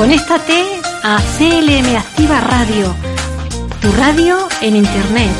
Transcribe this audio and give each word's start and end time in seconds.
Conéctate 0.00 0.80
a 1.02 1.20
CLM 1.36 1.94
Activa 1.94 2.40
Radio, 2.40 2.96
tu 3.82 3.92
radio 3.92 4.48
en 4.62 4.76
Internet. 4.76 5.30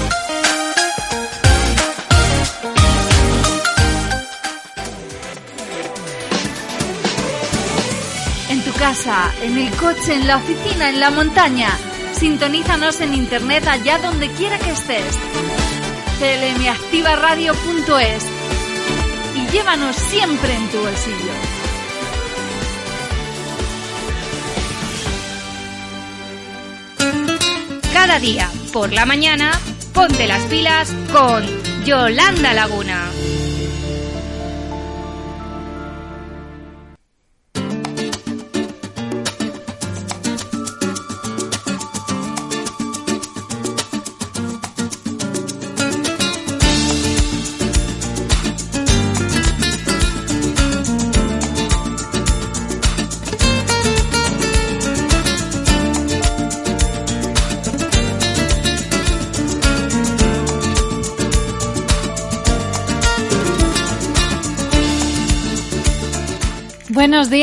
En 8.50 8.62
tu 8.62 8.72
casa, 8.74 9.32
en 9.40 9.56
el 9.56 9.70
coche, 9.76 10.12
en 10.12 10.26
la 10.26 10.36
oficina, 10.36 10.90
en 10.90 11.00
la 11.00 11.10
montaña. 11.10 11.70
Sintonízanos 12.12 13.00
en 13.00 13.14
Internet 13.14 13.66
allá 13.66 13.96
donde 13.96 14.28
quiera 14.28 14.58
que 14.58 14.72
estés. 14.72 15.18
clmactivaradio.es 16.18 18.26
y 19.36 19.46
llévanos 19.52 19.96
siempre 19.96 20.54
en 20.54 20.68
tu 20.68 20.80
bolsillo. 20.80 21.49
Cada 28.10 28.18
día, 28.18 28.50
por 28.72 28.92
la 28.92 29.06
mañana, 29.06 29.52
ponte 29.94 30.26
las 30.26 30.42
pilas 30.46 30.92
con 31.12 31.44
Yolanda 31.84 32.52
Laguna. 32.52 33.08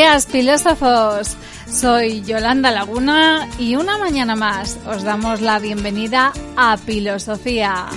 Días, 0.07 0.27
filósofos. 0.27 1.35
Soy 1.69 2.21
Yolanda 2.21 2.71
Laguna 2.71 3.49
y 3.59 3.75
una 3.75 3.97
mañana 3.97 4.37
más 4.37 4.77
os 4.87 5.03
damos 5.03 5.41
la 5.41 5.59
bienvenida 5.59 6.31
a 6.55 6.77
Filosofía. 6.77 7.87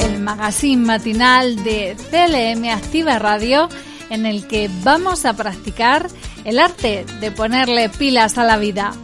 El 0.00 0.20
magazine 0.20 0.86
matinal 0.86 1.62
de 1.62 1.96
CLM 2.10 2.70
Activa 2.70 3.18
Radio 3.18 3.68
en 4.08 4.24
el 4.24 4.46
que 4.46 4.70
vamos 4.82 5.26
a 5.26 5.34
practicar 5.34 6.08
el 6.44 6.58
arte 6.58 7.04
de 7.20 7.30
ponerle 7.30 7.90
pilas 7.90 8.38
a 8.38 8.44
la 8.44 8.56
vida. 8.56 8.94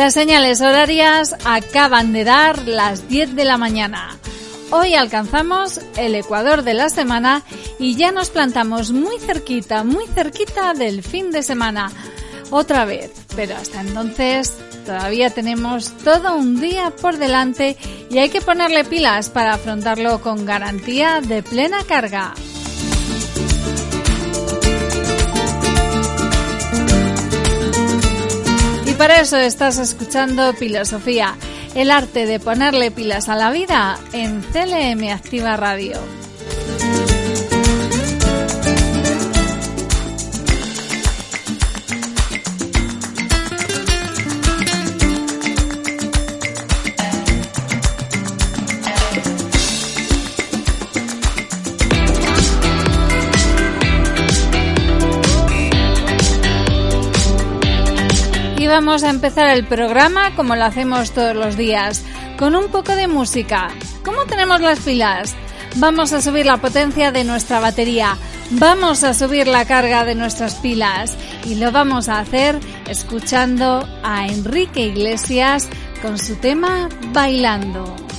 Las 0.00 0.14
señales 0.14 0.62
horarias 0.62 1.36
acaban 1.44 2.14
de 2.14 2.24
dar 2.24 2.66
las 2.66 3.06
10 3.10 3.36
de 3.36 3.44
la 3.44 3.58
mañana. 3.58 4.16
Hoy 4.70 4.94
alcanzamos 4.94 5.78
el 5.98 6.14
ecuador 6.14 6.62
de 6.62 6.72
la 6.72 6.88
semana 6.88 7.42
y 7.78 7.96
ya 7.96 8.10
nos 8.10 8.30
plantamos 8.30 8.92
muy 8.92 9.18
cerquita, 9.18 9.84
muy 9.84 10.06
cerquita 10.06 10.72
del 10.72 11.02
fin 11.02 11.30
de 11.30 11.42
semana. 11.42 11.92
Otra 12.50 12.86
vez, 12.86 13.12
pero 13.36 13.54
hasta 13.54 13.82
entonces 13.82 14.56
todavía 14.86 15.28
tenemos 15.28 15.92
todo 15.98 16.34
un 16.34 16.62
día 16.62 16.94
por 16.98 17.18
delante 17.18 17.76
y 18.10 18.16
hay 18.20 18.30
que 18.30 18.40
ponerle 18.40 18.84
pilas 18.84 19.28
para 19.28 19.52
afrontarlo 19.52 20.22
con 20.22 20.46
garantía 20.46 21.20
de 21.20 21.42
plena 21.42 21.84
carga. 21.84 22.32
Para 29.00 29.18
eso 29.18 29.38
estás 29.38 29.78
escuchando 29.78 30.52
Filosofía, 30.52 31.34
el 31.74 31.90
arte 31.90 32.26
de 32.26 32.38
ponerle 32.38 32.90
pilas 32.90 33.30
a 33.30 33.34
la 33.34 33.50
vida 33.50 33.98
en 34.12 34.42
CLM 34.42 35.10
Activa 35.10 35.56
Radio. 35.56 35.96
Vamos 58.70 59.02
a 59.02 59.10
empezar 59.10 59.50
el 59.50 59.66
programa 59.66 60.36
como 60.36 60.54
lo 60.54 60.64
hacemos 60.64 61.10
todos 61.10 61.34
los 61.34 61.56
días, 61.56 62.04
con 62.38 62.54
un 62.54 62.68
poco 62.68 62.94
de 62.94 63.08
música. 63.08 63.68
¿Cómo 64.04 64.24
tenemos 64.26 64.60
las 64.60 64.78
pilas? 64.78 65.34
Vamos 65.76 66.12
a 66.12 66.22
subir 66.22 66.46
la 66.46 66.58
potencia 66.58 67.10
de 67.10 67.24
nuestra 67.24 67.58
batería, 67.58 68.16
vamos 68.50 69.02
a 69.02 69.12
subir 69.12 69.48
la 69.48 69.64
carga 69.64 70.04
de 70.04 70.14
nuestras 70.14 70.54
pilas 70.56 71.16
y 71.44 71.56
lo 71.56 71.72
vamos 71.72 72.08
a 72.08 72.20
hacer 72.20 72.58
escuchando 72.88 73.88
a 74.02 74.26
Enrique 74.26 74.86
Iglesias 74.86 75.68
con 76.00 76.18
su 76.18 76.36
tema 76.36 76.88
Bailando. 77.12 78.09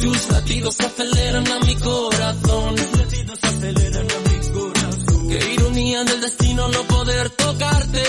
Tus 0.00 0.30
latidos 0.30 0.80
aceleran 0.80 1.46
a 1.46 1.60
mi 1.60 1.76
corazón. 1.76 2.74
Tus 2.74 2.98
latidos 2.98 3.38
aceleran 3.42 4.06
a 4.10 4.18
mi 4.28 4.50
corazón. 4.50 5.28
Qué 5.28 5.54
ironía 5.54 6.04
del 6.04 6.20
destino 6.20 6.68
no 6.68 6.82
poder 6.84 7.30
tocarte, 7.30 8.02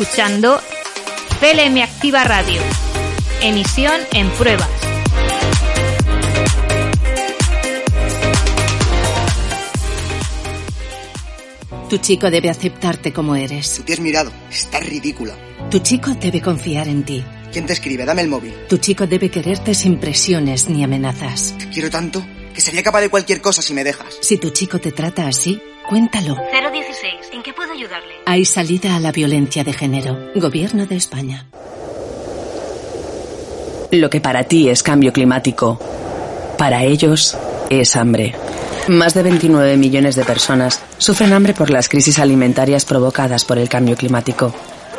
escuchando 0.00 0.60
CLM 1.40 1.82
Activa 1.82 2.22
Radio. 2.22 2.60
Emisión 3.42 4.00
en 4.12 4.30
pruebas. 4.30 4.68
Tu 11.90 11.98
chico 11.98 12.30
debe 12.30 12.48
aceptarte 12.48 13.12
como 13.12 13.34
eres. 13.34 13.82
Te 13.84 13.94
has 13.94 13.98
mirado. 13.98 14.30
Estás 14.48 14.86
ridícula. 14.86 15.34
Tu 15.68 15.80
chico 15.80 16.14
debe 16.14 16.40
confiar 16.40 16.86
en 16.86 17.02
ti. 17.02 17.24
¿Quién 17.50 17.66
te 17.66 17.72
escribe? 17.72 18.04
Dame 18.04 18.22
el 18.22 18.28
móvil. 18.28 18.54
Tu 18.68 18.78
chico 18.78 19.08
debe 19.08 19.32
quererte 19.32 19.74
sin 19.74 19.98
presiones 19.98 20.68
ni 20.68 20.84
amenazas. 20.84 21.56
Te 21.58 21.70
quiero 21.70 21.90
tanto 21.90 22.24
que 22.54 22.60
sería 22.60 22.84
capaz 22.84 23.00
de 23.00 23.08
cualquier 23.08 23.40
cosa 23.40 23.62
si 23.62 23.74
me 23.74 23.82
dejas. 23.82 24.16
Si 24.20 24.36
tu 24.36 24.50
chico 24.50 24.78
te 24.78 24.92
trata 24.92 25.26
así, 25.26 25.60
cuéntalo. 25.88 26.36
016. 26.36 26.67
Hay 28.26 28.44
salida 28.44 28.96
a 28.96 29.00
la 29.00 29.12
violencia 29.12 29.64
de 29.64 29.72
género. 29.72 30.18
Gobierno 30.34 30.86
de 30.86 30.96
España. 30.96 31.46
Lo 33.90 34.10
que 34.10 34.20
para 34.20 34.44
ti 34.44 34.68
es 34.68 34.82
cambio 34.82 35.12
climático, 35.12 35.78
para 36.58 36.84
ellos 36.84 37.36
es 37.70 37.96
hambre. 37.96 38.34
Más 38.88 39.14
de 39.14 39.22
29 39.22 39.76
millones 39.76 40.16
de 40.16 40.24
personas 40.24 40.82
sufren 40.98 41.32
hambre 41.32 41.54
por 41.54 41.70
las 41.70 41.88
crisis 41.88 42.18
alimentarias 42.18 42.84
provocadas 42.84 43.44
por 43.44 43.58
el 43.58 43.68
cambio 43.68 43.96
climático. 43.96 44.54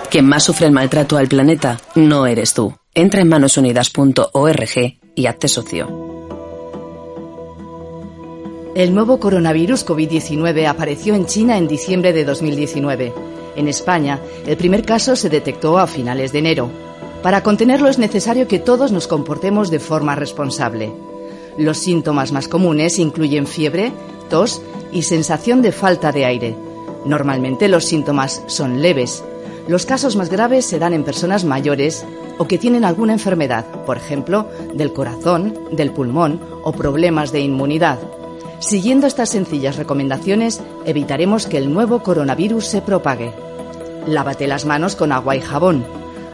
Quien 0.09 0.25
más 0.25 0.43
sufre 0.43 0.65
el 0.65 0.71
maltrato 0.71 1.17
al 1.17 1.27
planeta 1.27 1.79
no 1.95 2.25
eres 2.25 2.53
tú. 2.53 2.75
Entra 2.95 3.21
en 3.21 3.29
manosunidas.org 3.29 4.99
y 5.15 5.25
hazte 5.27 5.47
socio. 5.47 6.08
El 8.75 8.93
nuevo 8.93 9.19
coronavirus 9.19 9.83
COVID-19 9.83 10.67
apareció 10.67 11.15
en 11.15 11.25
China 11.25 11.57
en 11.57 11.67
diciembre 11.67 12.13
de 12.13 12.23
2019. 12.23 13.13
En 13.55 13.67
España, 13.67 14.19
el 14.45 14.57
primer 14.57 14.85
caso 14.85 15.15
se 15.15 15.27
detectó 15.27 15.79
a 15.79 15.87
finales 15.87 16.31
de 16.31 16.39
enero. 16.39 16.69
Para 17.23 17.41
contenerlo 17.41 17.89
es 17.89 17.97
necesario 17.97 18.47
que 18.47 18.59
todos 18.59 18.91
nos 18.91 19.07
comportemos 19.07 19.71
de 19.71 19.79
forma 19.79 20.13
responsable. 20.13 20.91
Los 21.57 21.79
síntomas 21.79 22.31
más 22.31 22.47
comunes 22.47 22.99
incluyen 22.99 23.47
fiebre, 23.47 23.91
tos 24.29 24.61
y 24.91 25.01
sensación 25.01 25.63
de 25.63 25.71
falta 25.71 26.11
de 26.11 26.25
aire. 26.25 26.55
Normalmente 27.05 27.69
los 27.69 27.85
síntomas 27.85 28.43
son 28.45 28.83
leves. 28.83 29.23
Los 29.67 29.87
casos 29.87 30.15
más 30.15 30.29
graves 30.29 30.65
se 30.65 30.77
dan 30.77 30.93
en 30.93 31.03
personas 31.03 31.43
mayores 31.43 32.05
o 32.37 32.47
que 32.47 32.59
tienen 32.59 32.85
alguna 32.85 33.13
enfermedad, 33.13 33.65
por 33.85 33.97
ejemplo, 33.97 34.47
del 34.75 34.93
corazón, 34.93 35.57
del 35.71 35.91
pulmón 35.91 36.39
o 36.63 36.71
problemas 36.71 37.31
de 37.31 37.41
inmunidad. 37.41 37.99
Siguiendo 38.59 39.07
estas 39.07 39.29
sencillas 39.29 39.77
recomendaciones, 39.77 40.61
evitaremos 40.85 41.47
que 41.47 41.57
el 41.57 41.73
nuevo 41.73 42.03
coronavirus 42.03 42.65
se 42.65 42.81
propague. 42.81 43.31
Lávate 44.05 44.47
las 44.47 44.65
manos 44.65 44.97
con 44.97 45.13
agua 45.13 45.37
y 45.37 45.41
jabón. 45.41 45.85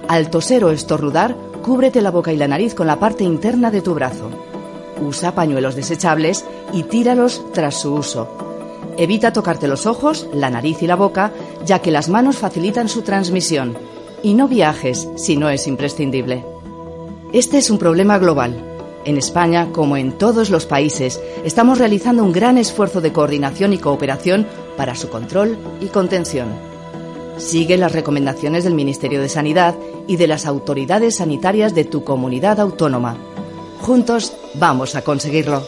Al 0.07 0.31
toser 0.31 0.63
o 0.63 0.71
estornudar, 0.71 1.35
cúbrete 1.61 2.01
la 2.01 2.09
boca 2.09 2.33
y 2.33 2.37
la 2.37 2.47
nariz 2.47 2.73
con 2.73 2.87
la 2.87 2.99
parte 2.99 3.23
interna 3.23 3.69
de 3.69 3.81
tu 3.81 3.93
brazo. 3.93 4.31
Usa 5.01 5.35
pañuelos 5.35 5.75
desechables 5.75 6.45
y 6.73 6.83
tíralos 6.83 7.43
tras 7.53 7.75
su 7.75 7.93
uso. 7.93 8.27
Evita 8.97 9.31
tocarte 9.31 9.67
los 9.67 9.85
ojos, 9.85 10.27
la 10.33 10.49
nariz 10.49 10.81
y 10.81 10.87
la 10.87 10.95
boca, 10.95 11.31
ya 11.63 11.79
que 11.79 11.91
las 11.91 12.09
manos 12.09 12.37
facilitan 12.37 12.89
su 12.89 13.03
transmisión. 13.03 13.77
Y 14.23 14.33
no 14.33 14.47
viajes 14.47 15.07
si 15.15 15.37
no 15.37 15.49
es 15.49 15.67
imprescindible. 15.67 16.43
Este 17.33 17.59
es 17.59 17.69
un 17.69 17.77
problema 17.77 18.17
global. 18.17 18.74
En 19.05 19.17
España, 19.17 19.69
como 19.71 19.97
en 19.97 20.17
todos 20.17 20.49
los 20.49 20.65
países, 20.65 21.21
estamos 21.43 21.77
realizando 21.77 22.23
un 22.23 22.31
gran 22.31 22.57
esfuerzo 22.57 23.01
de 23.01 23.13
coordinación 23.13 23.71
y 23.71 23.77
cooperación 23.77 24.47
para 24.75 24.95
su 24.95 25.09
control 25.09 25.59
y 25.79 25.87
contención. 25.87 26.47
Sigue 27.37 27.77
las 27.77 27.91
recomendaciones 27.91 28.63
del 28.63 28.73
Ministerio 28.73 29.21
de 29.21 29.29
Sanidad 29.29 29.75
y 30.07 30.15
de 30.15 30.25
las 30.25 30.47
autoridades 30.47 31.17
sanitarias 31.17 31.75
de 31.75 31.85
tu 31.85 32.03
comunidad 32.03 32.59
autónoma. 32.59 33.15
Juntos 33.81 34.33
vamos 34.55 34.95
a 34.95 35.03
conseguirlo. 35.03 35.61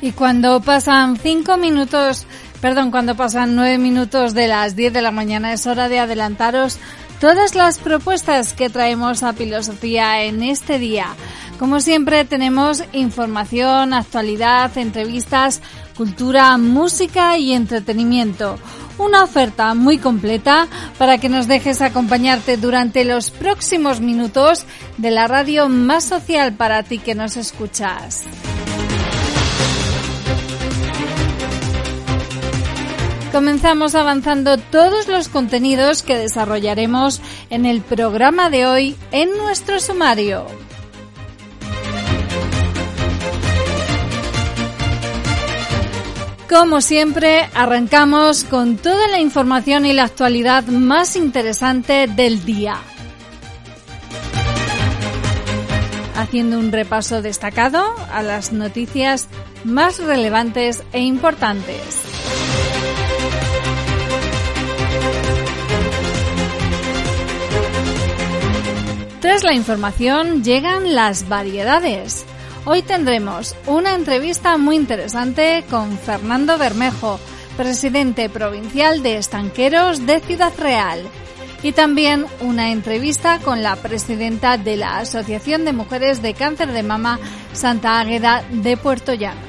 Y 0.00 0.12
cuando 0.12 0.60
pasan 0.60 1.16
cinco 1.16 1.56
minutos, 1.56 2.26
perdón, 2.60 2.90
cuando 2.90 3.16
pasan 3.16 3.54
nueve 3.54 3.78
minutos 3.78 4.34
de 4.34 4.48
las 4.48 4.76
10 4.76 4.92
de 4.92 5.02
la 5.02 5.10
mañana, 5.10 5.52
es 5.52 5.66
hora 5.66 5.88
de 5.88 5.98
adelantaros 5.98 6.78
todas 7.20 7.54
las 7.54 7.78
propuestas 7.78 8.52
que 8.52 8.70
traemos 8.70 9.22
a 9.22 9.32
Filosofía 9.32 10.22
en 10.22 10.42
este 10.42 10.78
día. 10.78 11.08
Como 11.58 11.80
siempre 11.80 12.24
tenemos 12.24 12.84
información, 12.92 13.92
actualidad, 13.92 14.76
entrevistas, 14.78 15.60
cultura, 15.96 16.56
música 16.58 17.36
y 17.38 17.52
entretenimiento. 17.52 18.58
Una 18.98 19.24
oferta 19.24 19.74
muy 19.74 19.98
completa 19.98 20.68
para 20.98 21.18
que 21.18 21.28
nos 21.28 21.48
dejes 21.48 21.82
acompañarte 21.82 22.56
durante 22.56 23.04
los 23.04 23.30
próximos 23.30 24.00
minutos 24.00 24.64
de 24.96 25.10
la 25.10 25.26
radio 25.26 25.68
más 25.68 26.04
social 26.04 26.52
para 26.52 26.84
ti 26.84 26.98
que 26.98 27.16
nos 27.16 27.36
escuchas. 27.36 28.24
Comenzamos 33.32 33.94
avanzando 33.94 34.56
todos 34.56 35.06
los 35.06 35.28
contenidos 35.28 36.02
que 36.02 36.16
desarrollaremos 36.16 37.20
en 37.50 37.66
el 37.66 37.82
programa 37.82 38.48
de 38.48 38.66
hoy 38.66 38.96
en 39.12 39.36
nuestro 39.36 39.80
sumario. 39.80 40.46
Como 46.48 46.80
siempre, 46.80 47.46
arrancamos 47.54 48.44
con 48.44 48.78
toda 48.78 49.06
la 49.08 49.20
información 49.20 49.84
y 49.84 49.92
la 49.92 50.04
actualidad 50.04 50.64
más 50.64 51.14
interesante 51.14 52.06
del 52.06 52.42
día. 52.46 52.78
Haciendo 56.16 56.58
un 56.58 56.72
repaso 56.72 57.20
destacado 57.20 57.84
a 58.10 58.22
las 58.22 58.54
noticias 58.54 59.28
más 59.64 59.98
relevantes 60.02 60.82
e 60.92 61.00
importantes. 61.00 62.07
Tras 69.20 69.42
la 69.42 69.52
información 69.52 70.44
llegan 70.44 70.94
las 70.94 71.28
variedades. 71.28 72.24
Hoy 72.64 72.82
tendremos 72.82 73.56
una 73.66 73.94
entrevista 73.94 74.56
muy 74.58 74.76
interesante 74.76 75.64
con 75.68 75.98
Fernando 75.98 76.56
Bermejo, 76.56 77.18
presidente 77.56 78.28
provincial 78.28 79.02
de 79.02 79.16
Estanqueros 79.16 80.06
de 80.06 80.20
Ciudad 80.20 80.52
Real, 80.56 81.02
y 81.64 81.72
también 81.72 82.26
una 82.40 82.70
entrevista 82.70 83.40
con 83.40 83.60
la 83.60 83.74
presidenta 83.74 84.56
de 84.56 84.76
la 84.76 84.98
Asociación 84.98 85.64
de 85.64 85.72
Mujeres 85.72 86.22
de 86.22 86.34
Cáncer 86.34 86.70
de 86.70 86.84
Mama 86.84 87.18
Santa 87.52 87.98
Águeda 87.98 88.44
de 88.52 88.76
Puerto 88.76 89.14
Llano. 89.14 89.40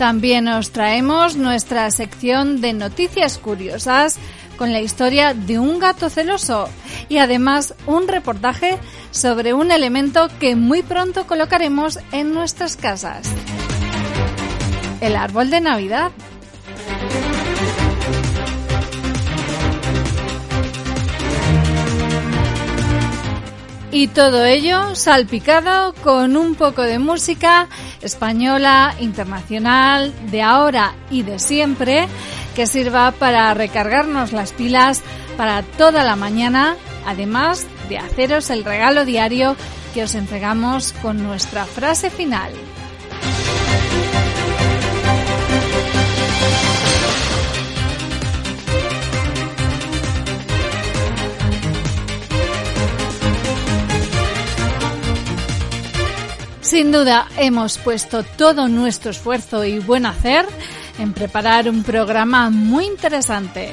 También 0.00 0.48
os 0.48 0.70
traemos 0.70 1.36
nuestra 1.36 1.90
sección 1.90 2.62
de 2.62 2.72
noticias 2.72 3.36
curiosas 3.36 4.16
con 4.56 4.72
la 4.72 4.80
historia 4.80 5.34
de 5.34 5.58
un 5.58 5.78
gato 5.78 6.08
celoso 6.08 6.70
y 7.10 7.18
además 7.18 7.74
un 7.86 8.08
reportaje 8.08 8.78
sobre 9.10 9.52
un 9.52 9.70
elemento 9.70 10.30
que 10.40 10.56
muy 10.56 10.82
pronto 10.82 11.26
colocaremos 11.26 11.98
en 12.12 12.32
nuestras 12.32 12.78
casas. 12.78 13.28
El 15.02 15.16
árbol 15.16 15.50
de 15.50 15.60
Navidad. 15.60 16.12
Y 23.92 24.08
todo 24.08 24.46
ello 24.46 24.94
salpicado 24.94 25.92
con 26.02 26.38
un 26.38 26.54
poco 26.54 26.80
de 26.80 26.98
música 26.98 27.68
española, 28.02 28.94
internacional, 29.00 30.12
de 30.30 30.42
ahora 30.42 30.94
y 31.10 31.22
de 31.22 31.38
siempre, 31.38 32.08
que 32.54 32.66
sirva 32.66 33.12
para 33.12 33.52
recargarnos 33.54 34.32
las 34.32 34.52
pilas 34.52 35.02
para 35.36 35.62
toda 35.62 36.04
la 36.04 36.16
mañana, 36.16 36.76
además 37.06 37.66
de 37.88 37.98
haceros 37.98 38.50
el 38.50 38.64
regalo 38.64 39.04
diario 39.04 39.56
que 39.94 40.02
os 40.04 40.14
entregamos 40.14 40.92
con 41.02 41.22
nuestra 41.22 41.64
frase 41.64 42.10
final. 42.10 42.52
Sin 56.70 56.92
duda 56.92 57.26
hemos 57.36 57.78
puesto 57.78 58.22
todo 58.22 58.68
nuestro 58.68 59.10
esfuerzo 59.10 59.64
y 59.64 59.80
buen 59.80 60.06
hacer 60.06 60.46
en 61.00 61.12
preparar 61.12 61.68
un 61.68 61.82
programa 61.82 62.48
muy 62.48 62.84
interesante. 62.84 63.72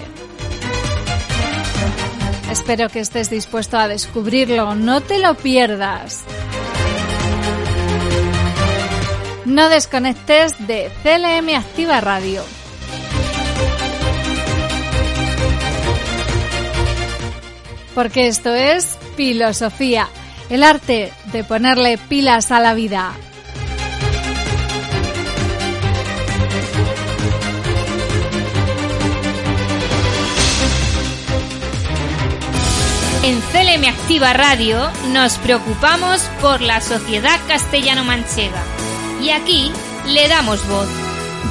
Espero 2.50 2.90
que 2.90 3.02
estés 3.02 3.30
dispuesto 3.30 3.78
a 3.78 3.88
descubrirlo, 3.88 4.74
no 4.74 5.02
te 5.02 5.20
lo 5.20 5.36
pierdas. 5.36 6.24
No 9.46 9.70
desconectes 9.70 10.56
de 10.66 10.90
CLM 11.04 11.56
Activa 11.56 12.02
Radio. 12.02 12.42
Porque 17.94 18.26
esto 18.26 18.56
es 18.56 18.98
filosofía 19.16 20.10
el 20.50 20.64
arte 20.64 21.12
de 21.32 21.44
ponerle 21.44 21.98
pilas 21.98 22.52
a 22.52 22.60
la 22.60 22.74
vida. 22.74 23.14
En 33.24 33.42
CLM 33.42 33.90
Activa 33.90 34.32
Radio 34.32 34.90
nos 35.12 35.38
preocupamos 35.40 36.22
por 36.40 36.62
la 36.62 36.80
sociedad 36.80 37.38
castellano-manchega 37.48 38.64
y 39.22 39.32
aquí 39.32 39.72
le 40.08 40.30
damos 40.30 40.66
voz. 40.68 40.88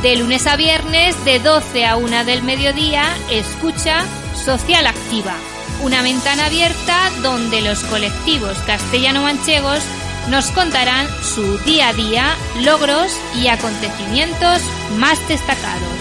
De 0.00 0.16
lunes 0.16 0.46
a 0.46 0.56
viernes, 0.56 1.22
de 1.24 1.38
12 1.38 1.84
a 1.84 1.96
1 1.96 2.24
del 2.24 2.42
mediodía, 2.42 3.04
escucha 3.30 4.04
Social 4.34 4.86
Activa 4.86 5.34
una 5.82 6.02
ventana 6.02 6.46
abierta 6.46 7.10
donde 7.22 7.60
los 7.62 7.82
colectivos 7.84 8.58
castellano-manchegos 8.66 9.80
nos 10.28 10.50
contarán 10.50 11.06
su 11.22 11.58
día 11.58 11.88
a 11.88 11.92
día, 11.92 12.36
logros 12.62 13.12
y 13.36 13.48
acontecimientos 13.48 14.60
más 14.98 15.18
destacados. 15.28 15.98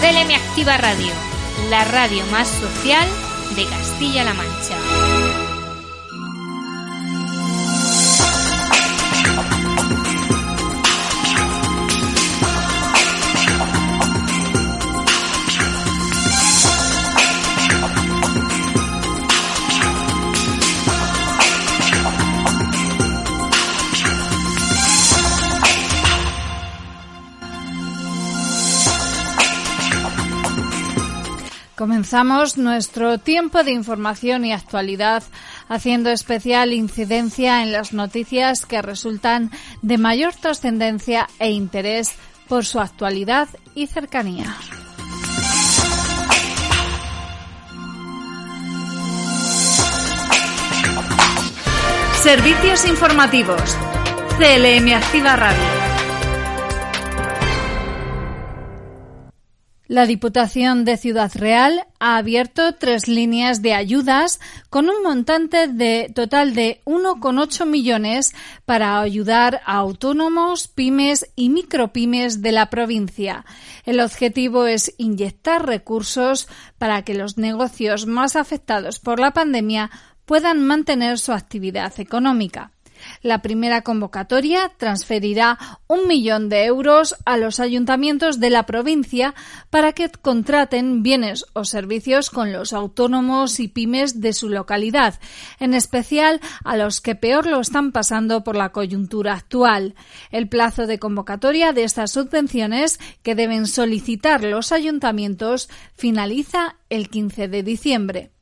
CLM 0.00 0.34
Activa 0.34 0.76
Radio, 0.76 1.12
la 1.70 1.84
radio 1.84 2.24
más 2.26 2.48
social 2.48 3.08
de 3.56 3.64
Castilla-La 3.64 4.34
Mancha. 4.34 5.05
Comenzamos 31.86 32.58
nuestro 32.58 33.18
tiempo 33.18 33.62
de 33.62 33.70
información 33.70 34.44
y 34.44 34.52
actualidad 34.52 35.22
haciendo 35.68 36.10
especial 36.10 36.72
incidencia 36.72 37.62
en 37.62 37.70
las 37.70 37.92
noticias 37.92 38.66
que 38.66 38.82
resultan 38.82 39.52
de 39.82 39.96
mayor 39.96 40.34
trascendencia 40.34 41.28
e 41.38 41.52
interés 41.52 42.16
por 42.48 42.64
su 42.64 42.80
actualidad 42.80 43.48
y 43.76 43.86
cercanía. 43.86 44.56
Servicios 52.20 52.84
informativos. 52.84 53.76
CLM 54.40 54.92
Activa 54.92 55.36
Radio. 55.36 55.75
La 59.88 60.04
Diputación 60.04 60.84
de 60.84 60.96
Ciudad 60.96 61.30
Real 61.32 61.86
ha 62.00 62.16
abierto 62.16 62.74
tres 62.74 63.06
líneas 63.06 63.62
de 63.62 63.72
ayudas 63.72 64.40
con 64.68 64.88
un 64.88 65.00
montante 65.04 65.68
de 65.68 66.10
total 66.12 66.54
de 66.54 66.80
1,8 66.86 67.66
millones 67.66 68.34
para 68.64 69.00
ayudar 69.00 69.60
a 69.64 69.76
autónomos, 69.76 70.66
pymes 70.66 71.30
y 71.36 71.50
micropymes 71.50 72.42
de 72.42 72.50
la 72.50 72.68
provincia. 72.68 73.44
El 73.84 74.00
objetivo 74.00 74.66
es 74.66 74.92
inyectar 74.98 75.64
recursos 75.64 76.48
para 76.78 77.02
que 77.02 77.14
los 77.14 77.38
negocios 77.38 78.06
más 78.06 78.34
afectados 78.34 78.98
por 78.98 79.20
la 79.20 79.32
pandemia 79.32 79.92
puedan 80.24 80.66
mantener 80.66 81.20
su 81.20 81.32
actividad 81.32 81.92
económica. 82.00 82.72
La 83.26 83.42
primera 83.42 83.82
convocatoria 83.82 84.70
transferirá 84.76 85.58
un 85.88 86.06
millón 86.06 86.48
de 86.48 86.64
euros 86.64 87.16
a 87.24 87.36
los 87.36 87.58
ayuntamientos 87.58 88.38
de 88.38 88.50
la 88.50 88.66
provincia 88.66 89.34
para 89.68 89.92
que 89.92 90.08
contraten 90.08 91.02
bienes 91.02 91.44
o 91.52 91.64
servicios 91.64 92.30
con 92.30 92.52
los 92.52 92.72
autónomos 92.72 93.58
y 93.58 93.66
pymes 93.66 94.20
de 94.20 94.32
su 94.32 94.48
localidad, 94.48 95.18
en 95.58 95.74
especial 95.74 96.40
a 96.62 96.76
los 96.76 97.00
que 97.00 97.16
peor 97.16 97.46
lo 97.46 97.58
están 97.58 97.90
pasando 97.90 98.44
por 98.44 98.54
la 98.54 98.68
coyuntura 98.68 99.32
actual. 99.32 99.96
El 100.30 100.48
plazo 100.48 100.86
de 100.86 101.00
convocatoria 101.00 101.72
de 101.72 101.82
estas 101.82 102.12
subvenciones 102.12 103.00
que 103.24 103.34
deben 103.34 103.66
solicitar 103.66 104.44
los 104.44 104.70
ayuntamientos 104.70 105.68
finaliza 105.94 106.76
el 106.90 107.08
15 107.08 107.48
de 107.48 107.64
diciembre. 107.64 108.35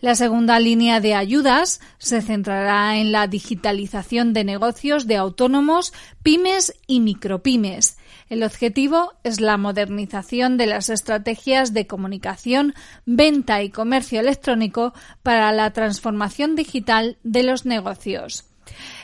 La 0.00 0.14
segunda 0.14 0.60
línea 0.60 1.00
de 1.00 1.14
ayudas 1.14 1.80
se 1.98 2.22
centrará 2.22 2.98
en 2.98 3.12
la 3.12 3.26
digitalización 3.26 4.32
de 4.32 4.44
negocios 4.44 5.06
de 5.06 5.16
autónomos, 5.16 5.92
pymes 6.22 6.74
y 6.86 7.00
micropymes. 7.00 7.98
El 8.28 8.42
objetivo 8.42 9.14
es 9.24 9.40
la 9.40 9.56
modernización 9.56 10.56
de 10.56 10.66
las 10.66 10.90
estrategias 10.90 11.72
de 11.72 11.86
comunicación, 11.86 12.74
venta 13.06 13.62
y 13.62 13.70
comercio 13.70 14.20
electrónico 14.20 14.92
para 15.22 15.50
la 15.52 15.72
transformación 15.72 16.54
digital 16.54 17.16
de 17.22 17.42
los 17.42 17.64
negocios. 17.64 18.44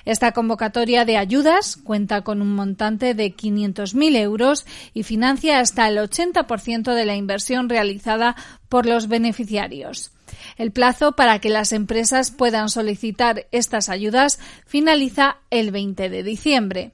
Esta 0.04 0.32
convocatoria 0.32 1.04
de 1.04 1.16
ayudas 1.16 1.76
cuenta 1.76 2.22
con 2.22 2.42
un 2.42 2.54
montante 2.54 3.14
de 3.14 3.34
500.000 3.34 4.16
euros 4.16 4.66
y 4.92 5.02
financia 5.02 5.60
hasta 5.60 5.88
el 5.88 5.96
80% 5.98 6.94
de 6.94 7.04
la 7.06 7.16
inversión 7.16 7.68
realizada 7.68 8.36
por 8.68 8.86
los 8.86 9.08
beneficiarios. 9.08 10.13
El 10.56 10.72
plazo 10.72 11.12
para 11.12 11.38
que 11.38 11.50
las 11.50 11.72
empresas 11.72 12.30
puedan 12.30 12.68
solicitar 12.68 13.46
estas 13.52 13.88
ayudas 13.88 14.38
finaliza 14.66 15.38
el 15.50 15.70
20 15.70 16.08
de 16.08 16.22
diciembre. 16.22 16.92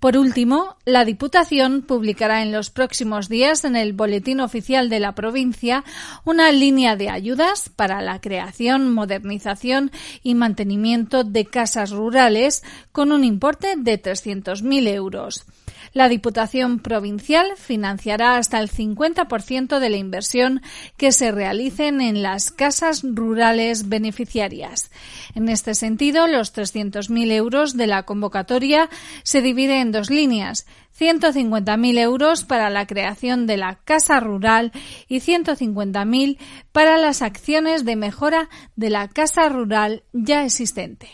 Por 0.00 0.18
último, 0.18 0.76
la 0.84 1.06
Diputación 1.06 1.80
publicará 1.80 2.42
en 2.42 2.52
los 2.52 2.68
próximos 2.68 3.30
días 3.30 3.64
en 3.64 3.74
el 3.74 3.94
Boletín 3.94 4.40
Oficial 4.40 4.90
de 4.90 5.00
la 5.00 5.14
provincia 5.14 5.82
una 6.26 6.52
línea 6.52 6.94
de 6.94 7.08
ayudas 7.08 7.70
para 7.70 8.02
la 8.02 8.20
creación, 8.20 8.92
modernización 8.92 9.90
y 10.22 10.34
mantenimiento 10.34 11.24
de 11.24 11.46
casas 11.46 11.90
rurales 11.90 12.62
con 12.92 13.12
un 13.12 13.24
importe 13.24 13.76
de 13.78 14.02
300.000 14.02 14.88
euros. 14.88 15.46
La 15.94 16.08
Diputación 16.08 16.80
Provincial 16.80 17.52
financiará 17.56 18.36
hasta 18.36 18.58
el 18.58 18.68
50% 18.68 19.78
de 19.78 19.90
la 19.90 19.96
inversión 19.96 20.60
que 20.96 21.12
se 21.12 21.30
realicen 21.30 22.00
en 22.00 22.20
las 22.20 22.50
casas 22.50 23.02
rurales 23.04 23.88
beneficiarias. 23.88 24.90
En 25.36 25.48
este 25.48 25.76
sentido, 25.76 26.26
los 26.26 26.52
300.000 26.52 27.30
euros 27.30 27.76
de 27.76 27.86
la 27.86 28.02
convocatoria 28.02 28.90
se 29.22 29.40
dividen 29.40 29.76
en 29.76 29.92
dos 29.92 30.10
líneas. 30.10 30.66
150.000 30.98 31.98
euros 31.98 32.42
para 32.42 32.70
la 32.70 32.88
creación 32.88 33.46
de 33.46 33.56
la 33.56 33.76
casa 33.84 34.18
rural 34.18 34.72
y 35.06 35.20
150.000 35.20 36.38
para 36.72 36.98
las 36.98 37.22
acciones 37.22 37.84
de 37.84 37.94
mejora 37.94 38.48
de 38.74 38.90
la 38.90 39.06
casa 39.06 39.48
rural 39.48 40.02
ya 40.12 40.44
existente. 40.44 41.08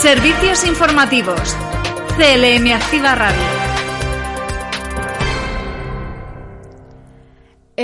Servicios 0.00 0.64
informativos. 0.64 1.56
CLM 2.16 2.72
Activa 2.74 3.14
Radio. 3.14 3.71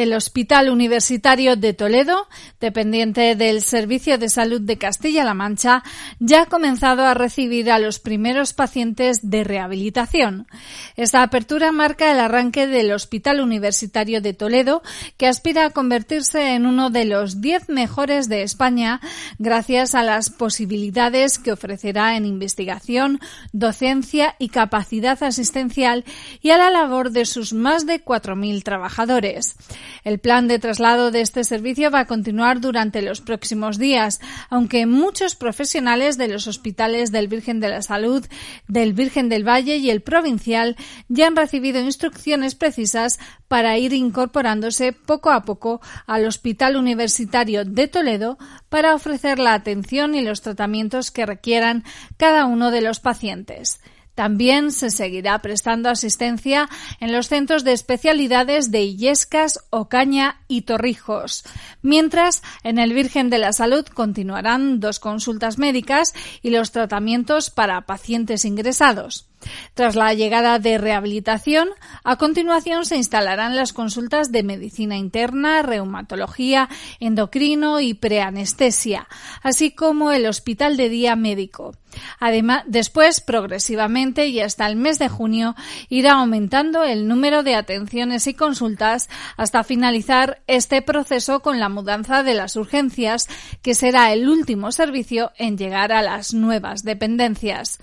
El 0.02 0.12
Hospital 0.12 0.70
Universitario 0.70 1.56
de 1.56 1.74
Toledo, 1.74 2.28
dependiente 2.60 3.34
del 3.34 3.62
Servicio 3.62 4.16
de 4.16 4.28
Salud 4.28 4.60
de 4.60 4.78
Castilla-La 4.78 5.34
Mancha, 5.34 5.82
ya 6.20 6.42
ha 6.42 6.46
comenzado 6.46 7.04
a 7.04 7.14
recibir 7.14 7.68
a 7.68 7.80
los 7.80 7.98
primeros 7.98 8.52
pacientes 8.52 9.28
de 9.28 9.42
rehabilitación. 9.42 10.46
Esta 10.94 11.24
apertura 11.24 11.72
marca 11.72 12.12
el 12.12 12.20
arranque 12.20 12.68
del 12.68 12.92
Hospital 12.92 13.40
Universitario 13.40 14.20
de 14.20 14.34
Toledo, 14.34 14.82
que 15.16 15.26
aspira 15.26 15.64
a 15.64 15.70
convertirse 15.70 16.54
en 16.54 16.66
uno 16.66 16.90
de 16.90 17.04
los 17.04 17.40
diez 17.40 17.68
mejores 17.68 18.28
de 18.28 18.44
España 18.44 19.00
gracias 19.40 19.96
a 19.96 20.04
las 20.04 20.30
posibilidades 20.30 21.40
que 21.40 21.50
ofrecerá 21.50 22.16
en 22.16 22.24
investigación, 22.24 23.18
docencia 23.52 24.36
y 24.38 24.50
capacidad 24.50 25.20
asistencial 25.24 26.04
y 26.40 26.50
a 26.50 26.58
la 26.58 26.70
labor 26.70 27.10
de 27.10 27.24
sus 27.24 27.52
más 27.52 27.84
de 27.84 28.04
4.000 28.04 28.62
trabajadores. 28.62 29.56
El 30.04 30.18
plan 30.18 30.48
de 30.48 30.58
traslado 30.58 31.10
de 31.10 31.20
este 31.20 31.44
servicio 31.44 31.90
va 31.90 32.00
a 32.00 32.06
continuar 32.06 32.60
durante 32.60 33.02
los 33.02 33.20
próximos 33.20 33.78
días, 33.78 34.20
aunque 34.50 34.86
muchos 34.86 35.34
profesionales 35.34 36.18
de 36.18 36.28
los 36.28 36.46
hospitales 36.46 37.12
del 37.12 37.28
Virgen 37.28 37.60
de 37.60 37.68
la 37.68 37.82
Salud, 37.82 38.26
del 38.66 38.92
Virgen 38.92 39.28
del 39.28 39.46
Valle 39.46 39.76
y 39.76 39.90
el 39.90 40.02
Provincial 40.02 40.76
ya 41.08 41.26
han 41.26 41.36
recibido 41.36 41.80
instrucciones 41.80 42.54
precisas 42.54 43.18
para 43.48 43.78
ir 43.78 43.92
incorporándose 43.92 44.92
poco 44.92 45.30
a 45.30 45.42
poco 45.42 45.80
al 46.06 46.26
Hospital 46.26 46.76
Universitario 46.76 47.64
de 47.64 47.88
Toledo 47.88 48.38
para 48.68 48.94
ofrecer 48.94 49.38
la 49.38 49.54
atención 49.54 50.14
y 50.14 50.22
los 50.22 50.42
tratamientos 50.42 51.10
que 51.10 51.26
requieran 51.26 51.84
cada 52.16 52.44
uno 52.44 52.70
de 52.70 52.82
los 52.82 53.00
pacientes. 53.00 53.80
También 54.18 54.72
se 54.72 54.90
seguirá 54.90 55.38
prestando 55.38 55.88
asistencia 55.88 56.68
en 56.98 57.12
los 57.12 57.28
centros 57.28 57.62
de 57.62 57.70
especialidades 57.72 58.72
de 58.72 58.82
Illescas, 58.82 59.60
Ocaña 59.70 60.40
y 60.48 60.62
Torrijos, 60.62 61.44
mientras 61.82 62.42
en 62.64 62.80
el 62.80 62.94
Virgen 62.94 63.30
de 63.30 63.38
la 63.38 63.52
Salud 63.52 63.86
continuarán 63.86 64.80
dos 64.80 64.98
consultas 64.98 65.56
médicas 65.56 66.14
y 66.42 66.50
los 66.50 66.72
tratamientos 66.72 67.50
para 67.50 67.82
pacientes 67.82 68.44
ingresados. 68.44 69.28
Tras 69.74 69.96
la 69.96 70.12
llegada 70.14 70.58
de 70.58 70.78
rehabilitación, 70.78 71.68
a 72.04 72.16
continuación 72.16 72.84
se 72.84 72.96
instalarán 72.96 73.56
las 73.56 73.72
consultas 73.72 74.32
de 74.32 74.42
medicina 74.42 74.96
interna, 74.96 75.62
reumatología, 75.62 76.68
endocrino 77.00 77.80
y 77.80 77.94
preanestesia, 77.94 79.08
así 79.42 79.70
como 79.70 80.12
el 80.12 80.26
hospital 80.26 80.76
de 80.76 80.88
día 80.88 81.16
médico. 81.16 81.72
Además, 82.20 82.64
después, 82.66 83.20
progresivamente 83.20 84.26
y 84.26 84.40
hasta 84.40 84.66
el 84.66 84.76
mes 84.76 84.98
de 84.98 85.08
junio, 85.08 85.54
irá 85.88 86.12
aumentando 86.12 86.84
el 86.84 87.08
número 87.08 87.42
de 87.42 87.54
atenciones 87.54 88.26
y 88.26 88.34
consultas 88.34 89.08
hasta 89.36 89.64
finalizar 89.64 90.42
este 90.46 90.82
proceso 90.82 91.40
con 91.40 91.58
la 91.58 91.68
mudanza 91.68 92.22
de 92.22 92.34
las 92.34 92.56
urgencias, 92.56 93.28
que 93.62 93.74
será 93.74 94.12
el 94.12 94.28
último 94.28 94.72
servicio 94.72 95.32
en 95.38 95.56
llegar 95.56 95.92
a 95.92 96.02
las 96.02 96.34
nuevas 96.34 96.82
dependencias. 96.82 97.78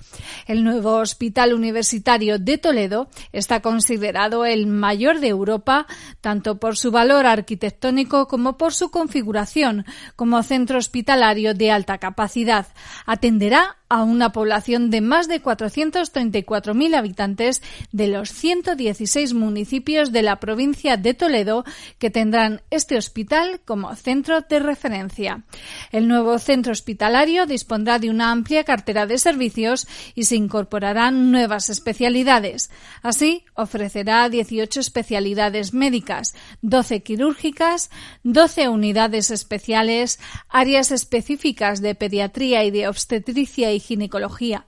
El 0.48 0.64
nuevo 0.64 0.98
Hospital 0.98 1.45
Universitario 1.54 2.40
de 2.40 2.58
Toledo 2.58 3.10
está 3.32 3.62
considerado 3.62 4.46
el 4.46 4.68
mayor 4.68 5.20
de 5.20 5.28
Europa, 5.28 5.88
tanto 6.22 6.60
por 6.60 6.78
su 6.78 6.92
valor 6.92 7.26
arquitectónico 7.26 8.28
como 8.28 8.58
por 8.58 8.74
su 8.74 8.90
configuración 8.90 9.86
como 10.16 10.42
centro 10.44 10.78
hospitalario 10.78 11.54
de 11.54 11.72
alta 11.72 11.98
capacidad. 11.98 12.68
Atenderá 13.06 13.78
a 13.90 14.04
una 14.04 14.32
población 14.32 14.90
de 14.90 15.02
más 15.02 15.28
de 15.28 15.42
434.000 15.42 16.96
habitantes 16.96 17.62
de 17.92 18.08
los 18.08 18.32
116 18.32 19.34
municipios 19.34 20.12
de 20.12 20.24
la 20.24 20.40
provincia 20.40 20.98
de 20.98 21.14
Toledo 21.14 21.66
que 22.00 22.10
tendrán 22.10 22.62
este 22.72 22.98
hospital 22.98 23.62
como 23.64 23.96
centro 23.96 24.42
de 24.42 24.60
referencia. 24.60 25.44
El 25.92 26.08
nuevo 26.08 26.40
centro 26.40 26.72
hospitalario 26.72 27.46
dispondrá 27.46 28.00
de 28.00 28.10
una 28.10 28.32
amplia 28.32 28.64
cartera 28.64 29.06
de 29.06 29.18
servicios 29.18 29.88
y 30.16 30.26
se 30.26 30.36
incorporarán 30.36 31.32
nuevas 31.32 31.70
especialidades. 31.70 32.72
Así, 33.02 33.46
ofrecerá 33.54 34.30
18 34.30 34.80
especialidades 34.80 35.74
médicas, 35.74 36.36
12 36.62 37.04
quirúrgicas, 37.04 37.90
12 38.24 38.70
unidades 38.70 39.32
especiales, 39.32 40.20
áreas 40.50 40.92
específicas 40.92 41.82
de 41.82 41.96
pediatría 41.96 42.64
y 42.64 42.72
de 42.72 42.88
obstetricia 42.88 43.72
y 43.72 43.75
ginecología. 43.80 44.66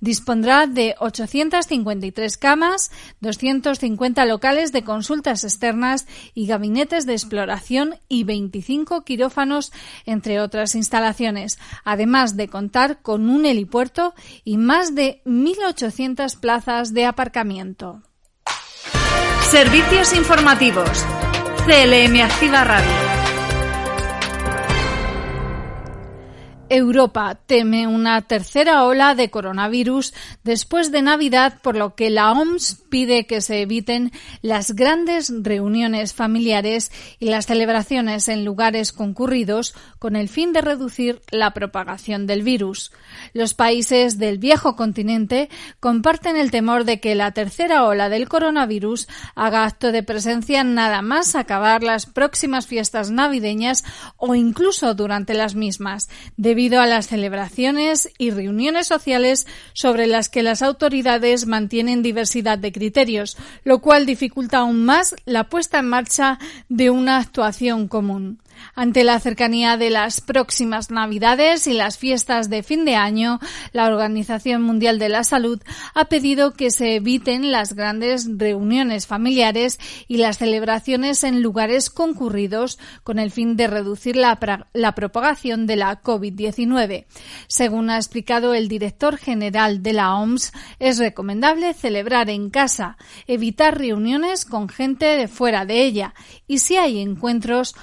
Dispondrá 0.00 0.66
de 0.66 0.94
853 0.98 2.36
camas, 2.36 2.90
250 3.20 4.24
locales 4.24 4.72
de 4.72 4.84
consultas 4.84 5.44
externas 5.44 6.06
y 6.34 6.46
gabinetes 6.46 7.06
de 7.06 7.12
exploración 7.12 7.96
y 8.08 8.24
25 8.24 9.04
quirófanos, 9.04 9.72
entre 10.06 10.40
otras 10.40 10.74
instalaciones, 10.74 11.58
además 11.84 12.36
de 12.36 12.48
contar 12.48 13.02
con 13.02 13.30
un 13.30 13.46
helipuerto 13.46 14.14
y 14.44 14.56
más 14.56 14.94
de 14.94 15.22
1.800 15.24 16.38
plazas 16.38 16.92
de 16.92 17.06
aparcamiento. 17.06 18.02
Servicios 19.50 20.14
informativos. 20.14 21.04
CLM 21.66 22.20
Activa 22.22 22.64
Radio. 22.64 23.09
Europa 26.70 27.34
teme 27.34 27.88
una 27.88 28.22
tercera 28.22 28.84
ola 28.84 29.16
de 29.16 29.28
coronavirus 29.28 30.14
después 30.44 30.92
de 30.92 31.02
Navidad, 31.02 31.58
por 31.62 31.76
lo 31.76 31.96
que 31.96 32.10
la 32.10 32.30
OMS 32.30 32.84
pide 32.88 33.26
que 33.26 33.40
se 33.40 33.62
eviten 33.62 34.12
las 34.40 34.76
grandes 34.76 35.32
reuniones 35.42 36.14
familiares 36.14 36.92
y 37.18 37.26
las 37.26 37.46
celebraciones 37.46 38.28
en 38.28 38.44
lugares 38.44 38.92
concurridos 38.92 39.74
con 39.98 40.14
el 40.14 40.28
fin 40.28 40.52
de 40.52 40.60
reducir 40.60 41.20
la 41.32 41.54
propagación 41.54 42.28
del 42.28 42.44
virus. 42.44 42.92
Los 43.32 43.54
países 43.54 44.18
del 44.18 44.38
viejo 44.38 44.76
continente 44.76 45.50
comparten 45.80 46.36
el 46.36 46.52
temor 46.52 46.84
de 46.84 47.00
que 47.00 47.16
la 47.16 47.32
tercera 47.32 47.84
ola 47.84 48.08
del 48.08 48.28
coronavirus 48.28 49.08
haga 49.34 49.64
acto 49.64 49.90
de 49.90 50.04
presencia 50.04 50.62
nada 50.62 51.02
más 51.02 51.34
acabar 51.34 51.82
las 51.82 52.06
próximas 52.06 52.68
fiestas 52.68 53.10
navideñas 53.10 53.82
o 54.16 54.36
incluso 54.36 54.94
durante 54.94 55.34
las 55.34 55.56
mismas, 55.56 56.08
a 56.60 56.86
las 56.86 57.06
celebraciones 57.06 58.10
y 58.18 58.30
reuniones 58.30 58.86
sociales 58.86 59.46
sobre 59.72 60.06
las 60.06 60.28
que 60.28 60.42
las 60.42 60.60
autoridades 60.60 61.46
mantienen 61.46 62.02
diversidad 62.02 62.58
de 62.58 62.70
criterios, 62.70 63.38
lo 63.64 63.78
cual 63.78 64.04
dificulta 64.04 64.58
aún 64.58 64.84
más 64.84 65.16
la 65.24 65.44
puesta 65.44 65.78
en 65.78 65.88
marcha 65.88 66.38
de 66.68 66.90
una 66.90 67.16
actuación 67.16 67.88
común. 67.88 68.38
Ante 68.74 69.04
la 69.04 69.20
cercanía 69.20 69.76
de 69.76 69.90
las 69.90 70.20
próximas 70.20 70.90
Navidades 70.90 71.66
y 71.66 71.72
las 71.72 71.98
fiestas 71.98 72.48
de 72.48 72.62
fin 72.62 72.84
de 72.84 72.96
año, 72.96 73.40
la 73.72 73.86
Organización 73.86 74.62
Mundial 74.62 74.98
de 74.98 75.08
la 75.08 75.24
Salud 75.24 75.60
ha 75.94 76.06
pedido 76.06 76.52
que 76.52 76.70
se 76.70 76.96
eviten 76.96 77.50
las 77.50 77.74
grandes 77.74 78.28
reuniones 78.38 79.06
familiares 79.06 79.78
y 80.08 80.18
las 80.18 80.38
celebraciones 80.38 81.24
en 81.24 81.42
lugares 81.42 81.90
concurridos 81.90 82.78
con 83.02 83.18
el 83.18 83.30
fin 83.30 83.56
de 83.56 83.66
reducir 83.66 84.16
la, 84.16 84.38
propagación 84.94 85.66
de 85.66 85.76
la 85.76 86.02
COVID-19. 86.02 87.06
Según 87.46 87.90
ha 87.90 87.96
explicado 87.96 88.54
el 88.54 88.68
director 88.68 89.16
general 89.16 89.82
de 89.82 89.92
la 89.92 90.14
OMS, 90.14 90.52
es 90.78 90.98
recomendable 90.98 91.74
celebrar 91.74 92.30
en 92.30 92.50
casa, 92.50 92.96
evitar 93.26 93.78
reuniones 93.78 94.44
con 94.44 94.68
gente 94.68 95.28
fuera 95.28 95.64
de 95.64 95.82
ella 95.82 96.14
y 96.46 96.58
si 96.58 96.76
hay 96.76 97.00
encuentros, 97.00 97.74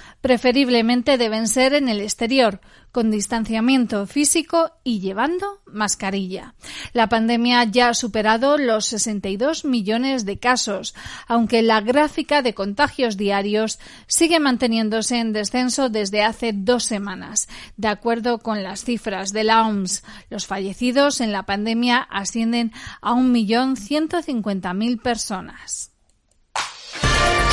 deben 0.68 1.48
ser 1.48 1.74
en 1.74 1.88
el 1.88 2.00
exterior, 2.00 2.60
con 2.92 3.10
distanciamiento 3.10 4.06
físico 4.06 4.72
y 4.82 5.00
llevando 5.00 5.60
mascarilla. 5.66 6.54
La 6.92 7.08
pandemia 7.08 7.64
ya 7.64 7.90
ha 7.90 7.94
superado 7.94 8.58
los 8.58 8.86
62 8.86 9.64
millones 9.64 10.24
de 10.24 10.38
casos, 10.38 10.94
aunque 11.26 11.62
la 11.62 11.80
gráfica 11.80 12.42
de 12.42 12.54
contagios 12.54 13.16
diarios 13.16 13.78
sigue 14.06 14.40
manteniéndose 14.40 15.18
en 15.18 15.32
descenso 15.32 15.88
desde 15.88 16.22
hace 16.22 16.52
dos 16.54 16.84
semanas. 16.84 17.48
De 17.76 17.88
acuerdo 17.88 18.38
con 18.38 18.62
las 18.62 18.84
cifras 18.84 19.32
de 19.32 19.44
la 19.44 19.66
OMS, 19.66 20.02
los 20.30 20.46
fallecidos 20.46 21.20
en 21.20 21.32
la 21.32 21.44
pandemia 21.44 21.98
ascienden 21.98 22.72
a 23.00 23.12
1.150.000 23.12 25.02
personas. 25.02 25.92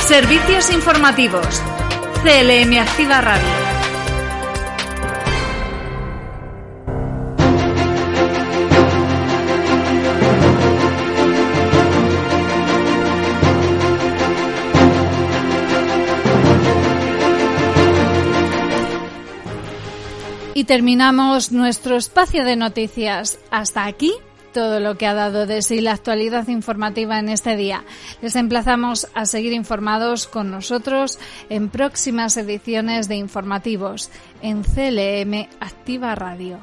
Servicios 0.06 0.70
informativos. 0.72 1.60
CLM 2.22 2.78
Activa 2.78 3.20
Radio. 3.20 3.44
Y 20.54 20.64
terminamos 20.64 21.52
nuestro 21.52 21.96
espacio 21.96 22.44
de 22.44 22.56
noticias. 22.56 23.38
Hasta 23.50 23.84
aquí 23.84 24.14
todo 24.56 24.80
lo 24.80 24.96
que 24.96 25.06
ha 25.06 25.12
dado 25.12 25.44
de 25.44 25.60
sí 25.60 25.82
la 25.82 25.92
actualidad 25.92 26.48
informativa 26.48 27.18
en 27.18 27.28
este 27.28 27.56
día. 27.56 27.84
Les 28.22 28.36
emplazamos 28.36 29.06
a 29.12 29.26
seguir 29.26 29.52
informados 29.52 30.26
con 30.26 30.50
nosotros 30.50 31.18
en 31.50 31.68
próximas 31.68 32.38
ediciones 32.38 33.06
de 33.06 33.16
informativos 33.16 34.08
en 34.40 34.62
CLM 34.62 35.46
Activa 35.60 36.14
Radio. 36.14 36.58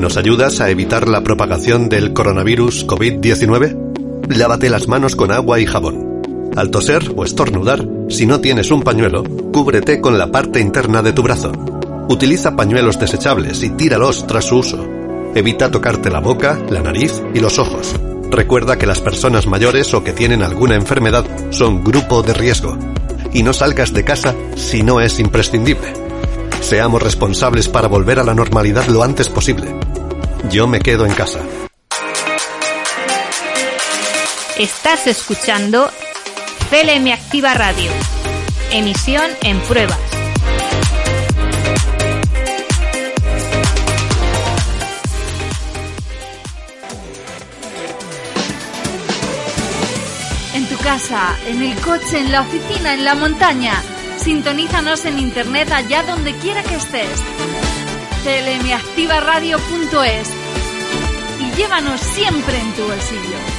¿Nos 0.00 0.16
ayudas 0.16 0.62
a 0.62 0.70
evitar 0.70 1.08
la 1.08 1.22
propagación 1.22 1.90
del 1.90 2.14
coronavirus 2.14 2.86
COVID-19? 2.86 4.28
Lávate 4.34 4.70
las 4.70 4.88
manos 4.88 5.14
con 5.14 5.30
agua 5.30 5.60
y 5.60 5.66
jabón. 5.66 6.17
Al 6.58 6.72
toser 6.72 7.12
o 7.14 7.22
estornudar, 7.22 7.86
si 8.08 8.26
no 8.26 8.40
tienes 8.40 8.72
un 8.72 8.82
pañuelo, 8.82 9.22
cúbrete 9.52 10.00
con 10.00 10.18
la 10.18 10.32
parte 10.32 10.58
interna 10.58 11.02
de 11.02 11.12
tu 11.12 11.22
brazo. 11.22 11.52
Utiliza 12.08 12.56
pañuelos 12.56 12.98
desechables 12.98 13.62
y 13.62 13.70
tíralos 13.70 14.26
tras 14.26 14.46
su 14.46 14.56
uso. 14.56 14.84
Evita 15.36 15.70
tocarte 15.70 16.10
la 16.10 16.18
boca, 16.18 16.58
la 16.68 16.82
nariz 16.82 17.22
y 17.32 17.38
los 17.38 17.60
ojos. 17.60 17.94
Recuerda 18.28 18.76
que 18.76 18.86
las 18.86 19.00
personas 19.00 19.46
mayores 19.46 19.94
o 19.94 20.02
que 20.02 20.12
tienen 20.12 20.42
alguna 20.42 20.74
enfermedad 20.74 21.24
son 21.50 21.84
grupo 21.84 22.24
de 22.24 22.34
riesgo. 22.34 22.76
Y 23.32 23.44
no 23.44 23.52
salgas 23.52 23.92
de 23.92 24.02
casa 24.02 24.34
si 24.56 24.82
no 24.82 25.00
es 25.00 25.20
imprescindible. 25.20 25.92
Seamos 26.60 27.00
responsables 27.00 27.68
para 27.68 27.86
volver 27.86 28.18
a 28.18 28.24
la 28.24 28.34
normalidad 28.34 28.88
lo 28.88 29.04
antes 29.04 29.28
posible. 29.28 29.72
Yo 30.50 30.66
me 30.66 30.80
quedo 30.80 31.06
en 31.06 31.14
casa. 31.14 31.38
Estás 34.58 35.06
escuchando 35.06 35.88
CLM 36.70 37.12
Activa 37.12 37.54
Radio. 37.54 37.90
Emisión 38.70 39.24
en 39.40 39.58
pruebas. 39.60 39.98
En 50.52 50.66
tu 50.66 50.76
casa, 50.76 51.38
en 51.46 51.62
el 51.62 51.74
coche, 51.80 52.18
en 52.18 52.32
la 52.32 52.42
oficina, 52.42 52.92
en 52.92 53.06
la 53.06 53.14
montaña. 53.14 53.82
Sintonízanos 54.18 55.06
en 55.06 55.20
internet 55.20 55.72
allá 55.72 56.02
donde 56.02 56.34
quiera 56.34 56.62
que 56.62 56.74
estés. 56.74 57.08
clmactivaradio.es 58.24 60.30
y 61.40 61.50
llévanos 61.56 61.98
siempre 61.98 62.60
en 62.60 62.72
tu 62.74 62.82
bolsillo. 62.82 63.57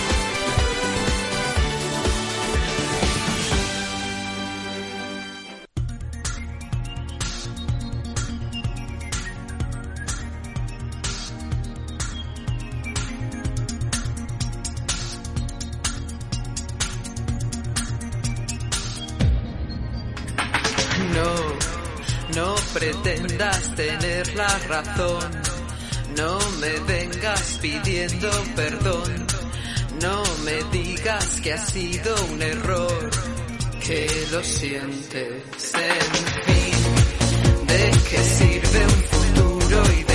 No 26.15 26.39
me 26.61 26.79
vengas 26.87 27.59
pidiendo 27.61 28.29
perdón. 28.55 29.27
No 30.01 30.23
me 30.45 30.63
digas 30.71 31.41
que 31.41 31.51
ha 31.51 31.65
sido 31.65 32.15
un 32.31 32.41
error. 32.41 33.09
Que 33.85 34.07
lo 34.31 34.41
sientes, 34.41 35.73
en 35.73 36.45
fin. 36.45 37.67
¿De 37.67 37.91
qué 38.09 38.23
sirve 38.23 38.85
un 38.85 39.03
futuro 39.03 39.83
ideal? 39.93 40.08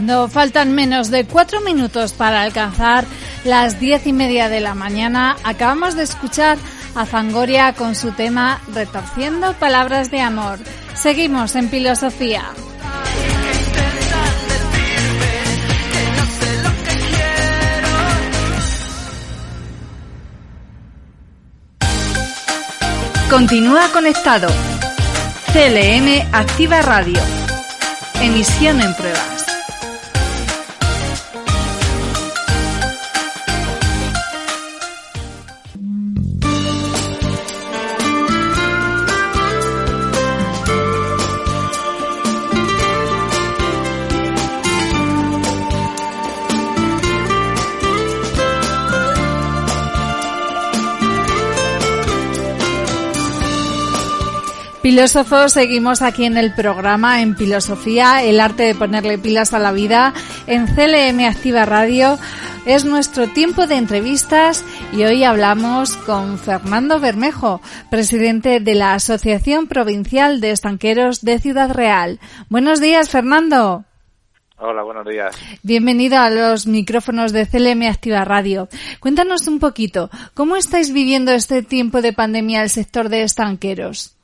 Cuando 0.00 0.28
faltan 0.28 0.72
menos 0.72 1.10
de 1.10 1.26
cuatro 1.26 1.60
minutos 1.60 2.14
para 2.14 2.40
alcanzar 2.40 3.04
las 3.44 3.78
diez 3.78 4.06
y 4.06 4.14
media 4.14 4.48
de 4.48 4.60
la 4.60 4.74
mañana, 4.74 5.36
acabamos 5.44 5.94
de 5.94 6.04
escuchar 6.04 6.56
a 6.94 7.04
Fangoria 7.04 7.74
con 7.74 7.94
su 7.94 8.10
tema 8.12 8.62
Retorciendo 8.72 9.52
Palabras 9.52 10.10
de 10.10 10.22
Amor. 10.22 10.58
Seguimos 10.94 11.54
en 11.54 11.68
Filosofía. 11.68 12.44
Continúa 23.28 23.86
conectado. 23.92 24.48
CLM 25.52 26.26
Activa 26.32 26.80
Radio. 26.80 27.20
Emisión 28.22 28.80
en 28.80 28.94
pruebas. 28.94 29.29
Filósofos, 54.90 55.52
seguimos 55.52 56.02
aquí 56.02 56.24
en 56.24 56.36
el 56.36 56.52
programa 56.52 57.22
en 57.22 57.36
Filosofía, 57.36 58.24
el 58.24 58.40
arte 58.40 58.64
de 58.64 58.74
ponerle 58.74 59.18
pilas 59.18 59.54
a 59.54 59.60
la 59.60 59.70
vida, 59.70 60.12
en 60.48 60.66
CLM 60.66 61.28
Activa 61.28 61.64
Radio. 61.64 62.18
Es 62.66 62.84
nuestro 62.84 63.28
tiempo 63.28 63.68
de 63.68 63.76
entrevistas 63.76 64.64
y 64.92 65.04
hoy 65.04 65.22
hablamos 65.22 65.96
con 65.96 66.40
Fernando 66.40 66.98
Bermejo, 66.98 67.60
presidente 67.88 68.58
de 68.58 68.74
la 68.74 68.94
Asociación 68.94 69.68
Provincial 69.68 70.40
de 70.40 70.50
Estanqueros 70.50 71.20
de 71.20 71.38
Ciudad 71.38 71.70
Real. 71.70 72.18
Buenos 72.48 72.80
días, 72.80 73.10
Fernando. 73.10 73.84
Hola, 74.58 74.82
buenos 74.82 75.06
días. 75.06 75.36
Bienvenido 75.62 76.18
a 76.18 76.30
los 76.30 76.66
micrófonos 76.66 77.30
de 77.32 77.46
CLM 77.46 77.84
Activa 77.84 78.24
Radio. 78.24 78.68
Cuéntanos 78.98 79.46
un 79.46 79.60
poquito, 79.60 80.10
¿cómo 80.34 80.56
estáis 80.56 80.92
viviendo 80.92 81.30
este 81.30 81.62
tiempo 81.62 82.02
de 82.02 82.12
pandemia 82.12 82.64
el 82.64 82.70
sector 82.70 83.08
de 83.08 83.22
estanqueros? 83.22 84.16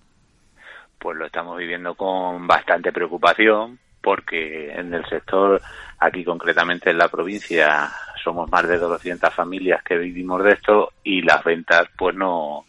Pues 1.06 1.18
lo 1.18 1.26
estamos 1.26 1.56
viviendo 1.56 1.94
con 1.94 2.48
bastante 2.48 2.90
preocupación 2.90 3.78
porque 4.02 4.72
en 4.72 4.92
el 4.92 5.08
sector, 5.08 5.62
aquí 6.00 6.24
concretamente 6.24 6.90
en 6.90 6.98
la 6.98 7.06
provincia, 7.06 7.88
somos 8.24 8.50
más 8.50 8.66
de 8.66 8.76
200 8.76 9.32
familias 9.32 9.84
que 9.84 9.98
vivimos 9.98 10.42
de 10.42 10.54
esto 10.54 10.94
y 11.04 11.22
las 11.22 11.44
ventas 11.44 11.86
pues 11.96 12.16
no, 12.16 12.64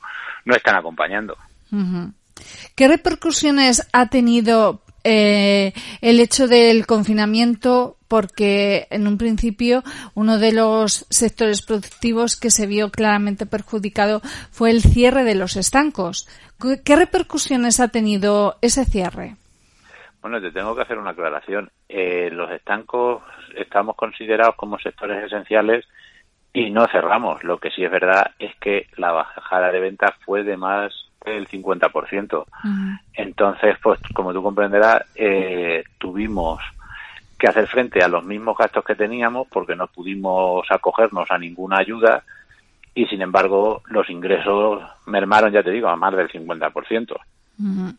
no 0.45 0.55
están 0.55 0.75
acompañando. 0.75 1.35
¿Qué 2.75 2.87
repercusiones 2.87 3.89
ha 3.91 4.05
tenido 4.05 4.83
eh, 5.07 5.73
el 6.01 6.19
hecho 6.19 6.47
del 6.47 6.85
confinamiento? 6.85 7.95
Porque 8.07 8.87
en 8.89 9.07
un 9.07 9.17
principio 9.17 9.83
uno 10.13 10.37
de 10.37 10.53
los 10.53 11.05
sectores 11.09 11.61
productivos 11.61 12.35
que 12.39 12.51
se 12.51 12.65
vio 12.67 12.89
claramente 12.91 13.45
perjudicado 13.45 14.21
fue 14.51 14.71
el 14.71 14.81
cierre 14.81 15.23
de 15.23 15.35
los 15.35 15.55
estancos. 15.57 16.27
¿Qué- 16.61 16.81
¿Qué 16.83 16.95
repercusiones 16.95 17.79
ha 17.79 17.89
tenido 17.89 18.57
ese 18.61 18.85
cierre? 18.85 19.35
Bueno, 20.21 20.41
te 20.41 20.51
tengo 20.51 20.75
que 20.75 20.81
hacer 20.83 20.97
una 20.97 21.11
aclaración. 21.11 21.69
Eh, 21.89 22.29
los 22.31 22.49
estancos 22.51 23.23
estamos 23.55 23.95
considerados 23.95 24.55
como 24.55 24.77
sectores 24.79 25.23
esenciales 25.25 25.85
y 26.53 26.69
no 26.69 26.87
cerramos. 26.87 27.43
Lo 27.43 27.59
que 27.59 27.71
sí 27.71 27.83
es 27.83 27.91
verdad 27.91 28.31
es 28.39 28.55
que 28.61 28.87
la 28.97 29.11
bajada 29.11 29.71
de 29.71 29.79
ventas 29.79 30.11
fue 30.25 30.43
de 30.43 30.57
más 30.57 30.93
del 31.25 31.47
50%. 31.47 32.45
Entonces, 33.13 33.77
pues 33.81 33.99
como 34.13 34.33
tú 34.33 34.41
comprenderás, 34.41 35.03
eh, 35.15 35.83
tuvimos 35.97 36.59
que 37.37 37.47
hacer 37.47 37.67
frente 37.67 38.03
a 38.03 38.07
los 38.07 38.23
mismos 38.23 38.57
gastos 38.57 38.83
que 38.83 38.95
teníamos 38.95 39.47
porque 39.47 39.75
no 39.75 39.87
pudimos 39.87 40.65
acogernos 40.69 41.29
a 41.29 41.37
ninguna 41.37 41.77
ayuda 41.77 42.23
y 42.95 43.05
sin 43.05 43.21
embargo 43.21 43.83
los 43.89 44.09
ingresos 44.09 44.81
mermaron, 45.05 45.51
ya 45.51 45.61
te 45.61 45.71
digo, 45.71 45.87
a 45.87 45.95
más 45.95 46.15
del 46.15 46.29
50%. 46.29 47.15
Ujú. 47.59 47.93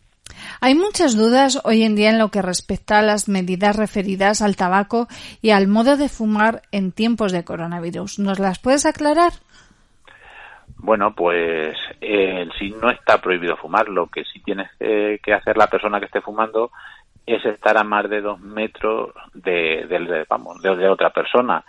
Hay 0.60 0.74
muchas 0.74 1.16
dudas 1.16 1.60
hoy 1.64 1.84
en 1.84 1.94
día 1.94 2.10
en 2.10 2.18
lo 2.18 2.30
que 2.30 2.42
respecta 2.42 2.98
a 2.98 3.02
las 3.02 3.28
medidas 3.28 3.76
referidas 3.76 4.42
al 4.42 4.56
tabaco 4.56 5.08
y 5.40 5.50
al 5.50 5.68
modo 5.68 5.96
de 5.96 6.08
fumar 6.08 6.62
en 6.72 6.92
tiempos 6.92 7.32
de 7.32 7.44
coronavirus. 7.44 8.18
¿Nos 8.18 8.38
las 8.38 8.58
puedes 8.58 8.86
aclarar? 8.86 9.32
Bueno, 10.80 11.12
pues 11.14 11.76
eh, 12.00 12.48
sí 12.58 12.74
no 12.80 12.90
está 12.90 13.20
prohibido 13.20 13.56
fumar. 13.56 13.88
Lo 13.88 14.06
que 14.06 14.24
sí 14.24 14.40
tienes 14.40 14.70
eh, 14.80 15.18
que 15.22 15.34
hacer 15.34 15.56
la 15.56 15.66
persona 15.66 15.98
que 15.98 16.06
esté 16.06 16.20
fumando 16.20 16.70
es 17.26 17.44
estar 17.44 17.76
a 17.76 17.84
más 17.84 18.08
de 18.08 18.20
dos 18.20 18.40
metros 18.40 19.10
de, 19.34 19.86
del- 19.88 20.06
de- 20.06 20.24
vamos, 20.28 20.62
de, 20.62 20.74
de 20.76 20.88
otra 20.88 21.10
persona. 21.10 21.64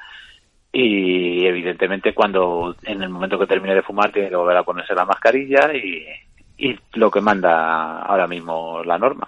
Y 0.72 1.46
evidentemente 1.46 2.14
cuando 2.14 2.76
en 2.84 3.02
el 3.02 3.10
momento 3.10 3.40
que 3.40 3.48
termine 3.48 3.74
de 3.76 3.82
fumar 3.82 4.12
tiene 4.12 4.30
que 4.30 4.36
volver 4.36 4.58
a 4.58 4.64
ponerse 4.64 4.94
la 4.94 5.06
mascarilla 5.06 5.74
y, 5.74 6.06
lo 6.94 7.10
que 7.10 7.22
manda 7.22 8.02
ahora 8.02 8.28
mismo 8.28 8.84
la 8.84 8.98
norma. 8.98 9.28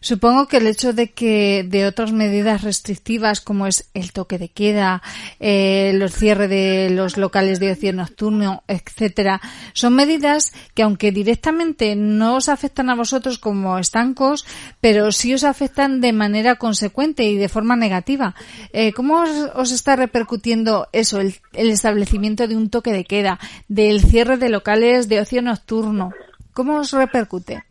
Supongo 0.00 0.48
que 0.48 0.56
el 0.56 0.66
hecho 0.66 0.92
de 0.92 1.10
que 1.10 1.64
de 1.68 1.86
otras 1.86 2.12
medidas 2.12 2.62
restrictivas 2.62 3.40
como 3.40 3.66
es 3.66 3.90
el 3.92 4.12
toque 4.12 4.38
de 4.38 4.48
queda, 4.48 5.02
eh, 5.40 5.92
los 5.94 6.14
cierres 6.14 6.48
de 6.48 6.88
los 6.90 7.18
locales 7.18 7.60
de 7.60 7.72
ocio 7.72 7.92
nocturno, 7.92 8.62
etcétera, 8.66 9.40
son 9.74 9.94
medidas 9.94 10.52
que 10.74 10.82
aunque 10.82 11.12
directamente 11.12 11.96
no 11.96 12.36
os 12.36 12.48
afectan 12.48 12.88
a 12.88 12.94
vosotros 12.94 13.38
como 13.38 13.78
estancos, 13.78 14.46
pero 14.80 15.12
sí 15.12 15.34
os 15.34 15.44
afectan 15.44 16.00
de 16.00 16.12
manera 16.12 16.56
consecuente 16.56 17.24
y 17.24 17.36
de 17.36 17.48
forma 17.48 17.76
negativa. 17.76 18.34
Eh, 18.72 18.92
¿Cómo 18.92 19.24
os, 19.54 19.70
está 19.70 19.96
repercutiendo 19.96 20.88
eso, 20.92 21.20
el, 21.20 21.36
el 21.52 21.70
establecimiento 21.70 22.48
de 22.48 22.56
un 22.56 22.70
toque 22.70 22.92
de 22.92 23.04
queda, 23.04 23.38
del 23.68 24.00
cierre 24.00 24.38
de 24.38 24.48
locales 24.48 25.08
de 25.08 25.20
ocio 25.20 25.42
nocturno? 25.42 26.12
¿Cómo 26.52 26.78
os 26.78 26.92
repercute? 26.92 27.64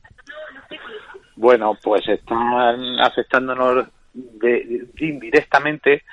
Bueno, 1.39 1.77
pues 1.81 2.05
están 2.09 2.99
afectándonos 2.99 3.87
de- 4.13 4.87
indirectamente, 4.99 6.03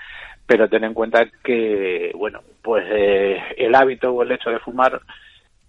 pero 0.47 0.69
ten 0.69 0.85
en 0.85 0.95
cuenta 0.95 1.27
que, 1.43 2.13
bueno, 2.15 2.43
pues 2.63 2.85
eh, 2.89 3.43
el 3.57 3.75
hábito 3.75 4.13
o 4.13 4.23
el 4.23 4.31
hecho 4.31 4.51
de 4.51 4.61
fumar 4.61 5.01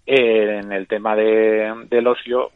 eh, 0.06 0.60
en 0.62 0.70
el 0.70 0.86
tema 0.86 1.16
de, 1.16 1.74
del 1.90 2.06
ocio 2.06 2.52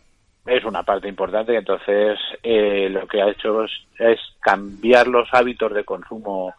es 0.46 0.64
una 0.64 0.84
parte 0.84 1.08
importante. 1.08 1.56
Entonces, 1.56 2.20
eh, 2.40 2.88
lo 2.88 3.08
que 3.08 3.20
ha 3.20 3.30
hecho 3.30 3.64
es, 3.64 3.72
es 3.98 4.20
cambiar 4.38 5.08
los 5.08 5.28
hábitos 5.34 5.74
de 5.74 5.82
consumo 5.82 6.54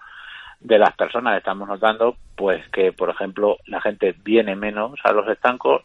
de 0.59 0.77
las 0.77 0.93
personas. 0.97 1.37
Estamos 1.37 1.69
notando, 1.69 2.17
pues, 2.35 2.67
que, 2.67 2.91
por 2.91 3.09
ejemplo, 3.09 3.59
la 3.67 3.79
gente 3.79 4.13
viene 4.25 4.57
menos 4.57 4.99
a 5.05 5.13
los 5.13 5.25
estancos, 5.29 5.83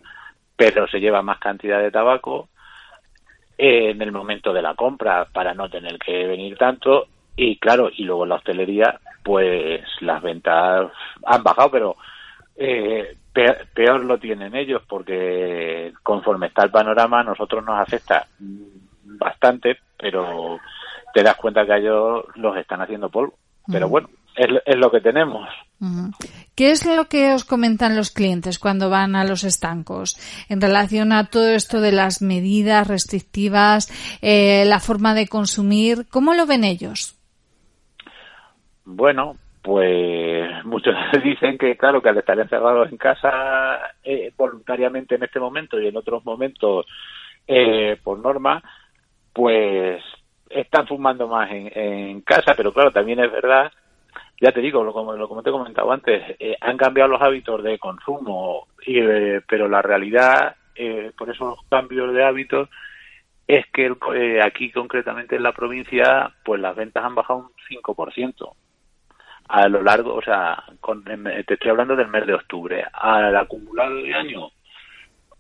pero 0.57 0.89
se 0.89 0.99
lleva 0.99 1.23
más 1.23 1.39
cantidad 1.39 1.79
de 1.81 1.93
tabaco 1.93 2.49
en 3.59 4.01
el 4.01 4.13
momento 4.13 4.53
de 4.53 4.63
la 4.63 4.75
compra 4.75 5.27
para 5.33 5.53
no 5.53 5.69
tener 5.69 5.99
que 5.99 6.27
venir 6.27 6.57
tanto. 6.57 7.09
Y 7.37 7.59
claro 7.59 7.91
y 7.95 8.05
luego 8.05 8.23
en 8.25 8.31
la 8.31 8.37
hostelería 8.37 8.99
pues 9.23 9.83
las 10.01 10.23
ventas 10.23 10.91
han 11.27 11.43
bajado 11.43 11.71
pero 11.71 11.97
eh, 12.57 13.17
pe- 13.33 13.59
peor 13.75 14.05
lo 14.05 14.19
tienen 14.19 14.55
ellos 14.57 14.83
porque 14.89 15.93
conforme 16.03 16.47
está 16.49 16.65
el 16.65 16.71
panorama 16.71 17.21
a 17.21 17.25
nosotros 17.25 17.65
nos 17.65 17.79
afecta 17.79 18.27
bastante 19.05 19.79
pero 19.97 20.59
te 21.13 21.23
das 21.23 21.37
cuenta 21.37 21.67
que 21.67 21.77
ellos 21.77 22.25
los 22.37 22.57
están 22.57 22.81
haciendo 22.81 23.09
polvo. 23.09 23.35
Pero 23.71 23.89
bueno 23.89 24.09
es, 24.39 24.51
lo- 24.51 24.63
es 24.65 24.77
lo 24.77 24.91
que 24.91 25.01
tenemos. 25.01 25.49
¿Qué 26.57 26.71
es 26.71 26.85
lo 26.87 27.05
que 27.07 27.33
os 27.35 27.45
comentan 27.45 27.97
los 27.97 28.11
clientes 28.11 28.59
cuando 28.59 28.91
van 28.91 29.15
a 29.15 29.25
los 29.25 29.45
estancos 29.45 30.17
en 30.49 30.61
relación 30.61 31.13
a 31.13 31.25
todo 31.27 31.51
esto 31.51 31.81
de 31.81 31.93
las 31.93 32.21
medidas 32.23 32.87
restrictivas, 32.89 33.89
eh, 34.23 34.65
la 34.67 34.81
forma 34.81 35.15
de 35.15 35.29
consumir? 35.29 36.07
¿Cómo 36.11 36.35
lo 36.35 36.47
ven 36.47 36.65
ellos? 36.65 37.15
Bueno, 38.85 39.37
pues 39.63 40.49
muchos 40.65 40.95
dicen 41.25 41.59
que, 41.59 41.77
claro, 41.77 42.01
que 42.03 42.09
al 42.09 42.19
estar 42.19 42.39
encerrados 42.39 42.91
en 42.91 42.97
casa 42.97 43.79
eh, 44.03 44.33
voluntariamente 44.37 45.15
en 45.17 45.25
este 45.25 45.41
momento 45.41 45.79
y 45.81 45.87
en 45.89 45.97
otros 45.97 46.25
momentos 46.25 46.87
eh, 47.47 47.99
por 48.03 48.19
norma, 48.19 48.63
pues 49.33 50.03
están 50.51 50.87
fumando 50.87 51.29
más 51.29 51.51
en, 51.51 51.71
en 51.79 52.21
casa, 52.23 52.55
pero 52.57 52.73
claro, 52.73 52.91
también 52.91 53.21
es 53.21 53.31
verdad, 53.31 53.71
ya 54.41 54.53
te 54.53 54.61
digo, 54.61 54.85
lo, 54.85 55.17
lo 55.17 55.29
como 55.29 55.43
te 55.43 55.51
he 55.51 55.53
comentado 55.53 55.91
antes, 55.91 56.37
eh, 56.39 56.57
han 56.61 56.77
cambiado 56.77 57.11
los 57.11 57.23
hábitos 57.23 57.63
de 57.63 57.79
consumo, 57.79 58.69
y, 58.87 58.99
eh, 58.99 59.41
pero 59.49 59.69
la 59.69 59.83
realidad, 59.83 60.57
eh, 60.75 61.13
por 61.17 61.31
esos 61.31 61.59
cambios 61.69 62.13
de 62.15 62.25
hábitos, 62.25 62.69
es 63.47 63.67
que 63.73 63.87
el- 63.87 63.97
eh, 64.15 64.41
aquí 64.43 64.71
concretamente 64.71 65.37
en 65.37 65.43
la 65.43 65.53
provincia, 65.53 66.31
pues 66.45 66.61
las 66.61 66.77
ventas 66.77 67.05
han 67.05 67.15
bajado 67.15 67.41
un 67.41 67.51
5% 67.69 68.55
a 69.49 69.67
lo 69.69 69.83
largo, 69.83 70.15
o 70.15 70.23
sea, 70.23 70.63
con, 70.81 71.03
te 71.05 71.55
estoy 71.55 71.71
hablando 71.71 71.97
del 71.97 72.09
mes 72.09 72.27
de 72.27 72.35
octubre. 72.35 72.85
Al 72.93 73.35
acumulado 73.35 73.97
de 73.97 74.13
año, 74.15 74.51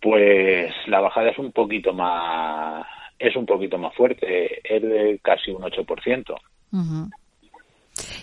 pues 0.00 0.72
la 0.86 1.00
bajada 1.00 1.28
es 1.30 1.38
un 1.38 1.52
poquito 1.52 1.92
más 1.92 2.86
es 3.18 3.34
un 3.34 3.46
poquito 3.46 3.78
más 3.78 3.94
fuerte, 3.96 4.60
es 4.62 4.80
de 4.82 5.18
casi 5.22 5.50
un 5.50 5.62
8%. 5.64 6.36
Ujú. 6.72 7.10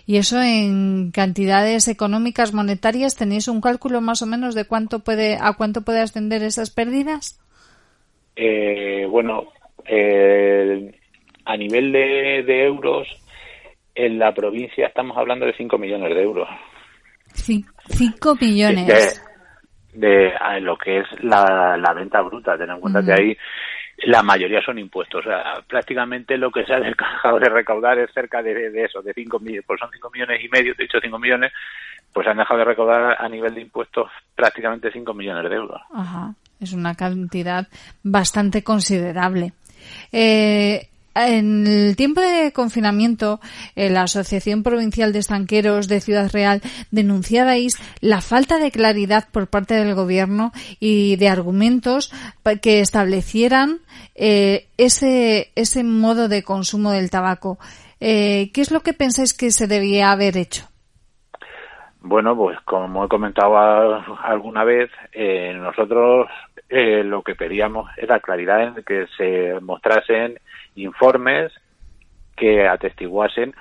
Y 0.05 0.17
eso 0.17 0.41
en 0.41 1.11
cantidades 1.11 1.87
económicas 1.87 2.53
monetarias 2.53 3.15
tenéis 3.15 3.47
un 3.47 3.61
cálculo 3.61 4.01
más 4.01 4.21
o 4.21 4.25
menos 4.25 4.55
de 4.55 4.65
cuánto 4.65 4.99
puede 4.99 5.37
a 5.39 5.53
cuánto 5.53 5.81
puede 5.81 6.01
ascender 6.01 6.43
esas 6.43 6.69
pérdidas? 6.69 7.39
Eh, 8.35 9.05
bueno, 9.09 9.45
eh, 9.85 10.93
a 11.45 11.57
nivel 11.57 11.91
de, 11.91 12.43
de 12.45 12.65
euros, 12.65 13.07
en 13.93 14.19
la 14.19 14.33
provincia 14.33 14.87
estamos 14.87 15.17
hablando 15.17 15.45
de 15.45 15.53
5 15.53 15.77
millones 15.77 16.13
de 16.13 16.21
euros. 16.21 16.49
5 17.33 18.35
millones. 18.41 19.21
De, 19.93 20.33
lo 20.59 20.77
que 20.77 20.99
es 20.99 21.05
la, 21.21 21.77
la 21.77 21.93
venta 21.93 22.21
bruta. 22.21 22.57
Ten 22.57 22.69
en 22.69 22.79
cuenta 22.81 23.03
que 23.03 23.11
Ujú. 23.13 23.35
La 24.03 24.23
mayoría 24.23 24.61
son 24.61 24.77
impuestos. 24.79 25.25
O 25.25 25.29
sea, 25.29 25.61
prácticamente 25.67 26.37
lo 26.37 26.51
que 26.51 26.65
se 26.65 26.73
ha 26.73 26.79
dejado 26.79 27.39
de 27.39 27.49
recaudar 27.49 27.97
es 27.99 28.11
cerca 28.13 28.41
de, 28.41 28.69
de 28.69 28.83
eso, 28.83 29.01
de 29.01 29.13
5 29.13 29.39
millones. 29.39 29.65
Pues 29.65 29.79
son 29.79 29.89
5 29.91 30.09
millones 30.11 30.43
y 30.43 30.49
medio, 30.49 30.75
te 30.75 30.83
he 30.83 30.85
dicho 30.85 30.99
5 31.01 31.19
millones, 31.19 31.51
pues 32.13 32.27
han 32.27 32.37
dejado 32.37 32.59
de 32.59 32.65
recaudar 32.65 33.17
a 33.19 33.29
nivel 33.29 33.55
de 33.55 33.61
impuestos 33.61 34.09
prácticamente 34.35 34.91
5 34.91 35.13
millones 35.13 35.49
de 35.49 35.55
euros. 35.55 35.81
Ajá, 35.93 36.33
es 36.59 36.73
una 36.73 36.95
cantidad 36.95 37.67
bastante 38.03 38.63
considerable. 38.63 39.53
Eh, 40.11 40.87
en 41.15 41.65
el 41.65 41.95
tiempo 41.95 42.21
de 42.21 42.51
confinamiento, 42.51 43.39
eh, 43.75 43.89
la 43.89 44.03
Asociación 44.03 44.63
Provincial 44.63 45.13
de 45.13 45.19
Estanqueros 45.19 45.87
de 45.87 46.01
Ciudad 46.01 46.29
Real 46.31 46.61
denunciabais 46.91 47.77
la 48.01 48.21
falta 48.21 48.59
de 48.59 48.71
claridad 48.71 49.27
por 49.31 49.47
parte 49.47 49.75
del 49.75 49.95
Gobierno 49.95 50.51
y 50.79 51.15
de 51.15 51.29
argumentos 51.29 52.11
que 52.61 52.81
establecieran 52.81 53.79
eh, 54.15 54.67
ese, 54.77 55.51
ese 55.55 55.83
modo 55.83 56.27
de 56.27 56.43
consumo 56.43 56.91
del 56.91 57.09
tabaco. 57.09 57.57
Eh, 57.99 58.51
¿Qué 58.53 58.61
es 58.61 58.71
lo 58.71 58.81
que 58.81 58.93
pensáis 58.93 59.33
que 59.33 59.51
se 59.51 59.67
debía 59.67 60.11
haber 60.11 60.37
hecho? 60.37 60.65
Bueno, 62.01 62.35
pues 62.35 62.59
como 62.61 63.05
he 63.05 63.07
comentado 63.07 63.57
alguna 64.21 64.63
vez, 64.63 64.91
eh, 65.11 65.53
nosotros 65.55 66.27
eh, 66.69 67.03
lo 67.03 67.23
que 67.23 67.33
pedíamos 67.33 67.89
era 67.97 68.19
claridad 68.19 68.61
en 68.61 68.83
que 68.83 69.07
se 69.17 69.59
mostrasen 69.61 70.37
informes 70.75 71.51
que 72.35 72.67
atestiguasen 72.67 73.55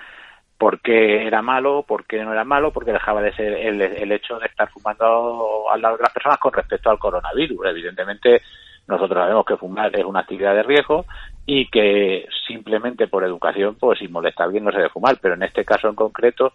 por 0.58 0.80
qué 0.80 1.26
era 1.26 1.42
malo, 1.42 1.84
por 1.86 2.06
qué 2.06 2.22
no 2.22 2.32
era 2.32 2.44
malo, 2.44 2.72
porque 2.72 2.92
dejaba 2.92 3.20
de 3.20 3.34
ser 3.34 3.52
el, 3.52 3.80
el 3.80 4.12
hecho 4.12 4.38
de 4.38 4.46
estar 4.46 4.70
fumando 4.70 5.70
al 5.70 5.82
lado 5.82 5.96
de 5.96 6.02
las 6.02 6.12
personas 6.12 6.38
con 6.38 6.52
respecto 6.52 6.90
al 6.90 6.98
coronavirus. 6.98 7.66
Evidentemente, 7.66 8.40
nosotros 8.86 9.18
sabemos 9.18 9.44
que 9.44 9.56
fumar 9.56 9.94
es 9.98 10.04
una 10.04 10.20
actividad 10.20 10.54
de 10.54 10.62
riesgo 10.62 11.06
y 11.46 11.68
que 11.68 12.26
simplemente 12.46 13.08
por 13.08 13.24
educación, 13.24 13.76
pues 13.78 13.98
si 13.98 14.08
molesta 14.08 14.42
a 14.42 14.46
alguien 14.46 14.64
no 14.64 14.70
se 14.70 14.78
debe 14.78 14.90
fumar, 14.90 15.18
pero 15.20 15.34
en 15.34 15.42
este 15.42 15.64
caso 15.64 15.88
en 15.88 15.94
concreto 15.94 16.52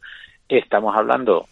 estamos 0.47 0.95
hablando 0.95 1.45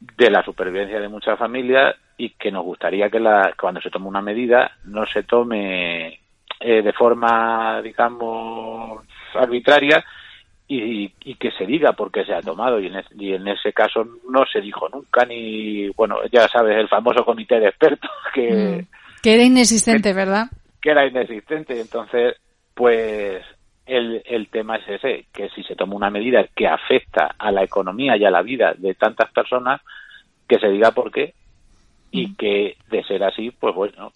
de 0.00 0.30
la 0.30 0.42
supervivencia 0.42 1.00
de 1.00 1.08
muchas 1.08 1.38
familias 1.38 1.94
y 2.16 2.30
que 2.30 2.50
nos 2.50 2.64
gustaría 2.64 3.10
que 3.10 3.20
la, 3.20 3.54
cuando 3.60 3.80
se 3.80 3.90
tome 3.90 4.08
una 4.08 4.22
medida 4.22 4.72
no 4.84 5.06
se 5.06 5.22
tome 5.22 6.21
eh, 6.62 6.82
de 6.82 6.92
forma, 6.92 7.80
digamos, 7.82 9.04
arbitraria 9.34 10.04
y, 10.68 11.12
y 11.24 11.34
que 11.34 11.50
se 11.52 11.66
diga 11.66 11.92
por 11.92 12.10
qué 12.10 12.24
se 12.24 12.32
ha 12.34 12.40
tomado 12.40 12.80
y 12.80 12.86
en, 12.86 12.96
es- 12.96 13.10
y 13.18 13.34
en 13.34 13.46
ese 13.48 13.72
caso 13.72 14.04
no 14.30 14.44
se 14.50 14.60
dijo 14.60 14.88
nunca 14.88 15.24
ni, 15.26 15.88
bueno, 15.90 16.16
ya 16.32 16.48
sabes, 16.48 16.76
el 16.78 16.88
famoso 16.88 17.24
comité 17.24 17.58
de 17.60 17.68
expertos 17.68 18.10
que, 18.34 18.86
Que 19.22 19.34
era 19.34 19.42
inexistente, 19.42 20.12
¿verdad? 20.12 20.46
que 20.80 20.90
era 20.90 21.06
inexistente. 21.06 21.80
Entonces, 21.80 22.34
pues 22.74 23.44
el, 23.86 24.22
el 24.24 24.48
tema 24.48 24.76
es 24.76 24.88
ese, 24.88 25.26
que 25.32 25.48
si 25.50 25.62
se 25.64 25.76
toma 25.76 25.94
una 25.96 26.10
medida 26.10 26.44
que 26.56 26.66
afecta 26.66 27.34
a 27.38 27.50
la 27.52 27.62
economía 27.62 28.16
y 28.16 28.24
a 28.24 28.30
la 28.30 28.42
vida 28.42 28.74
de 28.76 28.94
tantas 28.94 29.30
personas, 29.32 29.80
que 30.48 30.58
se 30.58 30.68
diga 30.68 30.90
por 30.92 31.10
qué 31.12 31.34
y 32.10 32.34
que 32.34 32.76
de 32.90 33.02
ser 33.04 33.22
así, 33.24 33.50
pues 33.52 33.74
bueno, 33.74 34.12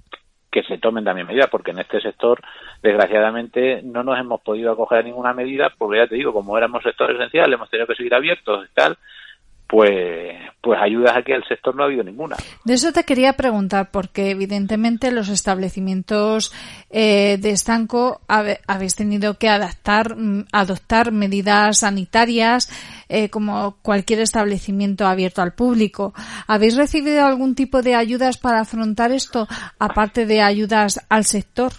que 0.56 0.62
se 0.62 0.78
tomen 0.78 1.04
también 1.04 1.26
medidas, 1.26 1.50
porque 1.50 1.72
en 1.72 1.80
este 1.80 2.00
sector, 2.00 2.40
desgraciadamente, 2.82 3.82
no 3.82 4.02
nos 4.02 4.18
hemos 4.18 4.40
podido 4.40 4.72
acoger 4.72 5.00
a 5.00 5.02
ninguna 5.02 5.34
medida, 5.34 5.70
porque 5.76 5.98
ya 5.98 6.06
te 6.06 6.14
digo, 6.14 6.32
como 6.32 6.56
éramos 6.56 6.82
sector 6.82 7.10
esencial, 7.10 7.52
hemos 7.52 7.68
tenido 7.68 7.86
que 7.86 7.94
seguir 7.94 8.14
abiertos 8.14 8.64
y 8.64 8.72
tal, 8.72 8.96
pues, 9.68 10.36
pues 10.60 10.78
ayudas 10.80 11.16
aquí 11.16 11.32
al 11.32 11.44
sector 11.48 11.74
no 11.74 11.82
ha 11.82 11.86
habido 11.86 12.04
ninguna. 12.04 12.36
De 12.64 12.74
eso 12.74 12.92
te 12.92 13.04
quería 13.04 13.32
preguntar, 13.32 13.90
porque 13.90 14.30
evidentemente 14.30 15.10
los 15.10 15.28
establecimientos 15.28 16.52
eh, 16.90 17.36
de 17.40 17.50
estanco 17.50 18.20
habe- 18.28 18.60
habéis 18.68 18.94
tenido 18.94 19.34
que 19.38 19.48
adaptar, 19.48 20.16
mm, 20.16 20.46
adoptar 20.52 21.10
medidas 21.12 21.78
sanitarias 21.80 22.68
eh, 23.08 23.28
como 23.30 23.76
cualquier 23.82 24.20
establecimiento 24.20 25.06
abierto 25.06 25.42
al 25.42 25.52
público. 25.54 26.12
¿Habéis 26.46 26.76
recibido 26.76 27.24
algún 27.26 27.54
tipo 27.54 27.82
de 27.82 27.94
ayudas 27.94 28.38
para 28.38 28.60
afrontar 28.60 29.10
esto, 29.12 29.46
aparte 29.78 30.26
de 30.26 30.42
ayudas 30.42 31.04
al 31.08 31.24
sector? 31.24 31.72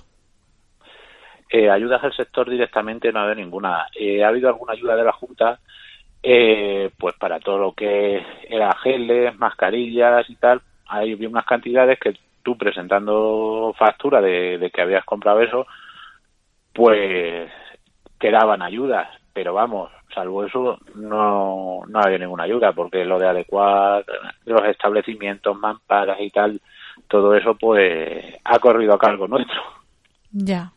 Eh, 1.50 1.70
ayudas 1.70 2.04
al 2.04 2.14
sector 2.16 2.50
directamente 2.50 3.12
no 3.12 3.20
ha 3.20 3.24
habido 3.24 3.36
ninguna. 3.36 3.88
Eh, 3.98 4.22
ha 4.24 4.28
habido 4.28 4.50
alguna 4.50 4.74
ayuda 4.74 4.96
de 4.98 5.04
la 5.06 5.14
Junta, 5.14 5.60
eh, 6.30 6.91
pues 6.97 7.15
para 7.15 7.39
todo 7.39 7.57
lo 7.57 7.71
que 7.71 8.21
era 8.49 8.75
geles, 8.84 9.34
mascarillas 9.38 10.30
y 10.30 10.36
tal. 10.36 10.61
Hay 10.89 11.13
había 11.13 11.30
unas 11.30 11.45
cantidades 11.45 11.97
que 11.99 12.17
tú 12.43 12.57
presentando 12.57 13.73
factura 13.80 14.19
de, 14.19 14.57
de 14.57 14.69
que 14.69 14.82
habías 14.82 15.05
comprado 15.05 15.39
eso, 15.39 15.65
pues 16.73 17.49
te 18.19 18.30
daban 18.30 18.61
ayudas. 18.61 19.07
Pero 19.32 19.53
vamos, 19.53 19.89
salvo 20.13 20.43
eso, 20.43 20.78
no, 20.95 21.84
no 21.88 21.99
había 22.01 22.17
ninguna 22.17 22.43
ayuda, 22.43 22.73
porque 22.73 23.05
lo 23.05 23.19
de 23.19 23.28
adecuar 23.30 24.03
los 24.43 24.65
establecimientos, 24.65 25.57
mamparas 25.57 26.19
y 26.19 26.30
tal, 26.30 26.59
todo 27.07 27.36
eso 27.36 27.55
pues 27.55 28.36
ha 28.43 28.59
corrido 28.59 28.95
a 28.95 28.99
cargo 28.99 29.30
nuestro. 29.30 29.61
Ya. 30.32 30.73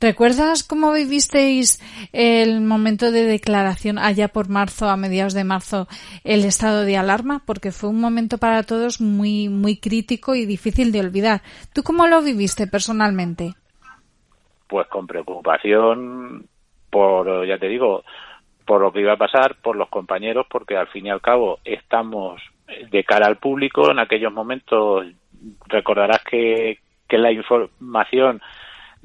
¿Recuerdas 0.00 0.64
cómo 0.64 0.92
vivisteis 0.92 1.80
el 2.12 2.60
momento 2.60 3.10
de 3.10 3.24
declaración 3.24 3.98
allá 3.98 4.28
por 4.28 4.48
marzo, 4.48 4.88
a 4.88 4.96
mediados 4.96 5.34
de 5.34 5.44
marzo, 5.44 5.86
el 6.24 6.44
estado 6.44 6.84
de 6.84 6.96
alarma? 6.96 7.42
Porque 7.46 7.72
fue 7.72 7.90
un 7.90 8.00
momento 8.00 8.38
para 8.38 8.62
todos 8.62 9.00
muy, 9.00 9.48
muy 9.48 9.76
crítico 9.76 10.34
y 10.34 10.46
difícil 10.46 10.92
de 10.92 11.00
olvidar. 11.00 11.42
¿Tú 11.72 11.82
cómo 11.82 12.06
lo 12.06 12.22
viviste 12.22 12.66
personalmente? 12.66 13.54
pues 14.74 14.88
con 14.88 15.06
preocupación 15.06 16.46
por, 16.90 17.46
ya 17.46 17.58
te 17.58 17.68
digo, 17.68 18.02
por 18.66 18.80
lo 18.80 18.92
que 18.92 19.02
iba 19.02 19.12
a 19.12 19.16
pasar, 19.16 19.56
por 19.62 19.76
los 19.76 19.88
compañeros, 19.88 20.46
porque 20.50 20.76
al 20.76 20.88
fin 20.88 21.06
y 21.06 21.10
al 21.10 21.20
cabo 21.20 21.58
estamos 21.64 22.42
de 22.90 23.04
cara 23.04 23.26
al 23.26 23.36
público. 23.36 23.90
En 23.90 23.98
aquellos 24.00 24.32
momentos 24.32 25.06
recordarás 25.66 26.24
que, 26.24 26.78
que 27.08 27.18
la 27.18 27.30
información 27.30 28.40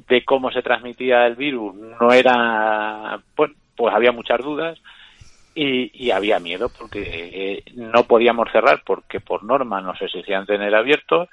de 0.07 0.23
cómo 0.23 0.51
se 0.51 0.61
transmitía 0.61 1.25
el 1.25 1.35
virus 1.35 1.75
no 1.75 2.11
era, 2.11 3.19
pues, 3.35 3.51
pues 3.75 3.93
había 3.93 4.11
muchas 4.11 4.39
dudas 4.41 4.79
y, 5.55 5.91
y 5.93 6.11
había 6.11 6.39
miedo 6.39 6.69
porque 6.77 7.01
eh, 7.03 7.63
no 7.75 8.03
podíamos 8.03 8.51
cerrar 8.51 8.81
porque 8.85 9.19
por 9.19 9.43
norma 9.43 9.81
nos 9.81 10.01
exigían 10.01 10.45
tener 10.45 10.73
abiertos 10.75 11.27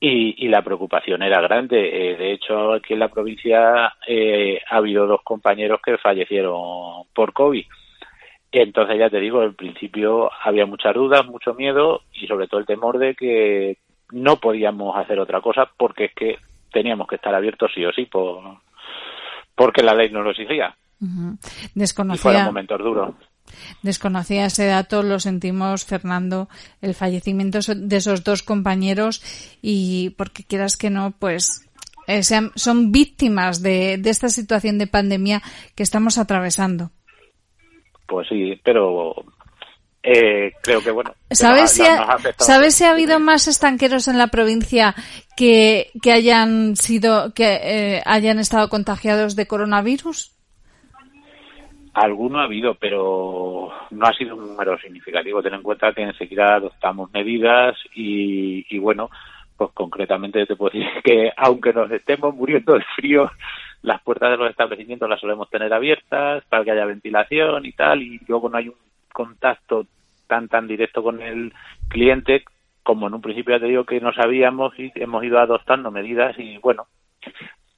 y, 0.00 0.44
y 0.44 0.48
la 0.48 0.62
preocupación 0.62 1.22
era 1.22 1.40
grande. 1.40 2.10
Eh, 2.10 2.16
de 2.16 2.32
hecho, 2.32 2.72
aquí 2.72 2.92
en 2.92 2.98
la 2.98 3.08
provincia 3.08 3.94
eh, 4.06 4.60
ha 4.68 4.76
habido 4.76 5.06
dos 5.06 5.22
compañeros 5.22 5.80
que 5.80 5.96
fallecieron 5.96 7.04
por 7.14 7.32
COVID. 7.32 7.64
Entonces, 8.50 8.98
ya 8.98 9.08
te 9.08 9.20
digo, 9.20 9.44
en 9.44 9.54
principio 9.54 10.28
había 10.44 10.66
muchas 10.66 10.94
dudas, 10.94 11.24
mucho 11.24 11.54
miedo 11.54 12.02
y 12.12 12.26
sobre 12.26 12.48
todo 12.48 12.60
el 12.60 12.66
temor 12.66 12.98
de 12.98 13.14
que 13.14 13.78
no 14.10 14.36
podíamos 14.36 14.96
hacer 14.96 15.20
otra 15.20 15.40
cosa 15.40 15.70
porque 15.76 16.06
es 16.06 16.14
que 16.14 16.38
teníamos 16.72 17.06
que 17.08 17.16
estar 17.16 17.34
abiertos 17.34 17.70
sí 17.74 17.84
o 17.84 17.92
sí 17.92 18.06
por, 18.06 18.58
porque 19.54 19.82
la 19.82 19.94
ley 19.94 20.10
nos 20.10 20.24
lo 20.24 20.30
exigía. 20.30 20.74
Ujú. 21.00 21.10
Y 21.10 21.16
fueron 21.16 21.38
Desconocía, 21.74 22.44
momentos 22.44 22.78
duros. 22.78 23.14
desconocía 23.82 24.46
ese 24.46 24.66
dato, 24.66 25.02
lo 25.02 25.18
sentimos, 25.20 25.84
Fernando, 25.84 26.48
el 26.80 26.94
fallecimiento 26.94 27.58
de 27.74 27.96
esos 27.96 28.22
dos 28.24 28.42
compañeros 28.42 29.22
y 29.60 30.10
porque 30.10 30.44
quieras 30.44 30.76
que 30.76 30.90
no, 30.90 31.10
pues 31.18 31.68
eh, 32.06 32.22
sean- 32.22 32.52
son 32.54 32.92
víctimas 32.92 33.62
de, 33.62 33.98
de 33.98 34.10
esta 34.10 34.28
situación 34.28 34.78
de 34.78 34.86
pandemia 34.86 35.42
que 35.74 35.82
estamos 35.82 36.18
atravesando. 36.18 36.90
Pues 38.06 38.28
sí, 38.28 38.60
pero 38.64 39.14
eh, 40.02 40.52
creo 40.62 40.82
que 40.82 40.90
bueno. 40.90 41.14
que 41.28 41.36
¿Sabes, 41.36 41.62
nos- 41.62 41.70
si, 41.72 41.82
nos 41.82 41.90
ha, 41.90 42.18
¿sabes 42.38 42.74
si 42.74 42.84
ha 42.84 42.90
habido 42.90 43.20
más 43.20 43.46
estanqueros 43.48 44.08
en 44.08 44.18
la 44.18 44.28
provincia 44.28 44.94
que, 45.36 45.90
que 46.02 46.12
hayan 46.12 46.76
sido 46.76 47.32
que 47.34 47.60
eh, 47.62 48.02
hayan 48.04 48.38
estado 48.38 48.68
contagiados 48.68 49.36
de 49.36 49.46
coronavirus? 49.46 50.32
Alguno 51.94 52.40
ha 52.40 52.44
habido, 52.44 52.74
pero 52.76 53.70
no 53.90 54.06
ha 54.06 54.12
sido 54.14 54.34
un 54.34 54.48
número 54.48 54.78
significativo. 54.78 55.42
Ten 55.42 55.54
en 55.54 55.62
cuenta 55.62 55.92
que 55.92 56.02
enseguida 56.02 56.54
adoptamos 56.56 57.12
medidas 57.12 57.76
y, 57.94 58.64
y 58.74 58.78
bueno, 58.78 59.10
pues 59.58 59.70
concretamente 59.74 60.46
te 60.46 60.56
puedo 60.56 60.70
decir 60.78 61.02
que 61.04 61.30
aunque 61.36 61.72
nos 61.74 61.90
estemos 61.90 62.34
muriendo 62.34 62.72
de 62.74 62.84
frío, 62.96 63.30
las 63.82 64.00
puertas 64.02 64.30
de 64.30 64.36
los 64.38 64.48
establecimientos 64.50 65.08
las 65.08 65.20
solemos 65.20 65.50
tener 65.50 65.72
abiertas 65.72 66.42
para 66.48 66.64
que 66.64 66.70
haya 66.70 66.86
ventilación 66.86 67.66
y 67.66 67.72
tal, 67.72 68.00
y 68.02 68.18
luego 68.26 68.48
no 68.48 68.56
hay 68.56 68.68
un 68.68 68.74
contacto 69.12 69.86
tan 70.26 70.48
tan 70.48 70.66
directo 70.66 71.02
con 71.02 71.20
el 71.20 71.52
cliente 71.88 72.44
como 72.82 73.06
en 73.06 73.14
un 73.14 73.22
principio 73.22 73.54
ya 73.54 73.60
te 73.60 73.68
digo 73.68 73.84
que 73.84 74.00
no 74.00 74.12
sabíamos 74.12 74.78
y 74.78 74.90
hemos 74.96 75.22
ido 75.24 75.38
adoptando 75.38 75.90
medidas 75.90 76.36
y 76.38 76.58
bueno, 76.58 76.86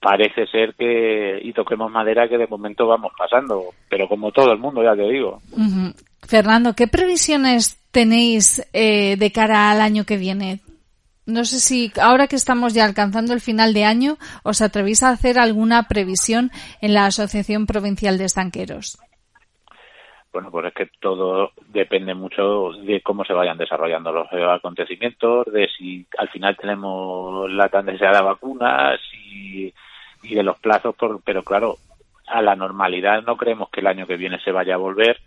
parece 0.04 0.46
ser 0.46 0.74
que, 0.74 1.40
y 1.42 1.54
toquemos 1.54 1.90
madera, 1.90 2.28
que 2.28 2.36
de 2.36 2.46
momento 2.46 2.86
vamos 2.86 3.12
pasando, 3.16 3.64
pero 3.88 4.06
como 4.06 4.32
todo 4.32 4.52
el 4.52 4.58
mundo, 4.58 4.82
ya 4.82 4.94
te 4.94 5.08
digo. 5.10 5.40
Fernando, 6.22 6.74
¿qué 6.74 6.86
previsiones 6.88 7.78
tenéis 7.90 8.66
eh, 8.74 9.16
de 9.16 9.32
cara 9.32 9.70
al 9.70 9.80
año 9.80 10.04
que 10.04 10.18
viene? 10.18 10.60
No 11.24 11.46
sé 11.46 11.58
si 11.58 11.90
ahora 11.98 12.26
que 12.26 12.36
estamos 12.36 12.74
ya 12.74 12.84
alcanzando 12.84 13.32
el 13.32 13.40
final 13.40 13.72
de 13.72 13.84
año, 13.84 14.18
os 14.42 14.60
atrevéis 14.60 15.02
a 15.02 15.08
hacer 15.08 15.38
alguna 15.38 15.84
previsión 15.88 16.50
en 16.82 16.92
la 16.92 17.06
Asociación 17.06 17.64
Provincial 17.64 18.18
de 18.18 18.26
Estanqueros. 18.26 18.98
Bueno, 20.34 20.50
pues 20.50 20.66
es 20.66 20.74
que 20.74 20.86
todo 21.00 21.52
depende 21.68 22.12
mucho 22.12 22.72
de 22.72 23.00
cómo 23.02 23.24
se 23.24 23.32
vayan 23.32 23.56
desarrollando 23.56 24.10
los 24.10 24.26
acontecimientos, 24.32 25.46
de 25.46 25.68
si 25.78 26.04
al 26.18 26.28
final 26.28 26.56
tenemos 26.56 27.48
la 27.52 27.68
tan 27.68 27.86
deseada 27.86 28.20
vacuna, 28.20 28.96
si, 29.10 29.72
y 30.24 30.34
de 30.34 30.42
los 30.42 30.58
plazos, 30.58 30.96
por- 30.96 31.22
pero 31.22 31.44
claro, 31.44 31.76
a 32.26 32.42
la 32.42 32.56
normalidad 32.56 33.22
no 33.22 33.36
creemos 33.36 33.70
que 33.70 33.78
el 33.80 33.86
año 33.86 34.08
que 34.08 34.16
viene 34.16 34.40
se 34.40 34.50
vaya 34.50 34.74
a 34.74 34.78
volver 34.78 35.20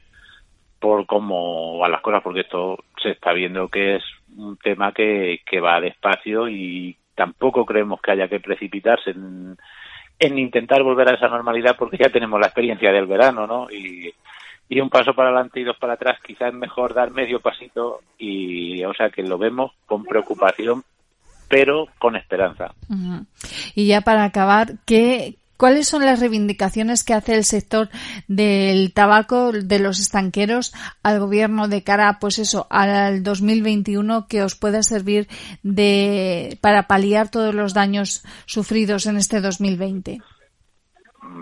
por 0.80 1.06
cómo 1.06 1.78
van 1.80 1.92
las 1.94 2.02
cosas, 2.02 2.22
porque 2.22 2.42
esto 2.42 2.78
se 3.02 3.12
está 3.12 3.34
viendo 3.34 3.70
que 3.70 3.96
es 3.96 4.04
un 4.36 4.58
tema 4.58 4.92
que, 4.92 5.40
que 5.46 5.62
va 5.62 5.82
despacio 5.82 6.50
y 6.50 6.98
tampoco 7.16 7.66
creemos 7.66 8.02
que 8.02 8.12
haya 8.12 8.28
que 8.28 8.42
precipitarse 8.42 9.12
en, 9.12 9.58
en 10.20 10.38
intentar 10.40 10.84
volver 10.84 11.10
a 11.10 11.16
esa 11.16 11.30
normalidad 11.30 11.78
porque 11.78 11.98
ya 11.98 12.10
tenemos 12.10 12.40
la 12.40 12.48
experiencia 12.48 12.92
del 12.92 13.08
verano, 13.08 13.48
¿no? 13.48 13.68
Y, 13.72 14.14
y 14.70 14.80
un 14.82 14.90
paso 14.90 15.14
para 15.14 15.30
adelante 15.30 15.60
y 15.60 15.64
dos 15.64 15.78
para 15.78 15.94
atrás, 15.94 16.20
quizás 16.26 16.50
es 16.50 16.54
mejor 16.54 16.94
dar 16.94 17.12
medio 17.12 17.40
pasito 17.40 18.02
y, 18.18 18.84
o 18.84 18.94
sea, 18.94 19.10
que 19.10 19.24
lo 19.24 19.38
vemos 19.38 19.72
con 19.86 20.04
preocupación, 20.04 20.84
pero 21.48 21.88
con 22.00 22.16
esperanza. 22.16 22.74
Y 23.76 23.88
ya 23.88 24.02
para 24.02 24.26
acabar, 24.26 24.74
¿qué, 24.86 25.38
¿cuáles 25.56 25.88
son 25.88 26.06
las 26.06 26.20
reivindicaciones 26.20 27.06
que 27.06 27.14
hace 27.14 27.36
el 27.36 27.46
sector 27.46 27.90
del 28.28 28.92
tabaco, 28.94 29.54
de 29.54 29.80
los 29.80 30.02
estanqueros, 30.02 30.74
al 31.02 31.20
gobierno 31.22 31.70
de 31.70 31.84
cara, 31.84 32.18
pues 32.20 32.38
eso, 32.38 32.68
al 32.70 33.24
2021 33.24 34.28
que 34.28 34.44
os 34.44 34.56
pueda 34.56 34.84
servir 34.84 35.30
de, 35.64 36.58
para 36.60 36.88
paliar 36.88 37.30
todos 37.30 37.56
los 37.56 37.74
daños 37.74 38.26
sufridos 38.46 39.06
en 39.06 39.16
este 39.16 39.40
2020? 39.40 40.20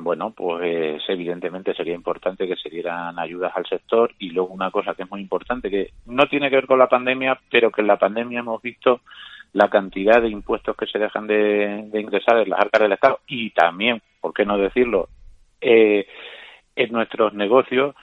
Bueno, 0.03 0.31
pues 0.31 1.01
evidentemente 1.07 1.73
sería 1.73 1.93
importante 1.93 2.47
que 2.47 2.55
se 2.55 2.69
dieran 2.69 3.17
ayudas 3.19 3.51
al 3.55 3.65
sector 3.65 4.13
y 4.19 4.29
luego 4.31 4.53
una 4.53 4.71
cosa 4.71 4.93
que 4.93 5.03
es 5.03 5.11
muy 5.11 5.21
importante, 5.21 5.69
que 5.69 5.91
no 6.05 6.25
tiene 6.27 6.49
que 6.49 6.57
ver 6.57 6.67
con 6.67 6.79
la 6.79 6.89
pandemia, 6.89 7.39
pero 7.49 7.71
que 7.71 7.81
en 7.81 7.87
la 7.87 7.97
pandemia 7.97 8.39
hemos 8.39 8.61
visto 8.61 9.01
la 9.53 9.69
cantidad 9.69 10.21
de 10.21 10.29
impuestos 10.29 10.75
que 10.75 10.85
se 10.85 10.99
dejan 10.99 11.27
de, 11.27 11.87
de 11.91 12.01
ingresar 12.01 12.37
en 12.39 12.49
las 12.49 12.59
arcas 12.59 12.81
del 12.81 12.91
Estado 12.91 13.19
y 13.27 13.51
también, 13.51 14.01
¿por 14.19 14.33
qué 14.33 14.45
no 14.45 14.57
decirlo?, 14.57 15.07
eh, 15.61 16.05
en 16.75 16.91
nuestros 16.91 17.33
negocios 17.33 17.95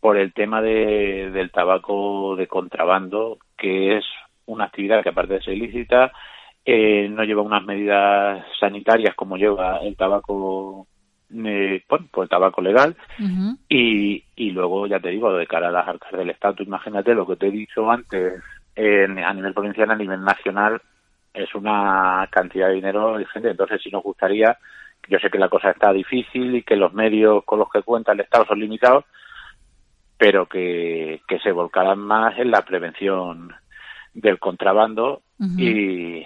por 0.00 0.16
el 0.18 0.32
tema 0.32 0.60
de, 0.60 1.30
del 1.30 1.50
tabaco 1.50 2.36
de 2.36 2.46
contrabando, 2.46 3.38
que 3.56 3.96
es 3.96 4.04
una 4.46 4.64
actividad 4.64 5.02
que 5.02 5.08
aparte 5.08 5.34
de 5.34 5.42
ser 5.42 5.54
ilícita, 5.54 6.12
eh, 6.64 7.08
no 7.08 7.24
lleva 7.24 7.42
unas 7.42 7.64
medidas 7.64 8.44
sanitarias 8.58 9.14
como 9.14 9.36
lleva 9.36 9.78
el 9.78 9.96
tabaco, 9.96 10.86
eh, 11.44 11.82
bueno, 11.88 12.06
pues 12.10 12.26
el 12.26 12.28
tabaco 12.30 12.60
legal, 12.62 12.96
y, 13.68 14.24
y 14.36 14.50
luego, 14.50 14.86
ya 14.86 15.00
te 15.00 15.10
digo, 15.10 15.32
de 15.32 15.46
cara 15.46 15.68
a 15.68 15.72
las 15.72 15.88
arcas 15.88 16.12
del 16.12 16.30
Estado, 16.30 16.62
imagínate 16.62 17.14
lo 17.14 17.26
que 17.26 17.36
te 17.36 17.48
he 17.48 17.50
dicho 17.50 17.90
antes, 17.90 18.42
en- 18.76 19.18
a 19.18 19.32
nivel 19.34 19.54
provincial, 19.54 19.90
a 19.90 19.96
nivel 19.96 20.22
nacional, 20.22 20.80
es 21.32 21.54
una 21.54 22.28
cantidad 22.30 22.68
de 22.68 22.74
dinero 22.74 23.18
ingente. 23.20 23.50
Entonces, 23.50 23.82
si 23.82 23.90
nos 23.90 24.02
gustaría, 24.02 24.56
yo 25.08 25.18
sé 25.18 25.30
que 25.30 25.38
la 25.38 25.48
cosa 25.48 25.70
está 25.70 25.92
difícil 25.92 26.54
y 26.56 26.62
que 26.62 26.76
los 26.76 26.92
medios 26.94 27.44
con 27.44 27.58
los 27.58 27.68
que 27.70 27.82
cuenta 27.82 28.12
el 28.12 28.20
Estado 28.20 28.44
son 28.46 28.60
limitados, 28.60 29.04
pero 30.16 30.46
que, 30.46 31.20
que 31.26 31.38
se 31.40 31.50
volcaran 31.52 31.98
más 31.98 32.38
en 32.38 32.50
la 32.50 32.62
prevención 32.62 33.52
del 34.14 34.38
contrabando 34.38 35.22
y, 35.60 36.24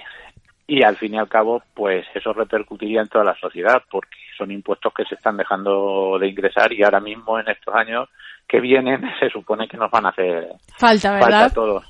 y 0.67 0.83
al 0.83 0.97
fin 0.97 1.15
y 1.15 1.19
al 1.19 1.29
cabo, 1.29 1.63
pues 1.75 2.07
eso 2.15 2.35
repercutiría 2.35 3.01
en 3.01 3.09
toda 3.09 3.25
la 3.25 3.35
sociedad, 3.37 3.83
porque 3.91 4.11
son 4.39 4.51
impuestos 4.53 4.93
que 4.95 5.05
se 5.05 5.16
están 5.16 5.36
dejando 5.36 6.18
de 6.18 6.28
ingresar 6.28 6.72
y 6.72 6.82
ahora 6.82 7.01
mismo 7.01 7.39
en 7.39 7.49
estos 7.49 7.74
años 7.74 8.09
que 8.47 8.61
vienen 8.61 9.03
se 9.20 9.28
supone 9.28 9.68
que 9.68 9.76
nos 9.76 9.91
van 9.91 10.07
a 10.07 10.11
hacer 10.11 10.49
Falta, 10.78 11.11
falta 11.11 11.26
¿verdad? 11.26 11.45
a 11.45 11.51
todos. 11.51 11.84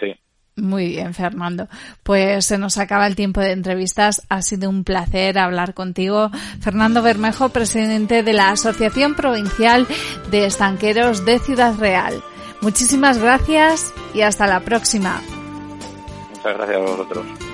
Sí. 0.00 0.14
Muy 0.56 0.88
bien, 0.88 1.14
Fernando. 1.14 1.68
Pues 2.02 2.44
se 2.46 2.58
nos 2.58 2.76
acaba 2.78 3.06
el 3.06 3.16
tiempo 3.16 3.40
de 3.40 3.52
entrevistas. 3.52 4.26
Ha 4.28 4.42
sido 4.42 4.68
un 4.68 4.84
placer 4.84 5.38
hablar 5.38 5.72
contigo. 5.74 6.30
Fernando 6.60 7.02
Bermejo, 7.02 7.50
presidente 7.50 8.22
de 8.22 8.32
la 8.32 8.50
Asociación 8.50 9.14
Provincial 9.14 9.86
de 10.30 10.46
Estanqueros 10.46 11.24
de 11.24 11.38
Ciudad 11.38 11.74
Real. 11.78 12.22
Muchísimas 12.60 13.18
gracias 13.18 13.94
y 14.14 14.20
hasta 14.22 14.46
la 14.46 14.60
próxima. 14.60 15.20
Muchas 16.30 16.56
gracias 16.56 16.76
a 16.76 16.80
vosotros. 16.80 17.51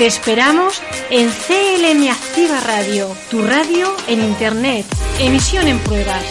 Te 0.00 0.06
esperamos 0.06 0.82
en 1.10 1.28
CLM 1.28 2.08
Activa 2.08 2.58
Radio, 2.60 3.14
tu 3.30 3.42
radio 3.42 3.94
en 4.06 4.24
Internet. 4.24 4.86
Emisión 5.18 5.68
en 5.68 5.78
pruebas. 5.80 6.24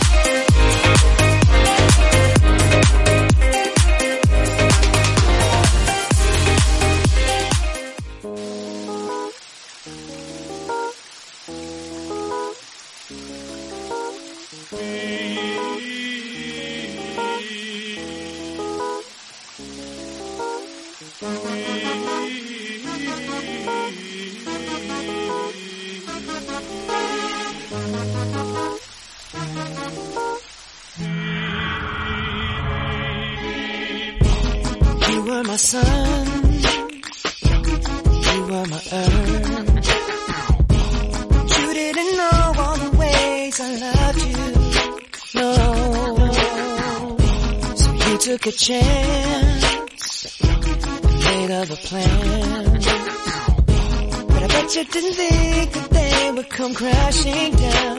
Didn't 54.92 55.14
think 55.14 55.72
that 55.74 55.90
they 55.92 56.32
would 56.32 56.50
come 56.50 56.74
crashing 56.74 57.56
down. 57.56 57.99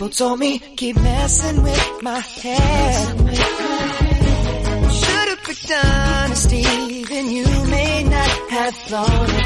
People 0.00 0.08
told 0.16 0.38
me 0.40 0.58
keep 0.76 0.96
messing 0.96 1.62
with 1.62 2.02
my 2.02 2.20
head. 2.20 3.18
Should've 4.98 5.42
picked 5.44 5.70
honesty, 5.70 7.04
then 7.04 7.30
you 7.30 7.44
may 7.68 8.04
not 8.04 8.30
have 8.48 8.74
thought 8.88 9.28
it. 9.28 9.44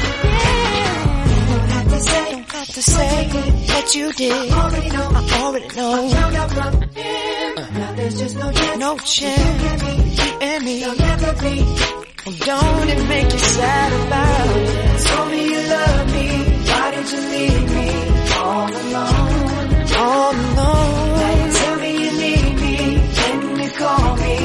Don't 1.49 1.69
have 1.75 1.89
to 1.89 1.99
say, 1.99 2.31
don't 2.31 2.51
have 2.51 2.67
to 2.67 2.81
say 2.81 3.27
what 3.67 3.95
you 3.95 4.13
did. 4.13 4.31
I 4.31 4.63
already 4.63 4.89
know, 4.91 5.09
I 5.11 5.41
already 5.43 5.67
know. 5.75 6.09
found 6.09 6.35
out 6.37 6.51
from 6.51 6.81
him. 6.83 7.55
Now 7.73 7.93
there's 7.97 8.17
just 8.17 8.37
no 8.37 8.51
chance. 8.53 8.79
No 8.79 8.97
chance. 8.99 10.23
You 10.23 10.31
and 10.39 10.63
me. 10.63 10.79
They'll 10.79 10.95
never 10.95 11.33
be. 11.43 11.59
And 12.27 12.39
don't 12.39 12.89
it 12.93 13.07
make 13.09 13.29
you 13.33 13.39
sad 13.39 13.91
about 14.07 14.57
it? 14.57 15.05
Told 15.05 15.31
me 15.31 15.49
you 15.51 15.61
love 15.75 16.13
me. 16.13 16.27
Why 16.69 16.91
did 16.95 17.11
you 17.11 17.21
leave 17.35 17.75
me 17.75 17.89
all 18.39 18.71
alone? 18.71 19.44
Oh, 19.97 20.01
All 20.03 20.31
alone. 20.35 21.19
Now 21.19 21.33
you 21.45 21.51
tell 21.59 21.75
me 21.83 21.91
you 22.03 22.11
need 22.23 22.55
me. 22.63 22.75
Then 23.17 23.39
you 23.63 23.69
call 23.81 24.15
me 24.23 24.35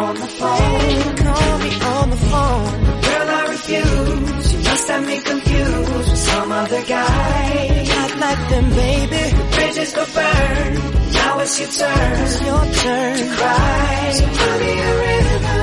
on 0.00 0.14
the 0.24 0.30
phone. 0.38 1.16
Call 1.24 1.58
me 1.64 1.70
on 1.94 2.06
the 2.10 2.20
phone. 2.30 2.70
Girl, 3.06 3.28
I 3.38 3.42
refuse. 3.54 4.52
You 4.52 4.58
must 4.68 4.88
have 4.88 5.06
me 5.06 5.18
confused 5.20 5.88
with 5.94 6.18
some 6.18 6.52
other 6.52 6.82
guy. 6.84 7.84
Not 7.88 8.10
like 8.24 8.42
them, 8.50 8.66
baby. 8.70 9.22
The 9.38 9.44
bridges 9.54 9.92
go 9.98 10.04
burn. 10.14 10.70
Now 11.12 11.38
it's 11.40 11.54
your 11.60 11.70
turn. 11.80 12.12
It's 12.24 12.40
your 12.48 12.64
turn 12.82 13.16
to 13.18 13.26
cry. 13.36 14.10
So 14.18 14.24
tell 14.38 14.58
me 14.62 14.72
a 14.88 14.92
river. 15.04 15.60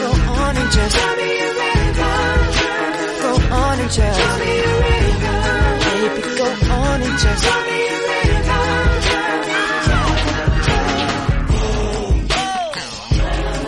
Go 0.00 0.08
on 0.42 0.56
and 0.62 0.70
just 0.76 0.96
tell 0.96 1.16
me 1.20 1.30
a 1.48 1.50
river. 1.64 2.16
Go 3.24 3.32
on 3.62 3.76
and 3.80 3.90
just 3.90 4.20
tell 4.20 4.38
me 4.38 4.52
a 4.60 4.74
river. 4.84 5.33
Baby, 6.04 6.20
go 6.36 6.44
on 6.44 7.00
and 7.00 7.18
just 7.18 7.44
tell 7.44 7.62
me 7.64 7.88
a 7.88 7.96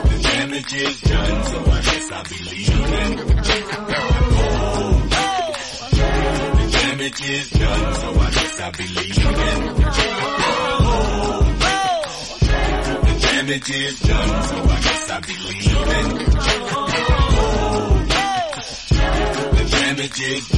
The 0.05 0.18
damage 0.22 0.74
is 0.74 1.01
done, 1.01 1.45
so 1.45 1.59
I 1.61 1.80
guess 1.80 2.12
I'll 2.12 2.24
be 2.24 2.39
leaving. 2.51 3.16
The 6.57 6.66
damage 6.72 7.22
is 7.22 7.51
done, 7.51 7.95
so 7.95 8.09
I 8.20 8.30
guess 8.32 8.61
I'll 8.61 8.72
be 8.72 8.87
leaving. 8.87 9.37
The 13.03 13.14
damage 13.22 13.70
is 13.70 14.01
done, 14.01 14.43
so 14.45 14.57
I 14.57 14.80
guess 14.84 15.11
I'll 15.11 15.22
be 15.22 15.37
leaving. 15.49 16.26
I 19.99 20.09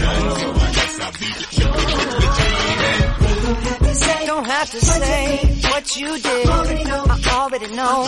I'll. 0.01 0.34
Don't 4.26 4.46
have 4.46 4.70
to 4.70 4.80
say 4.80 5.38
what 5.70 5.96
you 5.96 6.18
did. 6.18 6.46
I 6.49 7.20
already 7.32 7.68
know. 7.74 8.07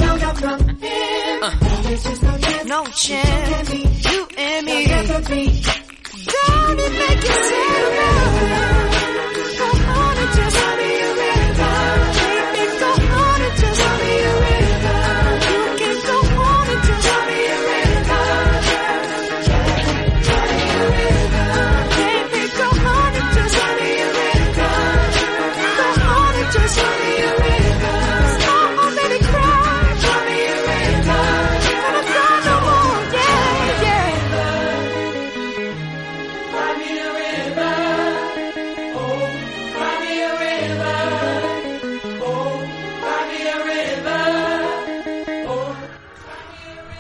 Uh, 1.42 1.50
no 2.66 2.84
chance. 2.86 3.72
You 3.72 4.26
and 4.36 4.66
me. 4.66 4.86
Don't 4.86 5.06
it 6.80 6.92
make 6.92 7.22
you 7.22 7.32
sad? 7.32 8.99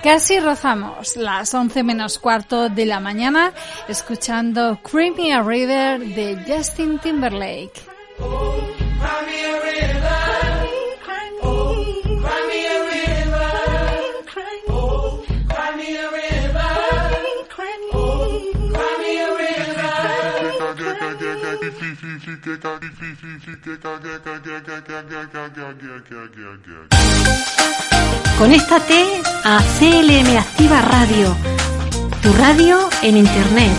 Casi 0.02 0.40
rozamos 0.40 1.16
las 1.16 1.52
11 1.52 1.82
menos 1.82 2.18
cuarto 2.18 2.70
de 2.70 2.86
la 2.86 3.00
mañana 3.00 3.52
escuchando 3.86 4.80
Creamy 4.82 5.38
River 5.42 6.00
de 6.00 6.42
Justin 6.48 6.98
Timberlake. 6.98 7.82
River. 26.64 26.88
Conéctate 28.38 29.20
a 29.44 29.60
CLM 29.78 30.36
Activa 30.38 30.80
Radio, 30.80 31.36
tu 32.22 32.32
radio 32.32 32.88
en 33.02 33.16
Internet. 33.18 33.72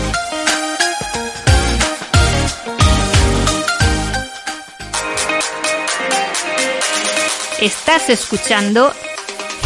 Estás 7.60 8.10
escuchando 8.10 8.92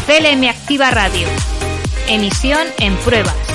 CLM 0.07 0.49
Activa 0.49 0.91
Radio. 0.91 1.27
Emisión 2.09 2.67
en 2.79 2.95
pruebas. 2.99 3.46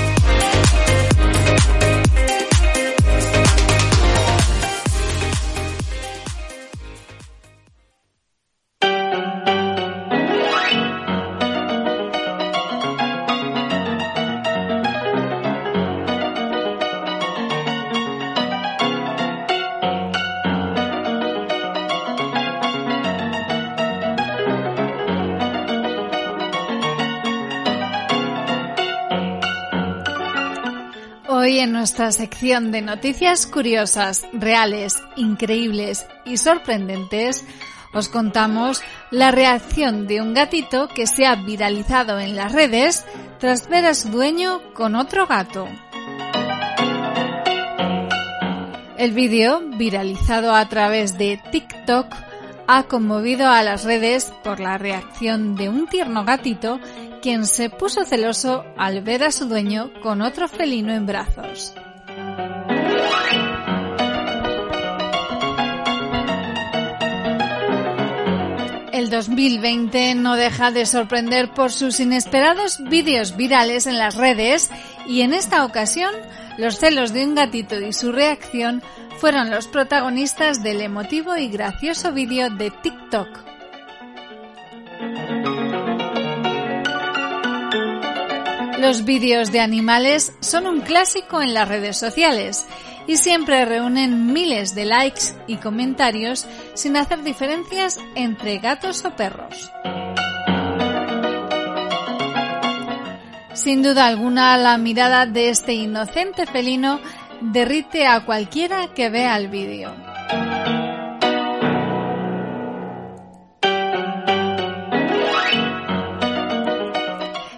Nuestra 31.82 32.12
sección 32.12 32.72
de 32.72 32.84
noticias 32.84 33.48
curiosas, 33.48 34.28
reales, 34.34 35.02
increíbles 35.16 36.06
y 36.26 36.38
sorprendentes, 36.38 37.44
os 37.92 38.08
contamos 38.08 38.84
la 39.10 39.32
reacción 39.32 40.06
de 40.06 40.22
un 40.22 40.36
gatito 40.36 40.90
que 40.90 41.08
se 41.08 41.26
ha 41.26 41.34
viralizado 41.38 42.20
en 42.20 42.36
las 42.36 42.52
redes 42.52 43.04
tras 43.40 43.68
ver 43.68 43.88
a 43.88 43.96
su 43.96 44.10
dueño 44.10 44.62
con 44.76 44.94
otro 44.94 45.26
gato. 45.26 45.68
El 49.00 49.14
vídeo, 49.14 49.62
viralizado 49.76 50.54
a 50.54 50.70
través 50.70 51.18
de 51.18 51.42
TikTok, 51.52 52.14
ha 52.68 52.84
conmovido 52.84 53.48
a 53.48 53.64
las 53.64 53.86
redes 53.86 54.32
por 54.44 54.60
la 54.60 54.78
reacción 54.78 55.56
de 55.56 55.68
un 55.68 55.88
tierno 55.88 56.26
gatito 56.26 56.80
quien 57.22 57.46
se 57.46 57.70
puso 57.70 58.04
celoso 58.04 58.66
al 58.78 59.02
ver 59.02 59.24
a 59.24 59.32
su 59.32 59.46
dueño 59.48 59.92
con 60.02 60.22
otro 60.22 60.48
felino 60.48 60.94
en 60.94 61.06
brazos. 61.06 61.74
El 68.92 69.10
2020 69.10 70.16
no 70.16 70.36
deja 70.36 70.72
de 70.72 70.86
sorprender 70.86 71.52
por 71.54 71.72
sus 71.72 72.00
inesperados 72.00 72.84
vídeos 72.84 73.36
virales 73.36 73.88
en 73.88 73.98
las 73.98 74.16
redes 74.16 74.70
y 75.08 75.22
en 75.22 75.34
esta 75.34 75.66
ocasión 75.66 76.14
los 76.58 76.78
celos 76.78 77.14
de 77.14 77.26
un 77.26 77.34
gatito 77.34 77.80
y 77.80 77.94
su 77.94 78.12
reacción 78.12 78.84
fueron 79.20 79.50
los 79.50 79.68
protagonistas 79.68 80.62
del 80.62 80.82
emotivo 80.82 81.38
y 81.38 81.50
gracioso 81.50 82.12
vídeo 82.12 82.50
de 82.50 82.72
TikTok. 82.72 83.51
Los 88.82 89.06
vídeos 89.06 89.52
de 89.52 89.60
animales 89.60 90.34
son 90.40 90.66
un 90.66 90.82
clásico 90.82 91.40
en 91.40 91.54
las 91.54 91.68
redes 91.68 91.98
sociales 91.98 92.66
y 93.06 93.18
siempre 93.18 93.64
reúnen 93.64 94.34
miles 94.34 94.74
de 94.74 94.86
likes 94.86 95.36
y 95.46 95.58
comentarios 95.58 96.48
sin 96.74 96.98
hacer 96.98 97.22
diferencias 97.22 98.00
entre 98.16 98.58
gatos 98.58 99.06
o 99.06 99.16
perros. 99.16 99.72
Sin 103.54 103.84
duda 103.84 104.08
alguna, 104.08 104.58
la 104.58 104.80
mirada 104.80 105.28
de 105.28 105.50
este 105.50 105.74
inocente 105.74 106.48
felino 106.48 107.00
derrite 107.40 108.08
a 108.08 108.26
cualquiera 108.26 108.96
que 108.96 109.12
vea 109.12 109.38
el 109.38 109.50
vídeo. 109.50 109.94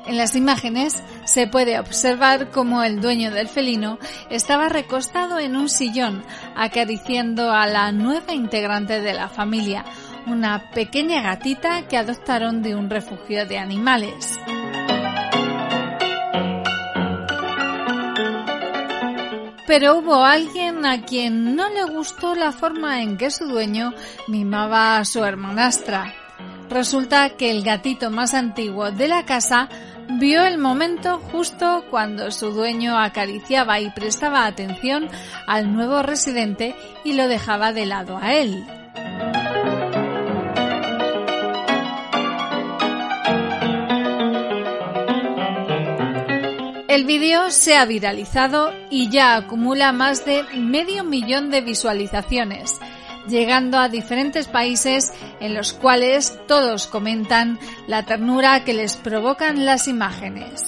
En 0.06 0.18
las 0.20 0.36
imágenes 0.36 1.02
se 1.26 1.48
puede 1.48 1.80
observar 1.80 2.52
cómo 2.52 2.84
el 2.84 3.02
dueño 3.02 3.32
del 3.32 3.48
felino 3.48 4.00
estaba 4.30 4.70
recostado 4.70 5.40
en 5.40 5.56
un 5.56 5.70
sillón 5.70 6.24
acariciando 6.56 7.52
a 7.52 7.68
la 7.68 7.92
nueva 7.92 8.34
integrante 8.34 9.02
de 9.02 9.14
la 9.14 9.30
familia, 9.30 9.86
una 10.28 10.72
pequeña 10.72 11.22
gatita 11.22 11.88
que 11.88 11.98
adoptaron 11.98 12.62
de 12.62 12.76
un 12.76 12.90
refugio 12.90 13.46
de 13.46 13.58
animales. 13.58 14.40
Pero 19.66 19.98
hubo 19.98 20.24
alguien 20.24 20.86
a 20.86 21.02
quien 21.02 21.56
no 21.56 21.70
le 21.70 21.86
gustó 21.86 22.36
la 22.36 22.52
forma 22.52 23.02
en 23.02 23.18
que 23.18 23.32
su 23.32 23.46
dueño 23.46 23.94
mimaba 24.28 24.98
a 24.98 25.06
su 25.06 25.24
hermanastra. 25.24 26.14
Resulta 26.70 27.30
que 27.32 27.50
el 27.50 27.64
gatito 27.64 28.12
más 28.12 28.34
antiguo 28.34 28.92
de 28.92 29.08
la 29.08 29.26
casa 29.26 29.70
vio 30.10 30.45
el 30.45 30.58
momento 30.58 31.20
justo 31.32 31.86
cuando 31.89 32.32
su 32.32 32.51
dueño 32.51 32.97
acariciaba 32.97 33.80
y 33.80 33.89
prestaba 33.89 34.45
atención 34.45 35.10
al 35.47 35.74
nuevo 35.74 36.04
residente 36.04 36.76
y 37.04 37.14
lo 37.14 37.28
dejaba 37.28 37.74
de 37.74 37.86
lado 37.86 38.18
a 38.18 38.34
él. 38.34 38.66
El 46.93 47.06
vídeo 47.06 47.49
se 47.49 47.76
ha 47.76 47.86
viralizado 47.86 48.72
y 48.91 49.10
ya 49.10 49.36
acumula 49.36 49.91
más 49.91 50.26
de 50.26 50.43
medio 50.56 51.04
millón 51.04 51.49
de 51.49 51.62
visualizaciones, 51.62 52.80
llegando 53.28 53.80
a 53.80 53.89
diferentes 53.89 54.47
países 54.47 55.12
en 55.39 55.56
los 55.56 55.74
cuales 55.74 56.38
todos 56.47 56.86
comentan 56.86 57.58
la 57.88 58.04
ternura 58.04 58.64
que 58.64 58.74
les 58.74 58.96
provocan 58.98 59.66
las 59.66 59.88
imágenes. 59.88 60.64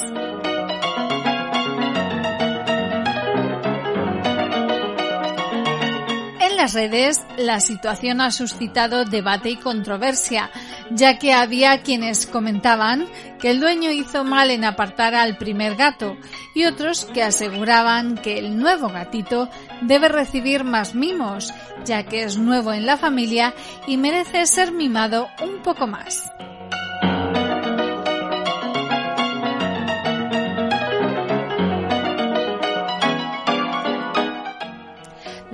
En 6.39 6.57
las 6.57 6.73
redes, 6.73 7.21
la 7.37 7.59
situación 7.59 8.21
ha 8.21 8.31
suscitado 8.31 9.05
debate 9.05 9.49
y 9.49 9.55
controversia, 9.57 10.51
ya 10.89 11.19
que 11.19 11.33
había 11.33 11.81
quienes 11.81 12.25
comentaban 12.25 13.07
que 13.39 13.51
el 13.51 13.59
dueño 13.59 13.91
hizo 13.91 14.23
mal 14.23 14.51
en 14.51 14.63
apartar 14.63 15.15
al 15.15 15.37
primer 15.37 15.75
gato 15.75 16.17
y 16.53 16.65
otros 16.65 17.05
que 17.05 17.23
aseguraban 17.23 18.17
que 18.17 18.39
el 18.39 18.57
nuevo 18.57 18.89
gatito 18.89 19.49
debe 19.81 20.09
recibir 20.09 20.63
más 20.63 20.95
mimos, 20.95 21.53
ya 21.85 22.03
que 22.03 22.23
es 22.23 22.37
nuevo 22.37 22.73
en 22.73 22.85
la 22.85 22.97
familia 22.97 23.53
y 23.87 23.97
merece 23.97 24.45
ser 24.45 24.71
mimado 24.71 25.27
un 25.43 25.61
poco 25.61 25.87
más. 25.87 26.31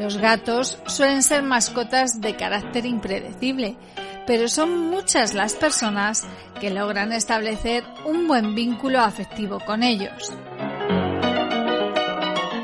Los 0.01 0.17
gatos 0.17 0.79
suelen 0.87 1.21
ser 1.21 1.43
mascotas 1.43 2.21
de 2.21 2.35
carácter 2.35 2.87
impredecible, 2.87 3.75
pero 4.25 4.47
son 4.47 4.89
muchas 4.89 5.35
las 5.35 5.53
personas 5.53 6.25
que 6.59 6.71
logran 6.71 7.13
establecer 7.13 7.83
un 8.07 8.27
buen 8.27 8.55
vínculo 8.55 8.99
afectivo 8.99 9.59
con 9.59 9.83
ellos. 9.83 10.33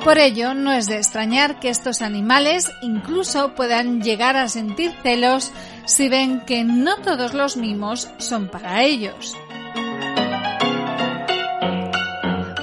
Por 0.04 0.18
ello, 0.18 0.56
no 0.56 0.72
es 0.72 0.88
de 0.88 0.98
extrañar 0.98 1.60
que 1.60 1.70
estos 1.70 2.02
animales 2.02 2.72
incluso 2.82 3.54
puedan 3.54 4.02
llegar 4.02 4.36
a 4.36 4.50
sentir 4.50 4.92
celos 5.04 5.52
si 5.86 6.10
ven 6.10 6.42
que 6.42 6.64
no 6.64 6.98
todos 7.04 7.36
los 7.36 7.56
mimos 7.56 8.10
son 8.18 8.48
para 8.48 8.82
ellos. 8.82 9.38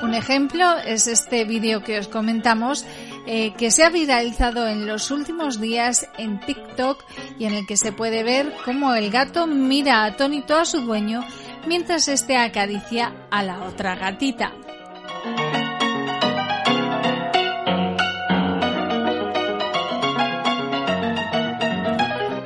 Un 0.03 0.15
ejemplo 0.15 0.79
es 0.79 1.07
este 1.07 1.45
vídeo 1.45 1.85
que 1.85 1.99
os 1.99 2.09
comentamos 2.09 2.85
eh, 3.27 3.55
que 3.55 3.71
se 3.71 3.85
ha 3.85 3.91
viralizado 3.91 4.69
en 4.69 4.87
los 4.87 5.11
últimos 5.11 5.61
días 5.61 6.07
en 6.19 6.41
TikTok 6.41 7.03
y 7.39 7.47
en 7.47 7.55
el 7.55 7.67
que 7.67 7.77
se 7.77 7.93
puede 7.93 8.23
ver 8.23 8.53
cómo 8.65 8.95
el 8.95 9.11
gato 9.11 9.47
mira 9.47 10.05
atónito 10.05 10.57
a 10.57 10.65
su 10.65 10.81
dueño 10.81 11.25
mientras 11.67 12.09
éste 12.09 12.37
acaricia 12.37 13.13
a 13.31 13.43
la 13.43 13.63
otra 13.63 13.97
gatita. 13.97 14.53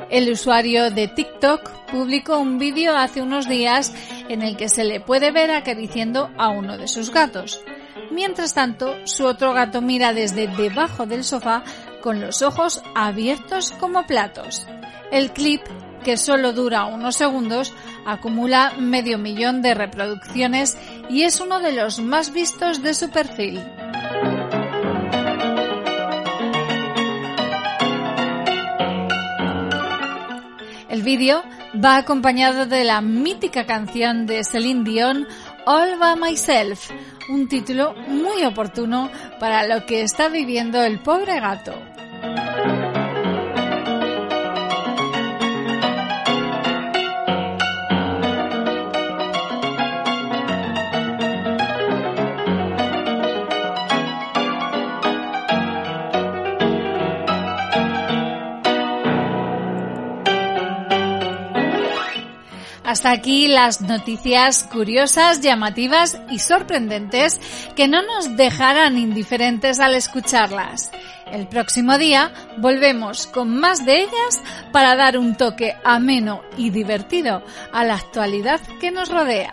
El 0.09 0.31
usuario 0.31 0.91
de 0.91 1.07
TikTok 1.07 1.69
publicó 1.91 2.39
un 2.39 2.57
vídeo 2.57 2.95
hace 2.95 3.21
unos 3.21 3.47
días 3.47 3.93
en 4.27 4.41
el 4.41 4.57
que 4.57 4.67
se 4.67 4.83
le 4.83 4.99
puede 4.99 5.31
ver 5.31 5.51
acariciando 5.51 6.29
a 6.37 6.49
uno 6.49 6.77
de 6.77 6.87
sus 6.87 7.11
gatos. 7.11 7.61
Mientras 8.11 8.53
tanto, 8.53 8.95
su 9.05 9.25
otro 9.25 9.53
gato 9.53 9.81
mira 9.81 10.13
desde 10.13 10.47
debajo 10.47 11.05
del 11.05 11.23
sofá 11.23 11.63
con 12.01 12.19
los 12.19 12.41
ojos 12.41 12.81
abiertos 12.95 13.71
como 13.79 14.05
platos. 14.07 14.65
El 15.11 15.31
clip, 15.31 15.61
que 16.03 16.17
solo 16.17 16.53
dura 16.53 16.85
unos 16.85 17.15
segundos, 17.15 17.73
acumula 18.05 18.73
medio 18.79 19.17
millón 19.17 19.61
de 19.61 19.73
reproducciones 19.73 20.77
y 21.09 21.23
es 21.23 21.39
uno 21.39 21.59
de 21.59 21.73
los 21.73 21.99
más 21.99 22.31
vistos 22.31 22.81
de 22.81 22.93
su 22.93 23.09
perfil. 23.09 23.61
El 30.89 31.03
vídeo 31.03 31.43
va 31.73 31.97
acompañado 31.97 32.65
de 32.65 32.83
la 32.83 33.01
mítica 33.01 33.65
canción 33.65 34.25
de 34.25 34.43
Celine 34.43 34.83
Dion 34.83 35.27
All 35.71 35.99
by 35.99 36.15
Myself, 36.15 36.89
un 37.29 37.47
título 37.47 37.93
muy 38.07 38.43
oportuno 38.43 39.11
para 39.39 39.67
lo 39.67 39.85
que 39.85 40.01
está 40.01 40.27
viviendo 40.27 40.81
el 40.81 40.97
pobre 40.97 41.39
gato. 41.39 41.75
Hasta 62.89 63.11
aquí 63.11 63.47
las 63.47 63.81
noticias 63.81 64.63
curiosas, 64.63 65.41
llamativas 65.41 66.19
y 66.31 66.39
sorprendentes 66.39 67.39
que 67.75 67.87
no 67.87 68.01
nos 68.01 68.35
dejarán 68.35 68.97
indiferentes 68.97 69.79
al 69.79 69.93
escucharlas. 69.93 70.89
El 71.31 71.47
próximo 71.47 71.99
día 71.99 72.33
volvemos 72.57 73.27
con 73.27 73.55
más 73.59 73.85
de 73.85 73.99
ellas 73.99 74.41
para 74.71 74.95
dar 74.95 75.19
un 75.19 75.37
toque 75.37 75.75
ameno 75.83 76.41
y 76.57 76.71
divertido 76.71 77.43
a 77.71 77.83
la 77.83 77.93
actualidad 77.93 78.59
que 78.81 78.89
nos 78.89 79.09
rodea. 79.09 79.51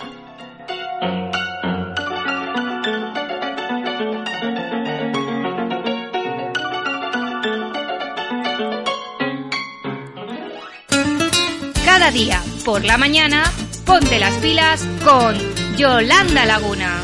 Día, 12.11 12.40
por 12.64 12.84
la 12.84 12.98
mañana, 12.98 13.42
ponte 13.84 14.20
las 14.20 14.34
pilas 14.34 14.86
con 15.04 15.36
Yolanda 15.76 16.44
Laguna. 16.44 17.02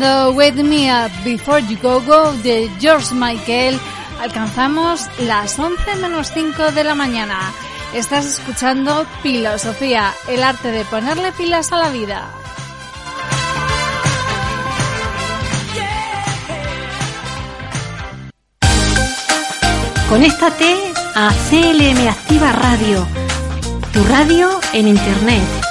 Wake 0.00 0.64
Me 0.64 0.90
Up 0.90 1.12
Before 1.24 1.60
You 1.60 1.78
Go 1.80 2.00
Go 2.00 2.32
de 2.42 2.68
George 2.80 3.14
Michael, 3.14 3.78
alcanzamos 4.20 5.08
las 5.20 5.56
11 5.56 5.96
menos 5.96 6.32
5 6.34 6.72
de 6.72 6.82
la 6.82 6.96
mañana. 6.96 7.38
Estás 7.94 8.26
escuchando 8.26 9.06
Filosofía, 9.22 10.12
el 10.28 10.42
arte 10.42 10.72
de 10.72 10.84
ponerle 10.86 11.30
pilas 11.32 11.70
a 11.72 11.78
la 11.78 11.90
vida. 11.90 12.28
Conéctate 20.08 20.76
a 21.14 21.30
CLM 21.50 22.08
Activa 22.08 22.52
Radio, 22.52 23.06
tu 23.92 24.02
radio 24.04 24.60
en 24.72 24.88
Internet. 24.88 25.63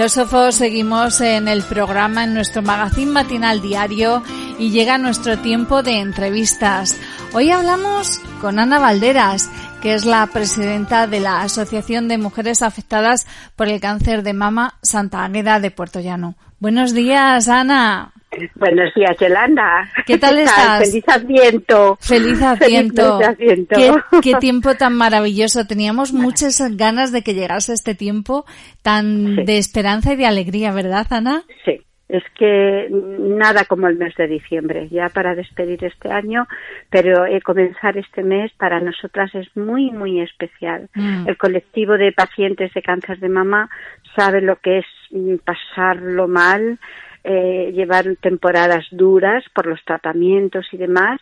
Filósofos, 0.00 0.54
seguimos 0.54 1.20
en 1.20 1.46
el 1.46 1.62
programa, 1.62 2.24
en 2.24 2.32
nuestro 2.32 2.62
magazine 2.62 3.10
matinal 3.10 3.60
diario 3.60 4.22
y 4.58 4.70
llega 4.70 4.96
nuestro 4.96 5.38
tiempo 5.40 5.82
de 5.82 5.98
entrevistas. 5.98 6.96
Hoy 7.34 7.50
hablamos 7.50 8.18
con 8.40 8.58
Ana 8.58 8.78
Valderas, 8.78 9.50
que 9.82 9.92
es 9.92 10.06
la 10.06 10.26
presidenta 10.28 11.06
de 11.06 11.20
la 11.20 11.42
Asociación 11.42 12.08
de 12.08 12.16
Mujeres 12.16 12.62
Afectadas 12.62 13.26
por 13.56 13.68
el 13.68 13.78
Cáncer 13.78 14.22
de 14.22 14.32
Mama 14.32 14.78
Santa 14.80 15.22
Águeda 15.22 15.60
de 15.60 15.70
Puerto 15.70 16.00
Llano. 16.00 16.34
Buenos 16.60 16.94
días, 16.94 17.48
Ana. 17.48 18.14
Buenos 18.54 18.94
días, 18.94 19.16
Yolanda. 19.20 19.90
¿Qué 20.06 20.16
tal 20.16 20.38
estás? 20.38 20.88
Feliz 20.88 21.08
Adviento. 21.08 21.96
Feliz 22.00 22.40
Adviento. 22.40 23.18
Feliz 23.18 23.28
Adviento. 23.28 23.76
¿Qué, 23.76 24.20
qué 24.22 24.34
tiempo 24.36 24.74
tan 24.76 24.94
maravilloso. 24.94 25.66
Teníamos 25.66 26.12
muchas 26.12 26.60
ganas 26.76 27.10
de 27.10 27.22
que 27.22 27.34
llegase 27.34 27.72
este 27.72 27.94
tiempo 27.94 28.44
tan 28.82 29.36
Sí. 29.36 29.44
de 29.44 29.58
esperanza 29.58 30.12
y 30.12 30.16
de 30.16 30.26
alegría, 30.26 30.72
¿verdad, 30.72 31.06
Ana? 31.10 31.42
Sí, 31.64 31.80
es 32.08 32.22
que 32.38 32.88
nada 32.90 33.64
como 33.64 33.88
el 33.88 33.96
mes 33.96 34.14
de 34.16 34.28
diciembre, 34.28 34.88
ya 34.90 35.08
para 35.08 35.34
despedir 35.34 35.84
este 35.84 36.10
año, 36.12 36.46
pero 36.88 37.26
eh, 37.26 37.40
comenzar 37.42 37.96
este 37.98 38.22
mes 38.22 38.52
para 38.56 38.80
nosotras 38.80 39.34
es 39.34 39.48
muy, 39.56 39.90
muy 39.90 40.20
especial. 40.20 40.88
Mm. 40.94 41.28
El 41.28 41.36
colectivo 41.36 41.94
de 41.98 42.12
pacientes 42.12 42.72
de 42.74 42.82
cáncer 42.82 43.18
de 43.18 43.28
mama 43.28 43.68
sabe 44.16 44.40
lo 44.40 44.56
que 44.56 44.78
es 44.78 44.86
mm, 45.10 45.36
pasarlo 45.44 46.28
mal, 46.28 46.78
eh, 47.24 47.72
llevar 47.74 48.16
temporadas 48.20 48.86
duras 48.90 49.44
por 49.54 49.66
los 49.66 49.84
tratamientos 49.84 50.66
y 50.72 50.76
demás. 50.76 51.20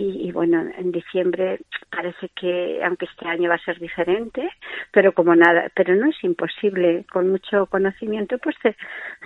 Y, 0.00 0.28
y 0.28 0.32
bueno, 0.32 0.62
en 0.78 0.92
diciembre 0.92 1.58
parece 1.90 2.30
que, 2.40 2.80
aunque 2.84 3.06
este 3.06 3.26
año 3.26 3.48
va 3.48 3.56
a 3.56 3.64
ser 3.64 3.80
diferente, 3.80 4.48
pero 4.92 5.12
como 5.12 5.34
nada, 5.34 5.70
pero 5.74 5.96
no 5.96 6.08
es 6.08 6.16
imposible. 6.22 7.04
Con 7.12 7.30
mucho 7.30 7.66
conocimiento, 7.66 8.38
pues 8.38 8.54
ce- 8.62 8.76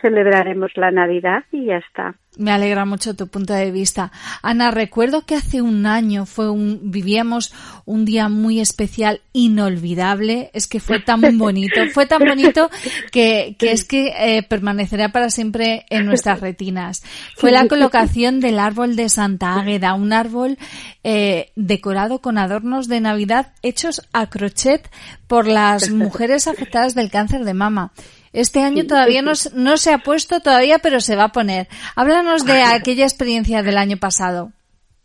celebraremos 0.01 0.71
la 0.77 0.91
Navidad 0.91 1.45
y 1.53 1.67
ya 1.67 1.77
está. 1.77 2.15
Me 2.39 2.51
alegra 2.51 2.87
mucho 2.87 3.15
tu 3.15 3.29
punto 3.29 3.53
de 3.53 3.71
vista. 3.71 4.11
Ana, 4.43 4.71
recuerdo 4.71 5.27
que 5.27 5.35
hace 5.35 5.61
un 5.61 5.85
año 5.85 6.25
fue 6.25 6.49
un, 6.49 6.91
vivíamos 6.91 7.53
un 7.85 8.07
día 8.07 8.31
muy 8.31 8.59
especial, 8.59 9.21
inolvidable. 9.35 10.51
Es 10.55 10.67
que 10.67 10.81
fue 10.81 10.99
tan 11.01 11.21
bonito, 11.37 11.83
fue 11.93 12.07
tan 12.07 12.21
bonito 12.25 12.71
que, 13.11 13.55
que 13.59 13.73
es 13.73 13.85
que 13.85 14.15
eh, 14.19 14.43
permanecerá 14.43 15.11
para 15.11 15.29
siempre 15.29 15.85
en 15.91 16.07
nuestras 16.07 16.41
retinas. 16.41 17.03
Fue 17.37 17.51
la 17.53 17.69
colocación 17.69 18.41
del 18.41 18.59
árbol 18.59 18.97
de 18.97 19.11
Santa 19.11 19.61
Águeda, 19.61 19.93
un 19.93 20.15
árbol 20.15 20.57
eh, 21.05 21.53
decorado 21.57 22.21
con 22.21 22.39
adornos 22.39 22.89
de 22.89 23.01
Navidad 23.01 23.53
hechos 23.63 24.09
a 24.13 24.29
crochet 24.29 24.89
por 25.27 25.47
las 25.47 25.91
mujeres 25.91 26.49
afectadas 26.49 26.95
del 26.95 27.11
cáncer 27.11 27.45
de 27.45 27.55
mama. 27.55 27.93
Este 28.33 28.63
año 28.63 28.87
todavía 28.87 29.21
no, 29.21 29.33
no 29.55 29.77
se 29.77 29.93
ha 29.93 29.99
puesto 29.99 30.41
todavía, 30.41 30.79
pero 30.79 31.01
se 31.01 31.17
va 31.17 31.25
a 31.25 31.33
poner. 31.33 31.69
Háblanos 31.97 32.47
de 32.47 32.63
aquella 32.63 33.05
experiencia 33.05 33.63
del 33.63 33.77
año 33.77 33.99
pasado. 33.99 34.53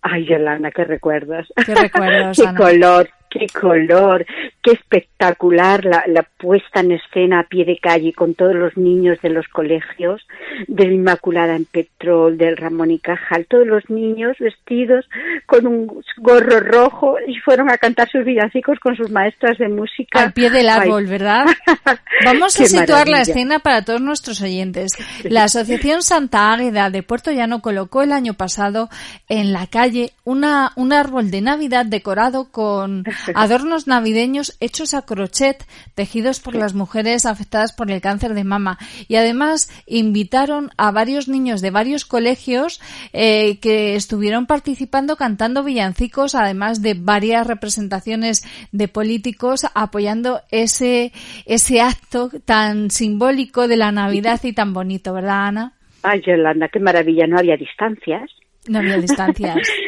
Ay, 0.01 0.25
Yolanda, 0.25 0.71
qué 0.71 0.85
recuerdos. 0.85 1.47
¿Qué 1.65 1.75
recuerdos, 1.75 2.37
qué 2.41 2.47
Ana? 2.47 2.57
color, 2.57 3.09
qué 3.37 3.47
color, 3.47 4.25
qué 4.61 4.71
espectacular 4.71 5.85
la, 5.85 6.03
la 6.07 6.23
puesta 6.23 6.79
en 6.79 6.93
escena 6.93 7.39
a 7.39 7.43
pie 7.43 7.65
de 7.65 7.77
calle 7.77 8.13
con 8.13 8.33
todos 8.33 8.55
los 8.55 8.77
niños 8.77 9.19
de 9.21 9.29
los 9.29 9.47
colegios, 9.47 10.25
del 10.67 10.93
Inmaculada 10.93 11.55
en 11.55 11.65
Petrol, 11.65 12.37
del 12.37 12.57
Ramón 12.57 12.91
y 12.91 12.99
Cajal, 12.99 13.45
todos 13.47 13.67
los 13.67 13.89
niños 13.89 14.35
vestidos 14.39 15.07
con 15.45 15.67
un 15.67 16.01
gorro 16.17 16.59
rojo 16.59 17.17
y 17.27 17.37
fueron 17.39 17.69
a 17.69 17.77
cantar 17.77 18.09
sus 18.09 18.25
villancicos 18.25 18.79
con 18.79 18.95
sus 18.95 19.09
maestras 19.09 19.57
de 19.57 19.69
música. 19.69 20.19
Al 20.21 20.33
pie 20.33 20.49
del 20.49 20.69
árbol, 20.69 21.03
Ay. 21.05 21.09
¿verdad? 21.09 21.45
Vamos 22.25 22.59
a 22.59 22.65
situar 22.65 23.07
la 23.07 23.21
escena 23.21 23.59
para 23.59 23.83
todos 23.83 24.01
nuestros 24.01 24.41
oyentes. 24.41 24.93
La 25.23 25.43
Asociación 25.43 26.01
Santa 26.01 26.53
Águeda 26.53 26.89
de 26.89 27.03
Puerto 27.03 27.31
Llano 27.31 27.61
colocó 27.61 28.01
el 28.01 28.11
año 28.11 28.33
pasado 28.33 28.89
en 29.29 29.53
la 29.53 29.67
calle 29.67 30.11
una, 30.23 30.71
un 30.75 30.93
árbol 30.93 31.31
de 31.31 31.41
Navidad 31.41 31.85
decorado 31.85 32.51
con 32.51 33.03
adornos 33.35 33.87
navideños 33.87 34.57
hechos 34.59 34.93
a 34.93 35.03
crochet, 35.03 35.65
tejidos 35.95 36.39
por 36.39 36.55
las 36.55 36.73
mujeres 36.73 37.25
afectadas 37.25 37.73
por 37.73 37.91
el 37.91 38.01
cáncer 38.01 38.33
de 38.33 38.43
mama. 38.43 38.77
Y 39.07 39.15
además 39.15 39.69
invitaron 39.85 40.71
a 40.77 40.91
varios 40.91 41.27
niños 41.27 41.61
de 41.61 41.71
varios 41.71 42.05
colegios 42.05 42.81
eh, 43.13 43.59
que 43.59 43.95
estuvieron 43.95 44.45
participando 44.45 45.15
cantando 45.15 45.63
villancicos, 45.63 46.35
además 46.35 46.81
de 46.81 46.93
varias 46.93 47.47
representaciones 47.47 48.43
de 48.71 48.87
políticos 48.87 49.65
apoyando 49.73 50.41
ese, 50.51 51.11
ese 51.45 51.81
acto 51.81 52.29
tan 52.45 52.91
simbólico 52.91 53.67
de 53.67 53.77
la 53.77 53.91
Navidad 53.91 54.39
y 54.43 54.53
tan 54.53 54.73
bonito, 54.73 55.13
¿verdad, 55.13 55.47
Ana? 55.47 55.73
Ay, 56.03 56.21
Yolanda, 56.25 56.67
qué 56.69 56.79
maravilla, 56.79 57.27
no 57.27 57.37
había 57.37 57.57
distancias. 57.57 58.31
No 58.67 58.79
había 58.79 58.97
distancias. 58.97 59.57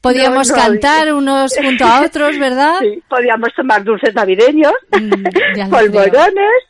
Podíamos 0.00 0.48
No, 0.48 0.56
no 0.56 0.62
había- 0.62 0.72
cantar 0.80 1.12
unos 1.14 1.56
junto 1.62 1.84
a 1.84 2.02
otros, 2.06 2.38
¿verdad? 2.38 2.74
Sí, 2.80 3.02
podíamos 3.08 3.52
tomar 3.54 3.84
dulces 3.84 4.14
navideños, 4.14 4.72
Mm, 4.92 5.70
polvorones, 5.70 6.62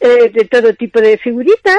eh, 0.00 0.30
de 0.32 0.44
todo 0.44 0.72
tipo 0.74 1.00
de 1.00 1.18
figuritas. 1.18 1.78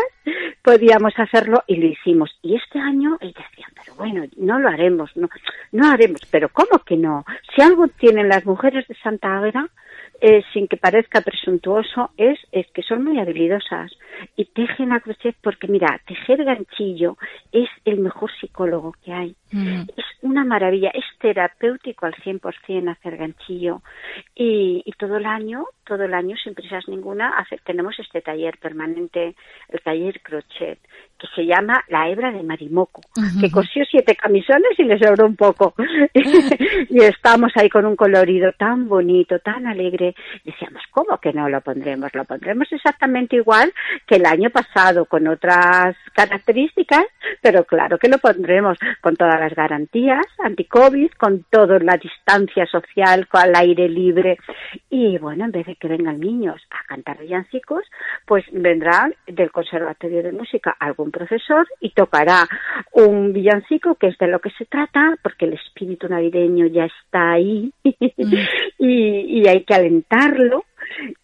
Podíamos 0.62 1.14
hacerlo 1.18 1.64
y 1.68 1.78
lo 1.78 1.88
hicimos. 1.88 2.30
Y 2.42 2.56
este 2.56 2.80
año 2.80 3.18
ellos 3.22 3.36
decían, 3.52 3.72
pero 3.76 3.96
bueno, 3.96 4.26
no 4.38 4.60
lo 4.60 4.68
haremos, 4.68 5.10
no, 5.16 5.30
no 5.72 5.90
haremos. 5.90 6.22
Pero 6.30 6.50
¿cómo 6.50 6.80
que 6.86 6.98
no? 6.98 7.26
Si 7.56 7.62
algo 7.62 7.88
tienen 7.88 8.28
las 8.28 8.46
mujeres 8.46 8.86
de 8.88 8.96
Santa 9.02 9.38
Águeda, 9.38 9.70
eh, 10.20 10.44
sin 10.54 10.68
que 10.68 10.78
parezca 10.78 11.22
presuntuoso, 11.22 12.12
es, 12.18 12.40
es 12.52 12.66
que 12.72 12.82
son 12.82 13.04
muy 13.04 13.20
habilidosas 13.20 13.92
y 14.36 14.46
tejen 14.46 14.92
a 14.92 15.00
crochet 15.00 15.36
porque, 15.42 15.68
mira, 15.68 16.02
tejer 16.08 16.44
ganchillo 16.44 17.18
es 17.52 17.70
el 17.86 18.00
mejor 18.00 18.32
psicólogo 18.40 18.94
que 19.04 19.14
hay. 19.14 19.36
Es 19.52 20.06
una 20.22 20.44
maravilla, 20.44 20.90
es 20.94 21.06
terapéutico 21.20 22.06
al 22.06 22.16
100% 22.16 22.92
hacer 22.92 23.18
ganchillo. 23.18 23.82
Y, 24.36 24.82
y 24.86 24.92
todo 24.94 25.18
el 25.18 25.26
año, 25.26 25.66
todo 25.86 26.04
el 26.04 26.14
año, 26.14 26.36
sin 26.36 26.54
prisas 26.54 26.88
ninguna, 26.88 27.34
tenemos 27.64 27.98
este 28.00 28.22
taller 28.22 28.58
permanente, 28.58 29.36
el 29.70 29.82
taller 29.82 30.20
crochet, 30.22 30.80
que 31.18 31.28
se 31.36 31.46
llama 31.46 31.84
La 31.88 32.10
hebra 32.10 32.32
de 32.32 32.44
Marimoco, 32.44 33.02
que 33.40 33.50
cosió 33.52 33.84
siete 33.90 34.16
camisones 34.16 34.78
y 34.78 34.84
le 34.84 35.00
sobró 35.00 35.26
un 35.26 35.36
poco. 35.36 35.74
y 36.14 37.02
estamos 37.02 37.52
ahí 37.56 37.70
con 37.70 37.86
un 37.86 37.96
colorido 37.96 38.52
tan 38.54 38.88
bonito, 38.88 39.40
tan 39.40 39.66
alegre. 39.68 40.16
Decíamos, 40.44 40.84
¿cómo 40.92 41.18
que 41.18 41.34
no 41.34 41.50
lo 41.50 41.62
pondremos? 41.62 42.14
Lo 42.14 42.26
pondremos 42.26 42.72
exactamente 42.72 43.38
igual 43.38 43.74
que 44.06 44.16
el 44.16 44.26
año 44.26 44.50
pasado, 44.50 45.06
con 45.06 45.28
otras 45.28 45.96
características, 46.14 47.06
pero 47.42 47.64
claro 47.66 47.98
que 47.98 48.10
lo 48.10 48.20
pondremos 48.20 48.78
con 49.02 49.16
todas 49.16 49.40
las 49.40 49.54
garantías 49.56 50.26
anti-COVID, 50.44 51.12
con 51.18 51.44
toda 51.50 51.80
la 51.80 51.98
distancia 51.98 52.66
social, 52.66 53.28
con 53.28 53.44
el 53.44 53.56
aire 53.56 53.90
libre. 53.90 54.38
Y 54.90 55.18
bueno, 55.18 55.46
en 55.46 55.52
vez 55.52 55.66
de 55.66 55.76
que 55.76 55.88
vengan 55.88 56.20
niños 56.20 56.62
a 56.72 56.86
cantar 56.88 57.20
villancicos, 57.20 57.84
pues 58.26 58.46
vendrá 58.52 59.10
del 59.26 59.52
Conservatorio 59.52 60.24
de 60.24 60.32
Música 60.32 60.76
algún 60.80 61.07
profesor 61.12 61.68
y 61.82 61.92
tocará 61.92 62.48
un 62.94 63.34
villancico 63.34 63.96
que 63.96 64.08
es 64.08 64.18
de 64.18 64.28
lo 64.28 64.40
que 64.40 64.50
se 64.52 64.66
trata, 64.66 65.16
porque 65.24 65.46
el 65.46 65.54
espíritu 65.54 66.08
navideño 66.08 66.68
ya 66.68 66.86
está 66.86 67.32
ahí 67.34 67.72
y, 67.84 69.42
y 69.42 69.48
hay 69.48 69.64
que 69.64 69.74
alentarlo. 69.74 70.66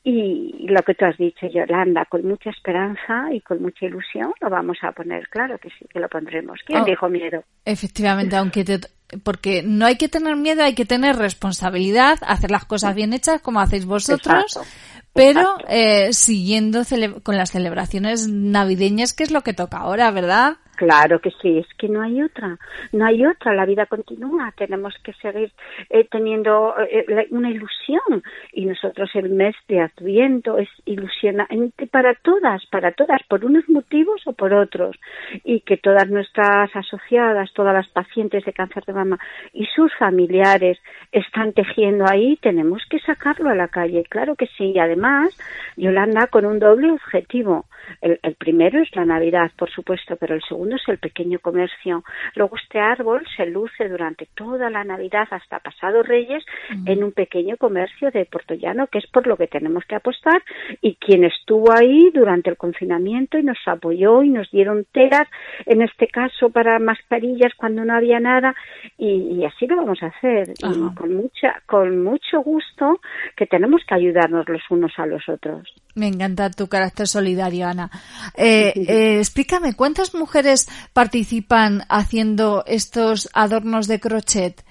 Y 0.03 0.67
lo 0.67 0.81
que 0.83 0.93
tú 0.93 1.05
has 1.05 1.17
dicho, 1.17 1.47
Yolanda, 1.47 2.05
con 2.05 2.25
mucha 2.27 2.49
esperanza 2.49 3.27
y 3.31 3.39
con 3.41 3.61
mucha 3.61 3.85
ilusión 3.85 4.33
lo 4.41 4.49
vamos 4.49 4.77
a 4.81 4.91
poner, 4.91 5.27
claro 5.29 5.57
que 5.57 5.69
sí, 5.69 5.85
que 5.89 5.99
lo 5.99 6.09
pondremos. 6.09 6.59
¿Quién 6.65 6.81
Oh. 6.81 6.85
dijo 6.85 7.07
miedo? 7.09 7.43
Efectivamente, 7.65 8.35
aunque 8.35 8.63
te- 8.65 8.79
porque 9.23 9.61
no 9.63 9.85
hay 9.85 9.95
que 9.97 10.09
tener 10.09 10.35
miedo, 10.35 10.63
hay 10.63 10.75
que 10.75 10.85
tener 10.85 11.15
responsabilidad, 11.15 12.17
hacer 12.27 12.51
las 12.51 12.65
cosas 12.65 12.93
bien 12.95 13.13
hechas 13.13 13.41
como 13.41 13.61
hacéis 13.61 13.85
vosotros, 13.85 14.43
Exacto, 14.57 14.69
pero 15.13 15.55
eh, 15.67 16.11
siguiendo 16.11 16.83
con 17.21 17.37
las 17.37 17.51
celebraciones 17.51 18.27
navideñas, 18.27 19.13
que 19.13 19.23
es 19.23 19.31
lo 19.31 19.41
que 19.41 19.53
toca 19.53 19.77
ahora, 19.77 20.09
¿verdad? 20.11 20.57
Claro 20.75 21.19
que 21.19 21.29
sí, 21.39 21.59
es 21.59 21.67
que 21.77 21.87
no 21.87 22.01
hay 22.01 22.19
otra, 22.23 22.57
no 22.93 23.05
hay 23.05 23.23
otra, 23.25 23.53
la 23.53 23.65
vida 23.65 23.85
continúa, 23.85 24.51
tenemos 24.57 24.95
que 25.03 25.13
seguir 25.13 25.51
eh, 25.91 26.07
teniendo 26.09 26.73
eh, 26.79 27.05
la- 27.07 27.25
una 27.29 27.51
ilusión. 27.51 28.23
Y 28.51 28.65
nosotros 28.65 29.11
el 29.13 29.29
mes 29.29 29.55
de 29.67 29.81
Adviento 29.81 30.57
es 30.57 30.69
ilusionante 30.85 31.85
para 31.85 32.15
todas, 32.15 32.65
para 32.71 32.91
todas, 32.91 33.21
por 33.29 33.45
unos 33.45 33.69
motivos 33.69 34.21
o 34.25 34.33
por 34.33 34.51
otros. 34.53 34.95
Y 35.43 35.61
que 35.61 35.77
todas 35.77 36.09
nuestras 36.09 36.75
asociadas, 36.75 37.53
todas 37.53 37.73
las 37.75 37.87
pacientes 37.89 38.43
de 38.43 38.53
cáncer 38.53 38.83
de 38.85 38.93
mama 38.93 39.19
y 39.53 39.65
sus 39.75 39.93
familiares 39.99 40.79
están 41.11 41.53
tejiendo 41.53 42.05
ahí, 42.09 42.37
tenemos 42.37 42.81
que 42.89 42.97
sacarlo 42.99 43.51
a 43.51 43.55
la 43.55 43.67
calle, 43.67 44.03
claro 44.09 44.35
que 44.35 44.47
sí, 44.57 44.71
y 44.73 44.79
además 44.79 45.37
Yolanda 45.77 46.25
con 46.27 46.45
un 46.45 46.57
doble 46.57 46.91
objetivo, 46.91 47.65
el, 48.01 48.19
el 48.23 48.33
primero 48.35 48.81
es 48.81 48.89
la 48.95 49.05
Navidad, 49.05 49.51
por 49.57 49.69
supuesto, 49.69 50.15
pero 50.15 50.33
el 50.33 50.41
segundo 50.41 50.62
es 50.71 50.87
el 50.87 50.97
pequeño 50.97 51.39
comercio. 51.39 52.03
Luego 52.35 52.55
este 52.57 52.79
árbol 52.79 53.25
se 53.35 53.45
luce 53.45 53.89
durante 53.89 54.27
toda 54.35 54.69
la 54.69 54.83
Navidad 54.83 55.27
hasta 55.31 55.59
pasado 55.59 56.03
Reyes 56.03 56.43
en 56.85 57.03
un 57.03 57.11
pequeño 57.11 57.57
comercio 57.57 58.11
de 58.11 58.25
Portollano, 58.25 58.87
que 58.87 58.99
es 58.99 59.07
por 59.07 59.27
lo 59.27 59.37
que 59.37 59.47
tenemos 59.47 59.83
que 59.85 59.95
apostar. 59.95 60.41
Y 60.81 60.95
quien 60.95 61.23
estuvo 61.23 61.71
ahí 61.71 62.09
durante 62.13 62.49
el 62.49 62.57
confinamiento 62.57 63.37
y 63.37 63.43
nos 63.43 63.57
apoyó 63.65 64.23
y 64.23 64.29
nos 64.29 64.49
dieron 64.51 64.85
telas, 64.91 65.27
en 65.65 65.81
este 65.81 66.07
caso 66.07 66.49
para 66.49 66.79
mascarillas 66.79 67.53
cuando 67.55 67.85
no 67.85 67.93
había 67.93 68.19
nada, 68.19 68.55
y, 68.97 69.39
y 69.39 69.45
así 69.45 69.67
lo 69.67 69.77
vamos 69.77 70.01
a 70.03 70.07
hacer. 70.07 70.49
Y 70.59 70.95
con 70.95 71.15
mucha, 71.15 71.61
con 71.65 72.03
mucho 72.03 72.41
gusto 72.41 72.99
que 73.35 73.45
tenemos 73.45 73.81
que 73.87 73.95
ayudarnos 73.95 74.47
los 74.47 74.61
unos 74.69 74.93
a 74.97 75.05
los 75.05 75.27
otros. 75.27 75.73
Me 75.95 76.07
encanta 76.07 76.49
tu 76.49 76.67
carácter 76.67 77.07
solidario, 77.07 77.67
Ana. 77.67 77.91
Eh, 78.35 78.73
eh, 78.75 79.19
explícame, 79.19 79.75
¿cuántas 79.75 80.15
mujeres 80.15 80.67
participan 80.93 81.83
haciendo 81.89 82.63
estos 82.65 83.29
adornos 83.33 83.87
de 83.87 83.99
crochet? 83.99 84.63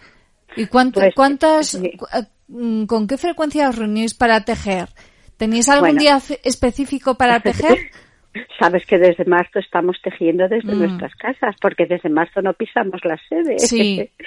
¿Y 0.57 0.67
cuánto- 0.67 1.01
Pues, 1.01 1.15
cuántas, 1.15 1.77
cu- 1.97 2.07
eh, 2.13 2.25
mm, 2.49 2.85
con 2.87 3.07
qué 3.07 3.17
frecuencia 3.19 3.69
os 3.69 3.77
reunís 3.79 4.15
para 4.15 4.45
tejer? 4.45 4.89
¿Tenéis 5.37 5.69
algún 5.69 5.91
Bueno. 5.97 6.01
día 6.01 6.19
específico 6.43 7.15
para 7.17 7.41
tejer? 7.41 7.79
Sabes 8.59 8.85
que 8.87 8.99
desde 8.99 9.25
marzo 9.27 9.59
estamos 9.59 9.97
tejiendo 10.03 10.49
desde 10.49 10.75
Mm. 10.75 10.79
nuestras 10.79 11.15
casas, 11.17 11.55
porque 11.61 11.87
desde 11.87 12.09
marzo 12.09 12.41
no 12.43 12.55
pisamos 12.55 13.01
la 13.05 13.19
sede. 13.29 13.59
Sí. 13.59 14.11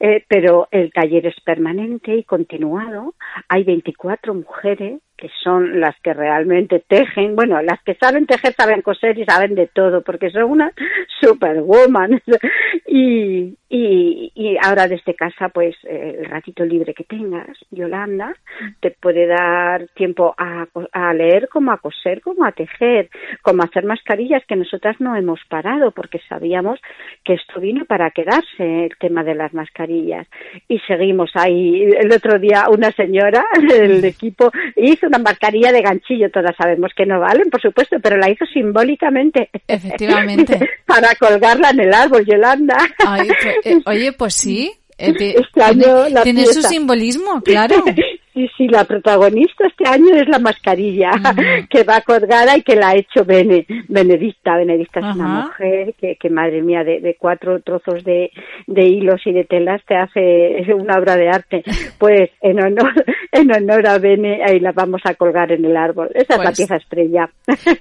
Eh, 0.00 0.22
pero 0.28 0.68
el 0.70 0.92
taller 0.92 1.26
es 1.26 1.34
permanente 1.40 2.14
y 2.14 2.22
continuado. 2.22 3.14
Hay 3.48 3.64
24 3.64 4.34
mujeres 4.34 5.00
que 5.18 5.28
son 5.42 5.80
las 5.80 5.96
realmente 6.14 6.82
tejen. 6.86 7.34
Bueno, 7.36 7.60
las 7.62 7.82
que 7.82 7.94
saben 7.94 8.26
tejer 8.26 8.54
saben 8.54 8.82
coser 8.82 9.18
y 9.18 9.24
saben 9.24 9.54
de 9.54 9.66
todo, 9.66 10.02
porque 10.02 10.30
son 10.30 10.44
unas 10.44 10.72
superwoman. 11.20 12.22
y, 12.86 13.56
y, 13.68 14.32
y 14.34 14.56
ahora 14.62 14.86
desde 14.86 15.14
casa, 15.14 15.48
pues 15.50 15.76
eh, 15.84 16.18
el 16.20 16.26
ratito 16.26 16.64
libre 16.64 16.94
que 16.94 17.04
tengas, 17.04 17.58
Yolanda, 17.70 18.34
te 18.80 18.92
puede 18.92 19.26
dar 19.26 19.88
tiempo 19.88 20.34
a, 20.38 20.66
a 20.92 21.14
leer 21.14 21.48
como 21.48 21.72
a 21.72 21.78
coser, 21.78 22.20
como 22.22 22.44
a 22.44 22.52
tejer, 22.52 23.10
como 23.42 23.62
a 23.62 23.66
hacer 23.66 23.84
mascarillas 23.84 24.44
que 24.46 24.56
nosotras 24.56 24.96
no 25.00 25.16
hemos 25.16 25.40
parado 25.48 25.90
porque 25.90 26.20
sabíamos 26.28 26.80
que 27.24 27.34
esto 27.34 27.60
vino 27.60 27.84
para 27.84 28.10
quedarse, 28.10 28.86
el 28.86 28.96
tema 28.98 29.24
de 29.24 29.34
las 29.34 29.52
mascarillas. 29.52 30.26
Y 30.68 30.78
seguimos 30.80 31.30
ahí. 31.34 31.82
El 31.82 32.12
otro 32.12 32.38
día 32.38 32.66
una 32.70 32.92
señora 32.92 33.44
del 33.68 34.04
equipo 34.04 34.50
hizo 34.76 35.07
una 35.08 35.18
mascarilla 35.18 35.72
de 35.72 35.82
ganchillo, 35.82 36.30
todas 36.30 36.54
sabemos 36.56 36.92
que 36.96 37.04
no 37.06 37.18
valen, 37.20 37.50
por 37.50 37.60
supuesto, 37.60 37.96
pero 38.02 38.16
la 38.16 38.30
hizo 38.30 38.44
simbólicamente. 38.46 39.50
Efectivamente. 39.66 40.58
para 40.86 41.14
colgarla 41.16 41.70
en 41.70 41.80
el 41.80 41.92
árbol, 41.92 42.24
Yolanda. 42.24 42.76
Ay, 43.06 43.28
pues, 43.28 43.56
eh, 43.64 43.82
oye, 43.86 44.12
pues 44.12 44.34
sí. 44.34 44.72
eh, 44.96 45.12
te- 45.18 45.36
tiene 45.54 46.10
la 46.10 46.22
tiene 46.22 46.46
su 46.46 46.62
simbolismo, 46.62 47.42
claro. 47.42 47.76
Sí, 48.38 48.48
sí, 48.56 48.68
la 48.68 48.84
protagonista 48.84 49.66
este 49.66 49.88
año 49.88 50.14
es 50.14 50.28
la 50.28 50.38
mascarilla 50.38 51.10
que 51.70 51.82
va 51.82 52.02
colgada 52.02 52.56
y 52.56 52.62
que 52.62 52.76
la 52.76 52.90
ha 52.90 52.94
hecho 52.94 53.24
Bene, 53.24 53.66
Benedicta. 53.88 54.56
Benedicta 54.56 55.00
es 55.00 55.16
una 55.16 55.46
mujer 55.46 55.94
que, 56.00 56.14
que 56.14 56.30
madre 56.30 56.62
mía, 56.62 56.84
de, 56.84 57.00
de 57.00 57.16
cuatro 57.18 57.60
trozos 57.62 58.04
de, 58.04 58.30
de 58.68 58.86
hilos 58.86 59.20
y 59.24 59.32
de 59.32 59.42
telas 59.42 59.82
te 59.88 59.96
hace 59.96 60.72
una 60.72 60.98
obra 61.00 61.16
de 61.16 61.28
arte. 61.28 61.64
Pues 61.98 62.30
en 62.40 62.60
honor, 62.64 62.92
en 63.32 63.50
honor 63.52 63.88
a 63.88 63.98
Bene, 63.98 64.40
ahí 64.46 64.60
la 64.60 64.70
vamos 64.70 65.00
a 65.04 65.14
colgar 65.14 65.50
en 65.50 65.64
el 65.64 65.76
árbol. 65.76 66.08
Esa 66.14 66.34
es 66.34 66.38
la 66.38 66.44
Pues- 66.44 66.58
pieza 66.58 66.76
estrella. 66.76 67.28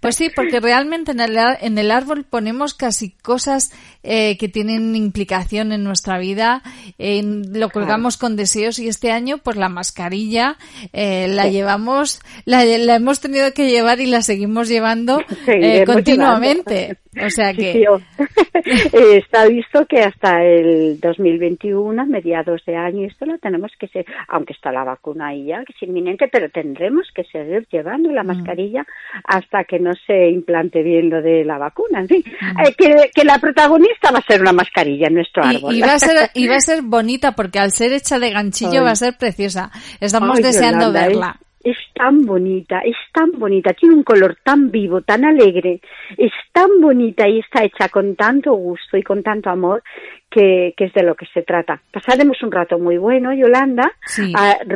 Pues 0.02 0.16
sí, 0.16 0.32
porque 0.36 0.60
realmente 0.60 1.12
en 1.12 1.20
el, 1.20 1.38
en 1.62 1.78
el 1.78 1.92
árbol 1.92 2.24
ponemos 2.28 2.74
casi 2.74 3.12
cosas 3.12 3.72
eh, 4.02 4.38
que 4.40 4.48
tienen 4.48 4.96
implicación 4.96 5.72
en 5.72 5.84
nuestra 5.84 6.18
vida, 6.18 6.64
en- 6.98 7.60
lo 7.60 7.70
colgamos 7.70 8.18
con 8.18 8.36
deseos 8.36 8.80
y 8.80 8.88
este 8.88 9.12
año 9.12 9.38
pues 9.38 9.56
la 9.56 9.70
mascarilla 9.70 10.47
eh, 10.94 11.28
la 11.30 11.44
Sí. 11.46 11.52
llevamos, 11.52 12.20
la, 12.46 12.64
la 12.64 12.96
hemos 12.96 13.20
tenido 13.20 13.52
que 13.54 13.70
llevar 13.70 14.00
y 14.00 14.06
la 14.06 14.22
seguimos 14.22 14.68
llevando 14.70 15.20
eh, 15.48 15.84
continuamente. 15.86 16.98
O 17.26 17.30
sea 17.30 17.54
que... 17.54 17.74
sí, 17.74 17.88
o- 17.88 18.02
Eh, 18.66 19.18
está 19.18 19.46
visto 19.46 19.86
que 19.86 20.00
hasta 20.00 20.44
el 20.44 21.00
2021, 21.00 22.02
a 22.02 22.06
mediados 22.06 22.62
de 22.66 22.76
año, 22.76 23.06
esto 23.08 23.26
lo 23.26 23.38
tenemos 23.38 23.72
que 23.80 23.88
ser, 23.88 24.06
aunque 24.28 24.54
está 24.54 24.72
la 24.72 24.84
vacuna 24.84 25.28
ahí 25.28 25.46
ya, 25.46 25.64
que 25.64 25.74
es 25.74 25.84
inminente, 25.88 26.28
pero 26.28 26.50
tendremos 26.50 27.08
que 27.14 27.24
seguir 27.26 27.66
llevando 27.72 28.10
Mm. 28.10 28.14
la 28.14 28.24
mascarilla 28.24 28.86
hasta 29.24 29.64
que 29.64 29.80
no 29.80 29.92
se 30.06 30.30
implante 30.30 30.82
bien 30.84 31.10
lo 31.10 31.22
de 31.22 31.46
la 31.46 31.58
vacuna. 31.58 32.02
En 32.02 32.08
fin, 32.08 32.24
Mm. 32.42 32.60
eh, 32.62 32.76
que, 32.78 32.96
que 33.14 33.24
la 33.24 33.38
protagonista 33.40 34.12
va 34.12 34.20
a 34.20 34.26
ser 34.26 34.42
una 34.42 34.52
mascarilla 34.54 35.08
en 35.08 35.14
nuestro 35.14 35.44
árbol. 35.44 35.74
Y, 35.74 35.78
y 35.78 35.82
va 35.82 35.94
a 35.94 36.00
ser 36.00 36.30
y 36.34 36.48
va 36.48 36.56
a 36.56 36.60
ser 36.62 36.82
bonita 36.82 37.34
porque 37.34 37.60
al 37.60 37.72
ser 37.72 37.94
hecha 37.94 38.20
de 38.20 38.32
ganchillo 38.32 38.80
Ay. 38.80 38.86
va 38.86 38.92
a 38.92 38.96
ser 38.96 39.16
preciosa. 39.18 39.72
Estamos 40.02 40.38
Ay, 40.38 40.44
deseando 40.44 40.88
Yolanda, 40.88 41.02
es- 41.02 41.08
verla. 41.08 41.40
Es, 41.70 41.78
tan 41.94 42.26
bonita, 42.26 42.80
es 42.80 42.96
tan 43.14 43.32
bonita, 43.32 43.74
tiene 43.74 43.96
un 43.96 44.04
color 44.04 44.38
tan 44.44 44.72
vivo, 44.72 45.02
tan 45.02 45.26
alegre, 45.26 45.82
es 46.18 46.32
tan 46.52 46.82
bonita 46.82 47.28
y 47.28 47.40
está 47.40 47.64
hecha 47.64 47.90
con 47.90 48.16
tanto 48.16 48.54
gusto 48.54 48.98
y 48.98 49.04
con 49.04 49.24
tanto 49.24 49.50
amor 49.50 49.84
que, 50.30 50.74
que 50.76 50.86
es 50.86 50.94
de 50.94 51.04
lo 51.04 51.16
que 51.16 51.26
se 51.34 51.44
trata. 51.44 51.82
Pasaremos 51.92 52.42
un 52.44 52.52
rato 52.52 52.78
muy 52.78 52.98
bueno, 52.98 53.34
Yolanda. 53.34 53.92
Sí. 54.06 54.34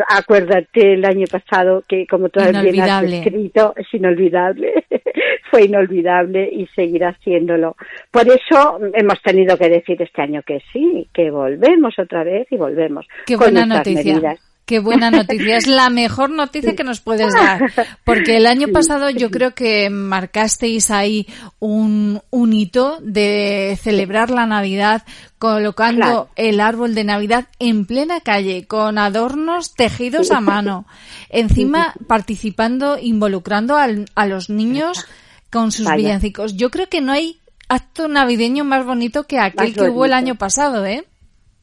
Acuérdate 0.09 0.93
el 0.93 1.05
año 1.05 1.25
pasado 1.29 1.83
que, 1.87 2.07
como 2.07 2.29
tú 2.29 2.39
bien 2.39 2.81
has 2.81 3.03
escrito, 3.03 3.73
es 3.75 3.87
inolvidable. 3.93 4.85
Fue 5.51 5.65
inolvidable 5.65 6.49
y 6.51 6.65
seguirá 6.67 7.13
siéndolo. 7.23 7.75
Por 8.09 8.25
eso 8.27 8.79
hemos 8.93 9.21
tenido 9.21 9.57
que 9.57 9.67
decir 9.67 10.01
este 10.01 10.21
año 10.21 10.41
que 10.43 10.61
sí, 10.71 11.07
que 11.13 11.29
volvemos 11.29 11.93
otra 11.99 12.23
vez 12.23 12.47
y 12.51 12.57
volvemos. 12.57 13.05
Qué 13.25 13.35
con 13.35 13.51
buena 13.51 13.65
noticia. 13.65 14.13
medidas. 14.13 14.50
Qué 14.65 14.79
buena 14.79 15.11
noticia, 15.11 15.57
es 15.57 15.67
la 15.67 15.89
mejor 15.89 16.29
noticia 16.29 16.75
que 16.77 16.83
nos 16.85 17.01
puedes 17.01 17.33
dar, 17.33 17.73
porque 18.05 18.37
el 18.37 18.45
año 18.47 18.69
pasado 18.69 19.09
yo 19.09 19.29
creo 19.29 19.53
que 19.53 19.89
marcasteis 19.89 20.91
ahí 20.91 21.27
un, 21.59 22.21
un 22.29 22.53
hito 22.53 22.99
de 23.01 23.77
celebrar 23.81 24.29
la 24.29 24.45
Navidad 24.45 25.03
colocando 25.39 26.01
Claro. 26.05 26.29
el 26.37 26.61
árbol 26.61 26.95
de 26.95 27.03
Navidad 27.03 27.47
en 27.59 27.85
plena 27.85 28.21
calle 28.21 28.65
con 28.65 28.97
adornos 28.97 29.73
tejidos 29.73 30.31
a 30.31 30.39
mano, 30.39 30.85
encima 31.29 31.93
participando, 32.07 32.97
involucrando 32.97 33.75
al- 33.75 34.05
a 34.15 34.25
los 34.25 34.49
niños 34.49 35.05
con 35.49 35.71
sus 35.73 35.85
Vaya. 35.85 35.97
villancicos. 35.97 36.55
Yo 36.55 36.69
creo 36.71 36.87
que 36.87 37.01
no 37.01 37.11
hay 37.11 37.39
acto 37.67 38.07
navideño 38.07 38.63
más 38.63 38.85
bonito 38.85 39.23
que 39.25 39.37
aquel 39.39 39.69
Más 39.69 39.75
que 39.77 39.89
hubo 39.89 40.05
el 40.05 40.13
año 40.13 40.35
pasado, 40.35 40.85
¿eh? 40.85 41.03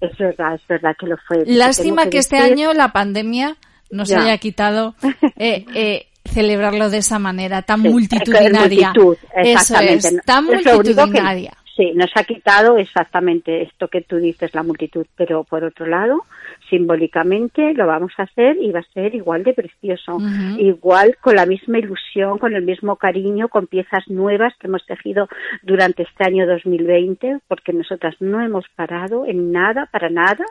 Es 0.01 0.16
verdad, 0.16 0.55
es 0.55 0.66
verdad 0.68 0.96
que 0.99 1.07
lo 1.07 1.16
fue. 1.26 1.44
Lástima 1.46 2.03
Tengo 2.03 2.11
que 2.11 2.18
este 2.18 2.36
año 2.38 2.72
la 2.72 2.92
pandemia 2.92 3.57
nos 3.90 4.09
Ya. 4.09 4.20
haya 4.20 4.38
quitado 4.38 4.94
eh, 5.36 5.64
eh, 5.74 6.07
celebrarlo 6.24 6.90
de 6.90 6.99
esa 6.99 7.18
manera 7.18 7.62
tan 7.62 7.82
Sí, 7.82 7.88
multitudinaria. 7.88 8.92
multitud, 8.94 9.16
Eso 9.34 9.51
exactamente. 9.59 10.09
es, 10.09 10.16
tan 10.24 10.44
Es 10.44 10.51
único 10.51 10.64
que- 10.70 10.74
multitudinaria. 10.76 11.53
Sí, 11.76 11.92
nos 11.94 12.11
ha 12.16 12.24
quitado 12.24 12.76
exactamente 12.76 13.62
esto 13.62 13.86
que 13.86 14.01
tú 14.01 14.16
dices, 14.16 14.53
la 14.53 14.64
multitud, 14.64 15.07
pero 15.16 15.44
por 15.44 15.62
otro 15.62 15.86
lado, 15.86 16.24
simbólicamente 16.68 17.74
lo 17.74 17.86
vamos 17.86 18.12
a 18.18 18.22
hacer 18.22 18.56
y 18.60 18.70
va 18.72 18.80
a 18.80 18.92
ser 18.94 19.14
igual 19.14 19.44
de 19.44 19.54
precioso, 19.54 20.18
igual 20.58 21.16
con 21.20 21.36
la 21.36 21.46
misma 21.46 21.78
ilusión, 21.78 22.38
con 22.38 22.54
el 22.54 22.62
mismo 22.62 22.96
cariño, 22.96 23.48
con 23.48 23.66
piezas 23.66 24.04
nuevas 24.08 24.54
que 24.58 24.66
hemos 24.66 24.84
tejido 24.86 25.28
durante 25.62 26.02
este 26.02 26.24
año 26.24 26.46
2020, 26.46 27.38
porque 27.48 27.72
nosotras 27.72 28.14
no 28.20 28.40
hemos 28.40 28.64
parado 28.76 29.26
en 29.26 29.52
nada, 29.52 29.88
para 29.90 30.10
nada. 30.10 30.44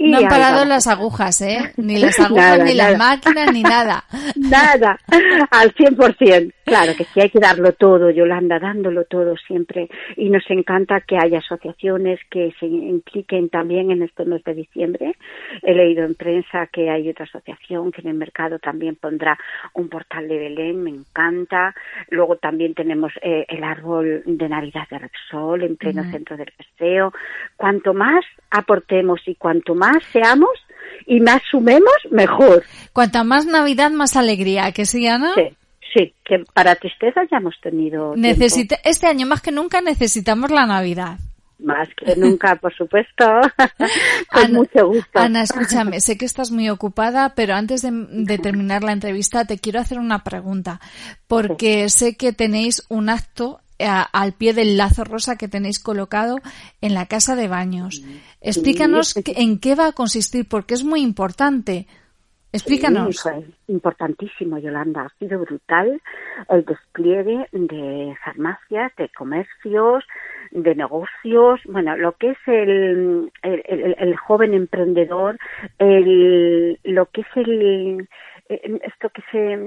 Y 0.00 0.12
No 0.12 0.18
han 0.18 0.28
parado 0.28 0.64
las 0.64 0.86
agujas, 0.86 1.40
¿eh? 1.40 1.72
Ni 1.76 1.96
las 2.00 2.20
agujas, 2.20 2.58
Nada, 2.58 2.64
ni 2.64 2.74
las 2.74 2.96
máquinas, 2.96 3.52
ni 3.52 3.62
nada. 3.62 4.04
Nada, 4.36 4.98
al 5.50 5.74
100%. 5.74 6.52
Claro 6.68 6.92
que 6.96 7.04
sí 7.04 7.20
hay 7.20 7.30
que 7.30 7.40
darlo 7.40 7.72
todo, 7.72 8.10
Yolanda, 8.10 8.58
dándolo 8.58 9.04
todo 9.04 9.36
siempre. 9.36 9.88
Y 10.16 10.30
nos 10.30 10.44
encanta 10.50 11.00
que 11.00 11.16
haya 11.16 11.38
asociaciones 11.38 12.20
que 12.30 12.52
se 12.60 12.66
impliquen 12.66 13.48
también 13.48 13.90
en 13.90 14.02
este 14.02 14.24
mes 14.24 14.42
de 14.44 14.54
diciembre. 14.54 15.16
He 15.62 15.74
leído 15.74 16.04
en 16.04 16.14
prensa 16.14 16.66
que 16.66 16.90
hay 16.90 17.08
otra 17.08 17.24
asociación 17.24 17.92
que 17.92 18.02
en 18.02 18.08
el 18.08 18.14
mercado 18.14 18.58
también 18.58 18.96
pondrá 18.96 19.38
un 19.74 19.88
portal 19.88 20.28
de 20.28 20.38
Belén, 20.38 20.82
me 20.82 20.90
encanta. 20.90 21.74
Luego 22.10 22.36
también 22.36 22.74
tenemos 22.74 23.12
eh, 23.22 23.46
el 23.48 23.64
árbol 23.64 24.22
de 24.26 24.48
Navidad 24.48 24.88
de 24.90 24.98
Repsol 24.98 25.62
en 25.62 25.76
pleno 25.76 26.04
centro 26.10 26.36
del 26.36 26.52
paseo. 26.56 27.12
Cuanto 27.56 27.94
más 27.94 28.24
aportemos 28.50 29.20
y 29.26 29.34
cuanto 29.34 29.74
más 29.74 30.02
seamos 30.12 30.50
y 31.06 31.20
más 31.20 31.42
sumemos, 31.50 31.94
mejor. 32.10 32.62
Cuanta 32.92 33.24
más 33.24 33.46
Navidad, 33.46 33.90
más 33.90 34.16
alegría, 34.16 34.72
que 34.72 34.84
sí, 34.84 35.06
Ana. 35.06 35.32
Sí, 35.34 35.48
sí, 35.94 36.14
que 36.24 36.44
para 36.54 36.74
tristeza 36.76 37.20
ya 37.30 37.38
hemos 37.38 37.54
tenido 37.60 38.12
tiempo. 38.14 38.16
Necesita, 38.28 38.76
este 38.84 39.06
año 39.06 39.26
más 39.26 39.40
que 39.40 39.52
nunca 39.52 39.80
necesitamos 39.80 40.50
la 40.50 40.66
Navidad. 40.66 41.18
más 41.58 41.88
que 41.96 42.14
nunca, 42.16 42.54
por 42.56 42.72
supuesto. 42.76 43.24
Con 44.32 44.52
mucho 44.52 44.86
gusto. 44.86 45.18
Ana, 45.18 45.42
escúchame, 45.42 46.00
sé 46.00 46.16
que 46.16 46.24
estás 46.24 46.50
muy 46.50 46.68
ocupada, 46.68 47.34
pero 47.34 47.54
antes 47.54 47.82
de, 47.82 47.90
de 47.92 48.38
terminar 48.38 48.82
la 48.84 48.92
entrevista 48.92 49.44
te 49.44 49.58
quiero 49.58 49.80
hacer 49.80 49.98
una 49.98 50.22
pregunta, 50.24 50.80
porque 51.26 51.88
sé 51.88 52.16
que 52.16 52.32
tenéis 52.32 52.84
un 52.88 53.08
acto 53.08 53.60
a- 53.80 54.02
al 54.02 54.32
pie 54.34 54.54
del 54.54 54.76
lazo 54.76 55.04
rosa 55.04 55.36
que 55.36 55.48
tenéis 55.48 55.78
colocado 55.78 56.38
en 56.80 56.94
la 56.94 57.06
casa 57.06 57.34
de 57.36 57.48
baños. 57.48 58.02
Explícanos 58.40 59.08
Sí. 59.10 59.22
en 59.26 59.58
qué 59.58 59.74
va 59.74 59.88
a 59.88 59.92
consistir, 59.92 60.46
porque 60.48 60.74
es 60.74 60.84
muy 60.84 61.00
importante. 61.02 61.86
Explícanos. 62.52 63.16
Sí, 63.16 63.22
fue 63.22 63.44
importantísimo, 63.68 64.58
Yolanda. 64.58 65.02
Ha 65.02 65.18
sido 65.18 65.38
brutal 65.40 66.00
el 66.48 66.64
despliegue 66.64 67.46
de 67.52 68.16
farmacias, 68.24 68.94
de 68.96 69.08
comercios, 69.10 70.04
de 70.50 70.74
negocios, 70.74 71.60
bueno, 71.66 71.94
lo 71.96 72.12
que 72.12 72.30
es 72.30 72.38
el, 72.46 73.30
el, 73.42 73.62
el- 73.66 73.96
el 73.98 74.16
joven 74.16 74.54
emprendedor, 74.54 75.36
el, 75.78 76.78
lo 76.84 77.06
que 77.06 77.20
es 77.20 77.26
el, 77.36 78.08
eh, 78.48 78.80
esto 78.82 79.10
que 79.10 79.22
se, 79.30 79.58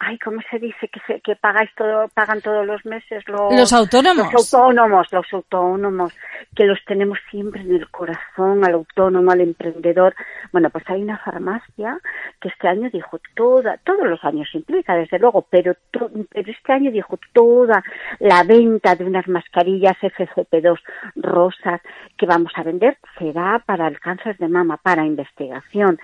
ay, 0.00 0.18
¿cómo 0.18 0.40
se 0.50 0.58
dice? 0.58 0.88
Que, 0.88 1.00
se, 1.06 1.20
que 1.20 1.36
pagáis 1.36 1.70
todo, 1.76 2.08
pagan 2.08 2.40
todos 2.40 2.66
los 2.66 2.84
meses 2.86 3.22
los, 3.28 3.52
Los 3.54 3.72
autónomos. 3.72 4.32
Los 4.32 4.52
autónomos, 4.54 5.12
los 5.12 5.26
autónomos, 5.32 6.12
que 6.56 6.64
los 6.64 6.78
tenemos 6.86 7.18
siempre 7.30 7.60
en 7.60 7.74
el 7.74 7.88
corazón, 7.90 8.64
al 8.64 8.72
autónomo, 8.74 9.30
al 9.30 9.42
emprendedor. 9.42 10.14
Bueno, 10.52 10.70
pues 10.70 10.84
hay 10.88 11.02
una 11.02 11.18
farmacia 11.18 11.98
que 12.40 12.48
este 12.48 12.66
año 12.66 12.88
dijo 12.90 13.20
toda, 13.36 13.76
todos 13.84 14.08
los 14.08 14.24
años 14.24 14.48
implica, 14.54 14.94
desde 14.94 15.18
luego, 15.18 15.46
pero, 15.50 15.74
to- 15.90 16.10
pero 16.32 16.50
este 16.50 16.72
año 16.72 16.90
dijo 16.90 17.18
toda 17.32 17.82
la 18.18 18.42
venta 18.42 18.94
de 18.94 19.04
unas 19.04 19.28
mascarillas 19.28 19.96
FFP2 20.00 20.78
rosas 21.16 21.80
que 22.16 22.26
vamos 22.26 22.52
a 22.56 22.62
vender 22.62 22.96
será 23.18 23.62
para 23.66 23.86
el 23.86 24.00
cáncer 24.00 24.36
de 24.38 24.48
mama, 24.48 24.78
para 24.78 25.04
investigación. 25.04 25.98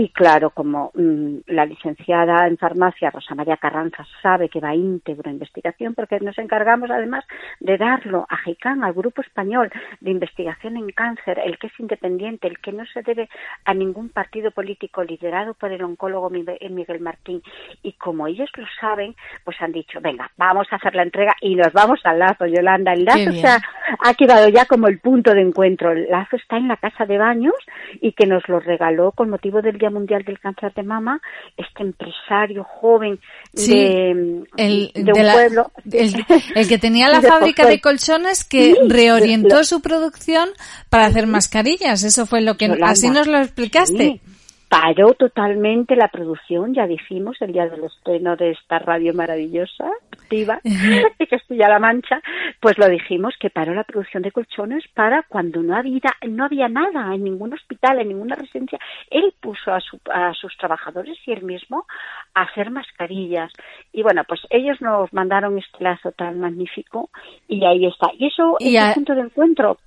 Y 0.00 0.10
claro, 0.10 0.50
como 0.50 0.92
mm, 0.94 1.38
la 1.48 1.66
licenciada 1.66 2.46
en 2.46 2.56
farmacia 2.56 3.10
Rosa 3.10 3.34
María 3.34 3.56
Carranza 3.56 4.06
sabe 4.22 4.48
que 4.48 4.60
va 4.60 4.72
íntegro 4.72 5.28
a 5.28 5.32
investigación, 5.32 5.94
porque 5.96 6.20
nos 6.20 6.38
encargamos 6.38 6.88
además 6.88 7.24
de 7.58 7.76
darlo 7.76 8.24
a 8.28 8.36
GICAN, 8.36 8.84
al 8.84 8.92
Grupo 8.92 9.22
Español 9.22 9.72
de 10.00 10.12
Investigación 10.12 10.76
en 10.76 10.90
Cáncer, 10.90 11.40
el 11.44 11.58
que 11.58 11.66
es 11.66 11.72
independiente, 11.80 12.46
el 12.46 12.60
que 12.60 12.70
no 12.70 12.86
se 12.86 13.02
debe 13.02 13.28
a 13.64 13.74
ningún 13.74 14.08
partido 14.10 14.52
político 14.52 15.02
liderado 15.02 15.54
por 15.54 15.72
el 15.72 15.82
oncólogo 15.82 16.30
Miguel 16.30 16.70
Miguel 16.70 17.00
Martín. 17.00 17.42
Y 17.82 17.94
como 17.94 18.28
ellos 18.28 18.50
lo 18.56 18.66
saben, 18.80 19.16
pues 19.42 19.60
han 19.60 19.72
dicho, 19.72 20.00
venga, 20.00 20.30
vamos 20.36 20.68
a 20.70 20.76
hacer 20.76 20.94
la 20.94 21.02
entrega 21.02 21.34
y 21.40 21.56
nos 21.56 21.72
vamos 21.72 21.98
al 22.04 22.20
lazo, 22.20 22.46
Yolanda. 22.46 22.92
El 22.92 23.04
lazo 23.04 23.32
se 23.32 23.48
ha, 23.48 23.58
ha 23.98 24.14
quedado 24.14 24.48
ya 24.48 24.64
como 24.66 24.86
el 24.86 25.00
punto 25.00 25.34
de 25.34 25.40
encuentro. 25.40 25.90
El 25.90 26.08
lazo 26.08 26.36
está 26.36 26.56
en 26.56 26.68
la 26.68 26.76
casa 26.76 27.04
de 27.04 27.18
baños 27.18 27.56
y 28.00 28.12
que 28.12 28.28
nos 28.28 28.48
lo 28.48 28.60
regaló 28.60 29.10
con 29.10 29.28
motivo 29.28 29.60
del 29.60 29.76
Día 29.76 29.87
Mundial 29.90 30.22
del 30.24 30.38
Cáncer 30.38 30.72
de 30.74 30.82
Mama 30.82 31.20
este 31.56 31.82
empresario 31.82 32.64
joven 32.64 33.18
Sí, 33.54 33.72
de, 33.72 34.10
el, 34.56 34.90
de 34.94 35.02
de 35.04 35.12
un 35.12 35.26
la- 35.26 35.32
pueblo. 35.32 35.72
el, 35.90 36.14
el 36.54 36.68
que 36.68 36.78
tenía 36.78 37.08
la 37.12 37.20
de 37.20 37.28
fábrica 37.28 37.62
Pozuelo. 37.64 37.76
de 37.76 37.80
colchones 37.80 38.44
que 38.44 38.72
Sí, 38.74 38.78
reorientó 38.88 39.56
lo- 39.58 39.64
su 39.64 39.80
producción 39.80 40.48
para 40.90 41.06
hacer 41.06 41.26
mascarillas. 41.26 42.02
Eso 42.04 42.26
fue 42.26 42.40
lo 42.40 42.56
que 42.56 42.66
Yolanda, 42.68 42.88
así 42.90 43.08
nos 43.10 43.26
lo 43.26 43.38
explicaste. 43.38 43.96
Sí, 43.96 44.20
Paró 44.68 45.14
totalmente 45.14 45.96
la 45.96 46.08
producción, 46.08 46.74
ya 46.74 46.86
dijimos, 46.86 47.40
el 47.40 47.52
día 47.52 47.66
del 47.68 47.84
estreno 47.84 48.36
de 48.36 48.50
esta 48.50 48.78
radio 48.78 49.14
maravillosa, 49.14 49.86
activa, 50.12 50.60
de 50.62 51.26
Castilla-La 51.30 51.78
Mancha, 51.78 52.20
pues 52.60 52.76
lo 52.76 52.86
dijimos 52.86 53.34
que 53.40 53.48
paró 53.48 53.72
la 53.74 53.84
producción 53.84 54.22
de 54.22 54.30
colchones 54.30 54.84
para 54.92 55.22
cuando 55.22 55.62
no 55.62 55.74
había, 55.74 56.00
no 56.28 56.44
había 56.44 56.68
nada 56.68 57.14
en 57.14 57.24
ningún 57.24 57.54
hospital, 57.54 57.98
en 58.00 58.08
ninguna 58.08 58.34
residencia. 58.34 58.78
Él 59.10 59.32
puso 59.40 59.72
a, 59.72 59.80
su- 59.80 60.00
a 60.12 60.34
sus 60.34 60.54
trabajadores 60.58 61.16
y 61.24 61.32
él 61.32 61.44
mismo 61.44 61.86
a 62.34 62.42
hacer 62.42 62.70
mascarillas. 62.70 63.50
Y 63.90 64.02
bueno, 64.02 64.22
pues 64.28 64.42
ellos 64.50 64.80
nos 64.82 65.10
mandaron 65.14 65.56
este 65.56 65.82
lazo 65.82 66.12
tan 66.12 66.40
magnífico 66.40 67.08
y 67.48 67.64
ahí 67.64 67.86
está. 67.86 68.08
Y 68.18 68.26
eso 68.26 68.56
Y 68.60 68.76
es 68.76 68.82
a- 68.82 68.88
el 68.88 68.94
punto 68.96 69.14
de 69.14 69.22
encuentro. 69.22 69.78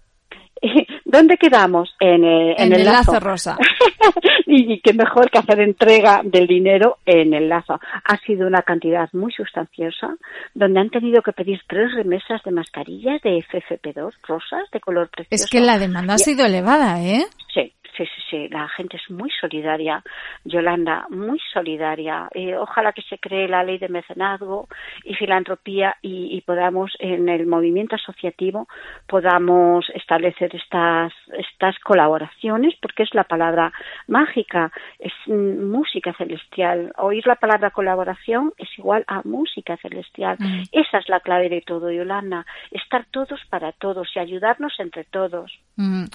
¿Dónde 1.06 1.38
quedamos? 1.38 1.96
En, 2.00 2.24
eh, 2.24 2.52
en 2.58 2.68
En 2.68 2.74
el 2.74 2.80
el 2.82 2.86
lazo. 2.86 3.14
lazo 3.14 3.20
rosa. 3.26 3.58
y, 4.46 4.74
y 4.74 4.82
qué 4.82 4.94
mejor 4.94 5.30
que 5.30 5.40
hacer 5.40 5.60
entrega 5.60 6.22
del 6.24 6.48
dinero 6.48 6.98
en 7.06 7.34
el 7.34 7.50
lazo. 7.50 7.80
Ha 8.04 8.18
sido 8.26 8.48
una 8.48 8.62
cantidad 8.62 9.10
muy 9.14 9.32
sustanciosa, 9.32 10.16
donde 10.54 10.80
han 10.80 10.90
tenido 10.90 11.22
que 11.22 11.34
pedir 11.34 11.60
tres 11.68 11.94
remesas 11.94 12.44
de 12.44 12.52
mascarillas 12.52 13.22
de 13.22 13.38
FFP2 13.40 14.12
rosas 14.28 14.70
de 14.72 14.80
color 14.80 15.10
precioso. 15.10 15.44
Es 15.44 15.50
que 15.50 15.62
la 15.62 15.78
demanda 15.80 16.16
ha 16.16 16.18
sido 16.18 16.46
elevada, 16.46 17.02
¿eh? 17.04 17.26
Sí, 17.98 18.06
sí, 18.06 18.22
sí, 18.30 18.48
la 18.50 18.68
gente 18.70 18.98
es 18.98 19.10
muy 19.10 19.30
solidaria, 19.40 20.04
Yolanda, 20.46 21.06
muy 21.10 21.40
solidaria. 21.54 22.30
Eh, 22.34 22.56
ojalá 22.56 22.94
que 22.94 23.02
se 23.04 23.18
cree 23.18 23.48
la 23.48 23.64
ley 23.64 23.78
de 23.78 23.90
mecenazgo 23.90 24.68
y 25.04 25.14
filantropía 25.16 25.96
y, 26.02 26.36
y 26.36 26.42
podamos 26.42 26.92
en 27.00 27.28
el 27.30 27.46
movimiento 27.48 27.96
asociativo 27.96 28.68
podamos 29.08 29.86
establecer 29.94 30.56
estas 30.56 31.14
estas 31.38 31.78
colaboraciones 31.80 32.76
porque 32.82 33.04
es 33.04 33.14
la 33.14 33.24
palabra 33.24 33.72
mágica, 34.08 34.72
es 35.00 35.14
mm, 35.28 35.64
música 35.70 36.14
celestial. 36.18 36.94
Oír 36.98 37.26
la 37.28 37.36
palabra 37.36 37.72
colaboración 37.72 38.54
es 38.58 38.70
igual 38.78 39.04
a 39.08 39.22
música 39.24 39.78
celestial. 39.78 40.38
Mm. 40.40 40.64
Esa 40.72 40.98
es 41.00 41.10
la 41.10 41.20
clave 41.20 41.50
de 41.50 41.62
todo, 41.62 41.92
Yolanda, 41.92 42.46
estar 42.72 43.06
todos 43.12 43.40
para 43.50 43.72
todos 43.74 44.08
y 44.16 44.20
ayudarnos 44.20 44.74
entre 44.80 45.04
todos. 45.06 45.52
Mm, 45.76 46.06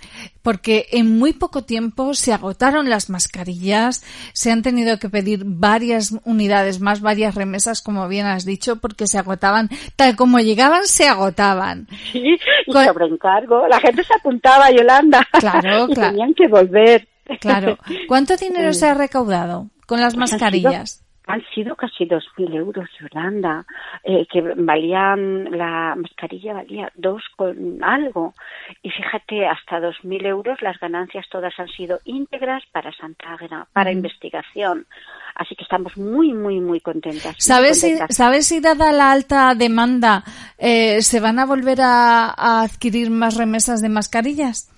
Porque 0.42 0.86
en 0.92 1.18
muy 1.18 1.32
poco 1.32 1.64
tiempo 1.66 2.14
se 2.14 2.32
agotaron 2.32 2.88
las 2.88 3.10
mascarillas, 3.10 4.04
se 4.32 4.50
han 4.50 4.62
tenido 4.62 4.98
que 4.98 5.08
pedir 5.08 5.42
varias 5.44 6.14
unidades 6.24 6.80
más, 6.80 7.00
varias 7.00 7.34
remesas, 7.34 7.82
como 7.82 8.08
bien 8.08 8.26
has 8.26 8.44
dicho, 8.44 8.76
porque 8.76 9.06
se 9.06 9.18
agotaban, 9.18 9.68
tal 9.96 10.16
como 10.16 10.38
llegaban, 10.38 10.86
se 10.86 11.08
agotaban. 11.08 11.88
Sí, 12.12 12.36
y 12.66 12.72
sobre 12.72 13.06
encargo. 13.06 13.66
La 13.68 13.80
gente 13.80 14.04
se 14.04 14.14
apuntaba, 14.14 14.70
Yolanda. 14.70 15.26
Claro, 15.38 15.86
y 15.90 15.94
claro. 15.94 16.10
tenían 16.10 16.34
que 16.34 16.48
volver. 16.48 17.08
Claro. 17.40 17.78
¿Cuánto 18.08 18.36
dinero 18.40 18.72
se 18.72 18.86
ha 18.86 18.94
recaudado 18.94 19.68
con 19.86 20.00
las 20.00 20.14
pues 20.14 20.30
mascarillas? 20.30 21.05
Han 21.26 21.42
sido 21.54 21.74
casi 21.74 22.04
2.000 22.04 22.54
euros, 22.54 22.88
Yolanda, 23.00 23.66
eh, 24.04 24.26
que 24.30 24.40
valían, 24.40 25.50
la 25.56 25.94
mascarilla 25.96 26.54
valía 26.54 26.92
dos 26.94 27.22
con 27.36 27.82
algo. 27.82 28.34
Y 28.82 28.90
fíjate, 28.90 29.46
hasta 29.46 29.80
2.000 29.80 30.24
euros 30.26 30.62
las 30.62 30.78
ganancias 30.78 31.26
todas 31.30 31.52
han 31.58 31.68
sido 31.68 31.98
íntegras 32.04 32.62
para 32.72 32.92
Santa 32.92 33.34
Águeda, 33.34 33.66
para 33.72 33.90
Ujú. 33.90 33.98
investigación. 33.98 34.86
Así 35.34 35.56
que 35.56 35.64
estamos 35.64 35.96
muy, 35.96 36.32
muy, 36.32 36.60
muy 36.60 36.80
contentas. 36.80 37.24
muy 37.24 37.34
¿Sabes 37.40 37.80
si. 37.80 37.98
¿Sabes 38.08 38.46
si 38.46 38.60
dada 38.60 38.92
la 38.92 39.10
alta 39.10 39.54
demanda 39.54 40.22
eh, 40.58 41.02
se 41.02 41.20
van 41.20 41.38
a 41.38 41.46
volver 41.46 41.80
a, 41.80 42.26
a 42.28 42.62
adquirir 42.62 43.10
más 43.10 43.36
remesas 43.36 43.82
de 43.82 43.88
mascarillas? 43.88 44.70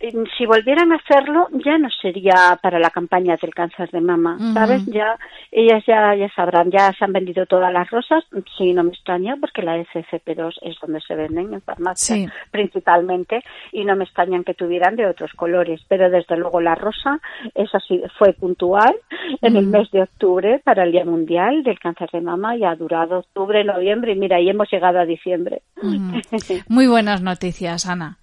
Eh, 0.00 0.12
si 0.36 0.46
volvieran 0.46 0.92
a 0.92 0.96
hacerlo, 0.96 1.48
ya 1.64 1.76
no 1.78 1.88
sería 1.90 2.58
para 2.62 2.78
la 2.78 2.90
campaña 2.90 3.36
del 3.40 3.52
cáncer 3.54 3.90
de 3.90 4.00
mama. 4.00 4.38
¿sabes? 4.54 4.84
Ya, 4.86 5.18
ellas 5.50 5.82
ya, 5.86 6.14
ya 6.14 6.28
sabrán, 6.34 6.70
ya 6.70 6.92
se 6.92 7.04
han 7.04 7.12
vendido 7.12 7.46
todas 7.46 7.72
las 7.72 7.90
rosas, 7.90 8.24
sí, 8.56 8.72
no 8.72 8.84
me 8.84 8.90
extraña, 8.90 9.36
porque 9.40 9.62
la 9.62 9.76
FFP2 9.76 10.54
es 10.62 10.76
donde 10.80 11.00
se 11.00 11.14
venden 11.14 11.52
en 11.54 11.62
farmacia, 11.62 12.16
Sí. 12.16 12.26
principalmente, 12.50 13.42
y 13.72 13.84
no 13.84 13.96
me 13.96 14.04
extrañan 14.04 14.44
que 14.44 14.54
tuvieran 14.54 14.96
de 14.96 15.06
otros 15.06 15.32
colores, 15.32 15.80
pero 15.88 16.10
desde 16.10 16.36
luego 16.36 16.60
la 16.60 16.74
rosa, 16.74 17.20
esa 17.54 17.80
sí, 17.80 18.00
fue 18.18 18.32
puntual 18.34 18.94
en 19.42 19.56
el 19.56 19.66
mes 19.66 19.90
de 19.90 20.02
octubre 20.02 20.60
para 20.64 20.84
el 20.84 20.92
Día 20.92 21.04
Mundial 21.04 21.62
del 21.64 21.78
Cáncer 21.78 22.08
de 22.12 22.20
Mama 22.20 22.56
y 22.56 22.64
ha 22.64 22.74
durado 22.74 23.18
octubre, 23.20 23.64
noviembre, 23.64 24.12
y 24.12 24.16
mira, 24.16 24.40
y 24.40 24.48
hemos 24.48 24.70
llegado 24.70 25.00
a 25.00 25.04
diciembre. 25.04 25.62
Muy 26.68 26.86
buenas 26.86 27.22
noticias, 27.22 27.86
Ana. 27.88 28.18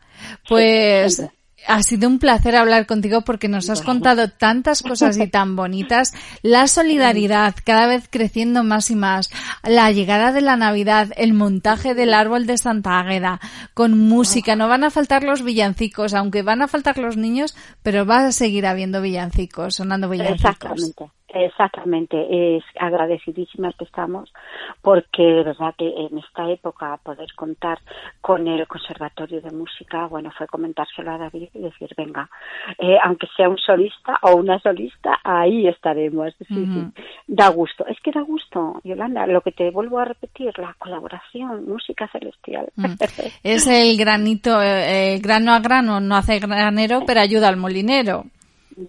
Pues. 0.48 1.30
Ha 1.68 1.84
sido 1.84 2.08
un 2.08 2.20
placer 2.20 2.56
hablar 2.56 2.86
contigo 2.86 3.22
porque 3.22 3.48
nos 3.48 3.70
has 3.70 3.82
contado 3.82 4.30
tantas 4.30 4.82
cosas 4.82 5.18
y 5.18 5.28
tan 5.28 5.56
bonitas. 5.56 6.14
La 6.42 6.68
solidaridad 6.68 7.56
cada 7.64 7.88
vez 7.88 8.08
creciendo 8.10 8.64
más 8.64 8.92
y 8.92 8.96
más. 8.96 9.30
La 9.64 9.92
llegada 9.92 10.32
de 10.32 10.42
la 10.42 10.58
Navidad, 10.58 11.10
el 11.18 11.34
montaje 11.34 11.94
del 11.94 12.14
árbol 12.14 12.46
de 12.46 12.58
Santa 12.58 13.00
Águeda 13.00 13.40
con 13.74 13.98
música. 13.98 14.56
No 14.56 14.68
van 14.68 14.84
a 14.84 14.92
faltar 14.92 15.24
los 15.24 15.44
villancicos, 15.44 16.14
aunque 16.14 16.42
van 16.42 16.62
a 16.62 16.68
faltar 16.68 16.98
los 16.98 17.18
niños, 17.18 17.56
pero 17.84 18.06
va 18.06 18.28
a 18.28 18.32
seguir 18.32 18.66
habiendo 18.66 19.02
villancicos, 19.02 19.76
sonando 19.76 20.10
villancicos. 20.10 20.46
Exactamente, 20.46 21.15
exactamente. 21.30 22.58
Es 22.58 22.64
agradecidísimas 22.80 23.76
que 23.76 23.86
estamos 23.86 24.32
porque 24.82 25.24
de 25.24 25.44
verdad 25.44 25.74
que 25.78 25.88
en 25.88 26.18
esta 26.18 26.50
época 26.50 26.98
poder 27.04 27.28
contar 27.36 27.80
con 28.22 28.48
el 28.48 28.68
Conservatorio 28.68 29.42
de 29.42 29.52
Música, 29.52 30.08
bueno, 30.08 30.32
fue 30.38 30.48
comentárselo 30.48 31.12
a 31.12 31.18
David 31.18 31.50
y 31.54 31.60
decir, 31.60 31.90
venga, 31.98 32.30
eh, 32.78 32.98
aunque 33.04 33.28
sea 33.36 33.50
un 33.50 33.58
solista 33.58 34.20
o 34.22 34.36
una 34.36 34.60
solista, 34.60 35.20
ahí 35.24 35.68
estaremos. 35.68 36.34
Sí, 36.38 36.46
sí. 36.48 36.62
Ujú. 36.62 36.92
Da 37.28 37.50
gusto. 37.50 37.86
Es 37.88 38.00
que 38.02 38.12
da 38.12 38.22
gusto, 38.22 38.82
Yolanda, 38.84 39.26
lo 39.28 39.42
que 39.42 39.52
te 39.52 39.70
vuelvo 39.72 40.00
a 40.00 40.06
repetir, 40.06 40.58
la 40.58 40.74
colaboración, 40.78 41.68
música 41.68 42.08
celestial. 42.08 42.70
Mm. 42.76 42.96
Es 43.44 43.68
el 43.68 43.98
granito, 43.98 44.62
eh, 44.62 45.20
grano 45.22 45.54
a 45.54 45.60
grano 45.60 46.00
no 46.00 46.16
hace 46.16 46.40
granero, 46.40 47.02
pero 47.06 47.20
ayuda 47.20 47.48
al 47.48 47.58
molinero. 47.58 48.26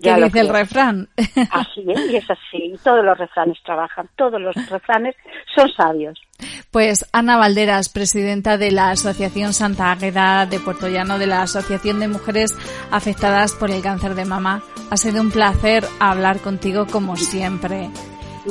Ya 0.00 0.14
que 0.14 0.20
lo 0.20 0.26
dice 0.26 0.40
el 0.40 0.48
refrán. 0.48 1.08
Así 1.50 1.84
es, 1.88 2.10
y 2.10 2.16
es 2.16 2.30
así. 2.30 2.56
Y 2.74 2.76
todos 2.82 3.04
los 3.04 3.16
refranes 3.16 3.56
trabajan, 3.64 4.08
todos 4.16 4.40
los 4.40 4.54
refranes 4.68 5.14
son 5.54 5.68
sabios. 5.72 6.20
Pues 6.72 7.06
Ana 7.12 7.36
Valderas, 7.36 7.88
presidenta 7.88 8.58
de 8.58 8.72
la 8.72 8.90
Asociación 8.90 9.52
Santa 9.52 9.92
Águeda 9.92 10.44
de 10.46 10.58
Puerto 10.58 10.88
Llano, 10.88 11.18
de 11.18 11.26
la 11.28 11.42
Asociación 11.42 12.00
de 12.00 12.08
Mujeres 12.08 12.54
Afectadas 12.90 13.52
por 13.54 13.70
el 13.70 13.80
Cáncer 13.82 14.14
de 14.16 14.24
Mama. 14.24 14.62
Ha 14.90 14.96
sido 14.96 15.20
un 15.20 15.30
placer 15.30 15.84
hablar 16.00 16.38
contigo 16.40 16.86
como 16.86 17.16
siempre. 17.16 17.88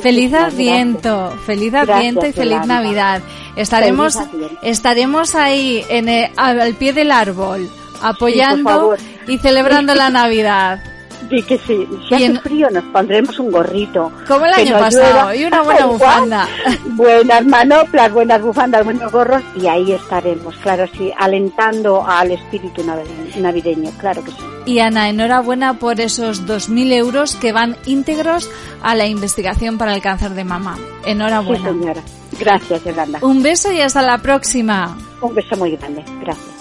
Feliz 0.01 0.33
Adviento, 0.33 1.31
feliz 1.45 1.73
Adviento 1.73 2.25
y 2.25 2.33
feliz. 2.33 2.65
Navidad. 2.65 3.21
Estaremos, 3.55 4.17
estaremos 4.61 5.35
ahí 5.35 5.83
en 5.89 6.09
el- 6.09 6.31
al 6.37 6.73
pie 6.75 6.91
del 6.93 7.11
árbol, 7.11 7.69
apoyando 8.01 8.95
y 9.27 9.37
celebrando 9.37 9.95
la 9.95 10.09
Navidad. 10.09 10.81
Sí, 11.29 11.41
que 11.43 11.57
sí. 11.57 11.87
Si 12.07 12.13
Y 12.13 12.15
hace 12.15 12.25
en- 12.25 12.41
frío 12.41 12.69
nos 12.69 12.83
pondremos 12.85 13.37
un 13.39 13.51
gorrito. 13.51 14.11
Como 14.27 14.45
el 14.45 14.53
año 14.53 14.77
pasado, 14.79 15.13
llueva. 15.31 15.35
y 15.35 15.45
una 15.45 15.61
buena 15.63 15.85
bufanda. 15.87 16.47
Buenas 16.95 17.45
manoplas, 17.45 18.11
buenas 18.13 18.41
bufandas, 18.41 18.83
buenos 18.85 19.11
gorros 19.11 19.41
y 19.55 19.67
ahí 19.67 19.91
estaremos, 19.91 20.55
claro, 20.57 20.85
sí, 20.97 21.11
alentando 21.17 22.05
al 22.05 22.31
espíritu 22.31 22.83
navideño, 23.37 23.91
claro 23.97 24.23
que 24.23 24.31
sí. 24.31 24.37
Y 24.65 24.79
Ana, 24.79 25.09
enhorabuena 25.09 25.73
por 25.75 25.99
esos 26.01 26.45
2.000 26.47 26.91
euros 26.93 27.35
que 27.35 27.51
van 27.51 27.75
íntegros 27.85 28.49
a 28.81 28.95
la 28.95 29.05
investigación 29.05 29.77
para 29.77 29.93
el 29.93 30.01
cáncer 30.01 30.31
de 30.31 30.43
mama. 30.43 30.75
Sí, 30.77 31.11
Enhorabuena. 31.11 31.69
señora. 31.69 32.01
Gracias, 32.39 32.83
Yolanda. 32.83 33.19
Un 33.21 33.43
beso 33.43 33.71
y 33.71 33.81
hasta 33.81 34.01
la 34.01 34.17
próxima. 34.19 34.97
Un 35.21 35.33
beso 35.35 35.55
muy 35.57 35.75
grande. 35.75 36.03
Gracias. 36.21 36.54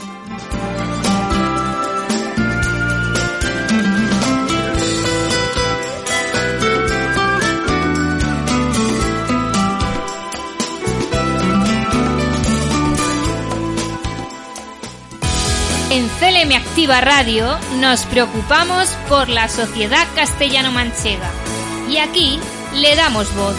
En 15.95 16.09
CLM 16.09 16.53
Activa 16.57 17.01
Radio 17.01 17.57
nos 17.77 18.05
preocupamos 18.07 18.89
por 19.09 19.29
la 19.29 19.49
sociedad 19.49 20.09
castellano-manchega. 20.17 21.31
Y 21.89 21.99
aquí 21.99 22.41
le 22.75 22.97
damos 22.97 23.33
voz. 23.37 23.55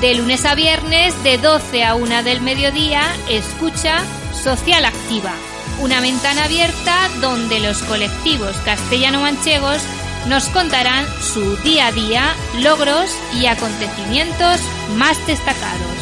De 0.00 0.14
lunes 0.14 0.44
a 0.44 0.54
viernes, 0.54 1.20
de 1.24 1.36
12 1.36 1.82
a 1.82 1.96
1 1.96 2.22
del 2.22 2.42
mediodía, 2.42 3.02
escucha 3.28 4.04
Social 4.40 4.84
Activa. 4.84 5.32
Una 5.80 6.00
ventana 6.00 6.44
abierta 6.44 6.96
donde 7.20 7.58
los 7.58 7.82
colectivos 7.82 8.54
castellano-manchegos 8.58 9.82
nos 10.28 10.44
contarán 10.50 11.04
su 11.20 11.56
día 11.56 11.88
a 11.88 11.92
día, 11.92 12.36
logros 12.60 13.10
y 13.32 13.46
acontecimientos 13.46 14.60
más 14.94 15.16
destacados. 15.26 15.96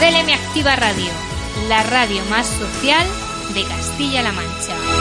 CLM 0.00 0.34
Activa 0.34 0.74
Radio, 0.74 1.12
la 1.68 1.84
radio 1.84 2.24
más 2.30 2.48
social 2.48 3.06
de 3.52 3.62
Castilla-La 3.62 4.32
Mancha. 4.32 4.93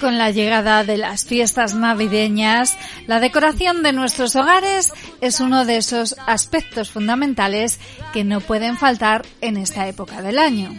Con 0.00 0.18
la 0.18 0.30
llegada 0.30 0.84
de 0.84 0.98
las 0.98 1.24
fiestas 1.24 1.74
navideñas, 1.74 2.76
la 3.06 3.18
decoración 3.18 3.82
de 3.82 3.92
nuestros 3.92 4.36
hogares 4.36 4.92
es 5.20 5.40
uno 5.40 5.64
de 5.64 5.78
esos 5.78 6.16
aspectos 6.26 6.90
fundamentales 6.90 7.80
que 8.12 8.22
no 8.22 8.40
pueden 8.40 8.76
faltar 8.76 9.24
en 9.40 9.56
esta 9.56 9.88
época 9.88 10.20
del 10.20 10.38
año. 10.38 10.74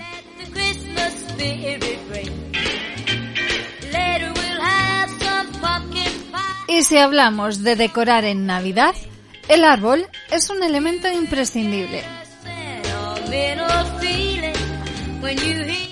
Y 6.68 6.84
si 6.84 6.98
hablamos 6.98 7.64
de 7.64 7.76
decorar 7.76 8.23
en 8.23 8.45
Navidad, 8.45 8.94
el 9.48 9.64
árbol 9.64 10.06
es 10.30 10.49
un 10.49 10.61
elemento 10.61 11.07
imprescindible. 11.11 12.03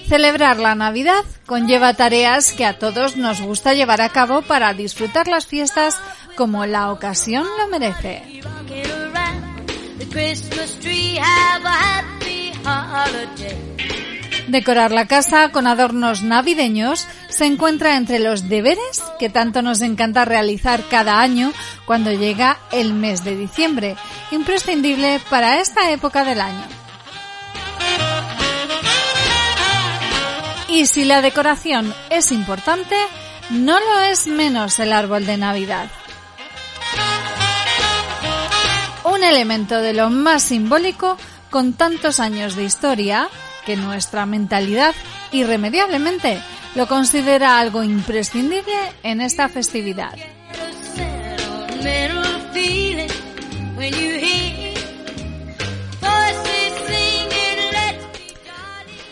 Celebrar 0.07 0.59
la 0.59 0.75
Navidad 0.75 1.23
conlleva 1.45 1.93
tareas 1.93 2.53
que 2.53 2.65
a 2.65 2.77
todos 2.77 3.17
nos 3.17 3.41
gusta 3.41 3.73
llevar 3.73 4.01
a 4.01 4.09
cabo 4.09 4.41
para 4.41 4.73
disfrutar 4.73 5.27
las 5.27 5.45
fiestas 5.45 5.97
como 6.35 6.65
la 6.65 6.91
ocasión 6.91 7.45
lo 7.59 7.67
merece. 7.67 8.41
Decorar 14.47 14.91
la 14.91 15.07
casa 15.07 15.49
con 15.51 15.65
adornos 15.65 16.21
navideños 16.21 17.07
se 17.29 17.45
encuentra 17.45 17.97
entre 17.97 18.19
los 18.19 18.47
deberes 18.47 19.03
que 19.19 19.29
tanto 19.29 19.61
nos 19.61 19.81
encanta 19.81 20.23
realizar 20.23 20.83
cada 20.89 21.19
año 21.19 21.51
cuando 21.85 22.11
llega 22.11 22.59
el 22.71 22.93
mes 22.93 23.23
de 23.23 23.35
diciembre, 23.35 23.95
imprescindible 24.31 25.19
para 25.29 25.59
esta 25.59 25.91
época 25.91 26.23
del 26.23 26.41
año. 26.41 26.84
Y 30.75 30.87
si 30.87 31.05
la 31.05 31.21
decoración 31.21 31.93
es 32.09 32.33
importante, 32.33 32.97
no 33.49 33.79
lo 33.79 33.99
es 34.11 34.27
menos 34.27 34.77
el 34.79 34.91
árbol 34.91 35.25
de 35.25 35.37
Navidad. 35.37 35.89
Un 39.05 39.23
elemento 39.23 39.79
de 39.79 39.93
lo 39.93 40.09
más 40.09 40.43
simbólico 40.43 41.17
con 41.49 41.71
tantos 41.71 42.19
años 42.19 42.57
de 42.57 42.65
historia 42.65 43.29
que 43.65 43.77
nuestra 43.77 44.25
mentalidad 44.25 44.93
irremediablemente 45.31 46.41
lo 46.75 46.87
considera 46.87 47.57
algo 47.57 47.81
imprescindible 47.81 48.75
en 49.01 49.21
esta 49.21 49.47
festividad. 49.47 50.13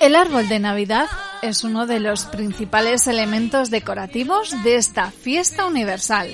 El 0.01 0.17
árbol 0.17 0.49
de 0.49 0.59
Navidad 0.59 1.07
es 1.43 1.65
uno 1.65 1.85
de 1.85 1.99
los 1.99 2.23
principales 2.23 3.05
elementos 3.05 3.69
decorativos 3.69 4.55
de 4.63 4.77
esta 4.77 5.11
fiesta 5.11 5.65
universal. 5.65 6.29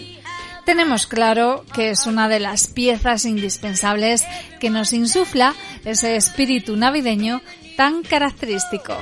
Tenemos 0.65 1.07
claro 1.07 1.65
que 1.73 1.89
es 1.89 2.05
una 2.05 2.29
de 2.29 2.39
las 2.39 2.67
piezas 2.67 3.25
indispensables 3.25 4.23
que 4.59 4.69
nos 4.69 4.93
insufla 4.93 5.55
ese 5.83 6.15
espíritu 6.15 6.77
navideño 6.77 7.41
tan 7.75 8.03
característico. 8.03 8.95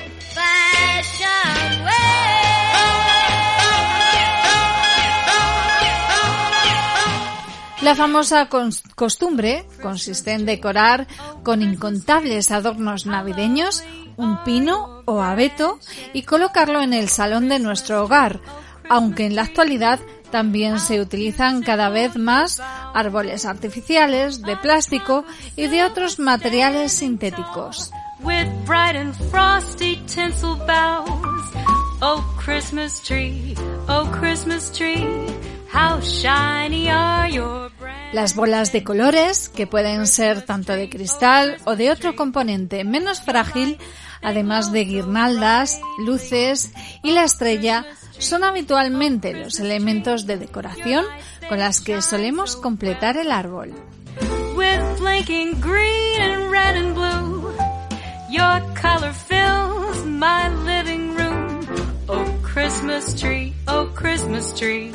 La 7.81 7.95
famosa 7.95 8.47
costumbre 8.95 9.65
consiste 9.81 10.31
en 10.31 10.45
decorar 10.45 11.05
con 11.43 11.61
incontables 11.61 12.51
adornos 12.51 13.05
navideños 13.05 13.84
un 14.18 14.44
pino 14.44 15.03
o 15.06 15.22
abeto 15.22 15.80
y 16.14 16.23
colocarlo 16.23 16.81
en 16.81 16.94
el 16.94 17.07
salón 17.07 17.48
de 17.48 17.60
nuestro 17.60 18.03
hogar, 18.03 18.41
aunque 18.89 19.26
en 19.26 19.35
la 19.35 19.44
actualidad 19.44 19.99
también 20.31 20.80
se 20.80 20.99
utilizan 20.99 21.64
cada 21.64 21.89
vez 21.89 22.18
más 22.18 22.61
árboles 22.94 23.45
artificiales, 23.45 24.41
de 24.41 24.57
plástico 24.57 25.23
y 25.56 25.68
de 25.68 25.84
otros 25.84 26.19
materiales 26.19 26.91
sintéticos. 26.91 27.91
How 35.73 35.99
shiny 36.02 36.89
are 36.89 37.30
your 37.30 37.72
Las 38.14 38.35
bolas 38.35 38.72
de 38.72 38.84
colores, 38.84 39.49
que 39.49 39.68
pueden 39.68 40.07
ser 40.07 40.41
tanto 40.44 40.73
de 40.73 40.89
cristal 40.89 41.57
o 41.65 41.76
de 41.76 41.91
otro 41.91 42.15
componente 42.15 42.84
menos 42.84 43.22
frágil, 43.22 43.77
además 44.22 44.72
de 44.72 44.85
guirnaldas, 44.85 45.81
luces 45.99 46.72
y 47.03 47.11
la 47.11 47.26
estrella, 47.26 47.85
son 48.18 48.44
habitualmente 48.44 49.34
los 49.34 49.60
elementos 49.60 50.26
de 50.26 50.38
decoración 50.38 51.06
con 51.49 51.60
las 51.60 51.81
que 51.81 52.02
solemos 52.02 52.56
completar 52.56 53.18
el 53.18 53.31
árbol. 53.31 53.73
with 54.57 54.98
blinking 54.98 55.60
green 55.61 56.19
and 56.19 56.52
red 56.52 56.76
and 56.76 56.95
blue. 56.95 57.53
Your 58.30 58.60
color 58.73 59.14
fills 59.14 60.03
my 60.06 60.49
living 60.65 61.14
room. 61.14 61.61
Oh, 62.10 62.39
Christmas 62.41 63.14
tree, 63.19 63.53
oh, 63.68 63.89
Christmas 63.94 64.57
tree. 64.57 64.91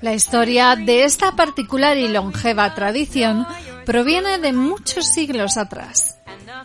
La 0.00 0.14
historia 0.14 0.76
de 0.76 1.02
esta 1.02 1.34
particular 1.34 1.96
y 1.96 2.06
longeva 2.06 2.72
tradición 2.72 3.44
proviene 3.84 4.38
de 4.38 4.52
muchos 4.52 5.06
siglos 5.06 5.56
atrás. 5.56 6.20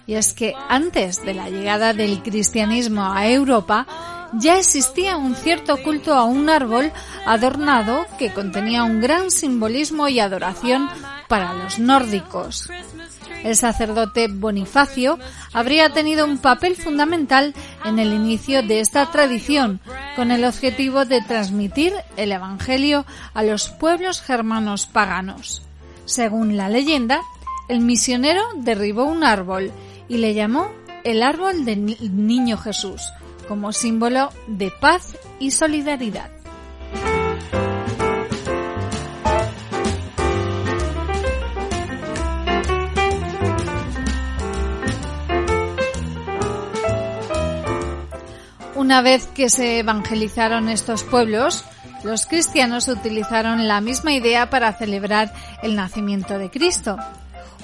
Y 0.06 0.14
es 0.14 0.34
que 0.34 0.54
antes 0.70 1.26
de 1.26 1.34
la 1.34 1.50
llegada 1.50 1.94
del 1.94 2.22
cristianismo 2.22 3.12
a 3.12 3.28
Europa, 3.28 3.88
ya 4.34 4.60
existía 4.60 5.18
un 5.18 5.36
cierto 5.36 5.82
culto 5.82 6.14
a 6.14 6.26
un 6.26 6.50
árbol 6.50 6.92
adornado 7.26 8.06
que 8.20 8.32
contenía 8.34 8.84
un 8.84 9.02
gran 9.02 9.32
simbolismo 9.32 10.08
y 10.08 10.20
adoración 10.20 10.90
para 11.28 11.54
los 11.54 11.80
nórdicos. 11.80 12.70
El 13.44 13.56
sacerdote 13.58 14.28
Bonifacio 14.30 15.20
habría 15.52 15.90
tenido 15.92 16.26
un 16.26 16.38
papel 16.38 16.76
fundamental 16.76 17.54
en 17.84 18.00
el 18.00 18.14
inicio 18.14 18.64
de 18.64 18.80
esta 18.80 19.12
tradición, 19.12 19.82
con 20.16 20.32
el 20.32 20.46
objetivo 20.46 21.06
de 21.06 21.22
transmitir 21.22 21.94
el 22.16 22.32
Evangelio 22.32 23.06
a 23.34 23.44
los 23.44 23.70
pueblos 23.70 24.22
germanos 24.22 24.86
paganos. 24.86 25.62
Según 26.06 26.56
la 26.58 26.70
leyenda, 26.70 27.20
el 27.68 27.80
misionero 27.82 28.42
derribó 28.56 29.04
un 29.04 29.24
árbol 29.24 29.72
y 30.08 30.18
le 30.18 30.34
llamó 30.34 30.70
el 31.04 31.22
árbol 31.22 31.66
del 31.66 31.86
Ni- 31.86 31.98
niño 32.02 32.58
Jesús, 32.58 33.02
como 33.48 33.74
símbolo 33.74 34.30
de 34.48 34.72
paz 34.80 35.18
y 35.40 35.52
solidaridad. 35.52 36.30
Una 48.84 49.02
vez 49.02 49.28
que 49.28 49.48
se 49.48 49.80
evangelizaron 49.80 50.68
estos 50.68 51.06
pueblos, 51.06 51.64
los 52.04 52.26
cristianos 52.26 52.90
utilizaron 52.90 53.66
la 53.66 53.80
misma 53.80 54.12
idea 54.12 54.50
para 54.50 54.74
celebrar 54.74 55.34
el 55.62 55.78
nacimiento 55.78 56.38
de 56.38 56.50
Cristo. 56.50 56.98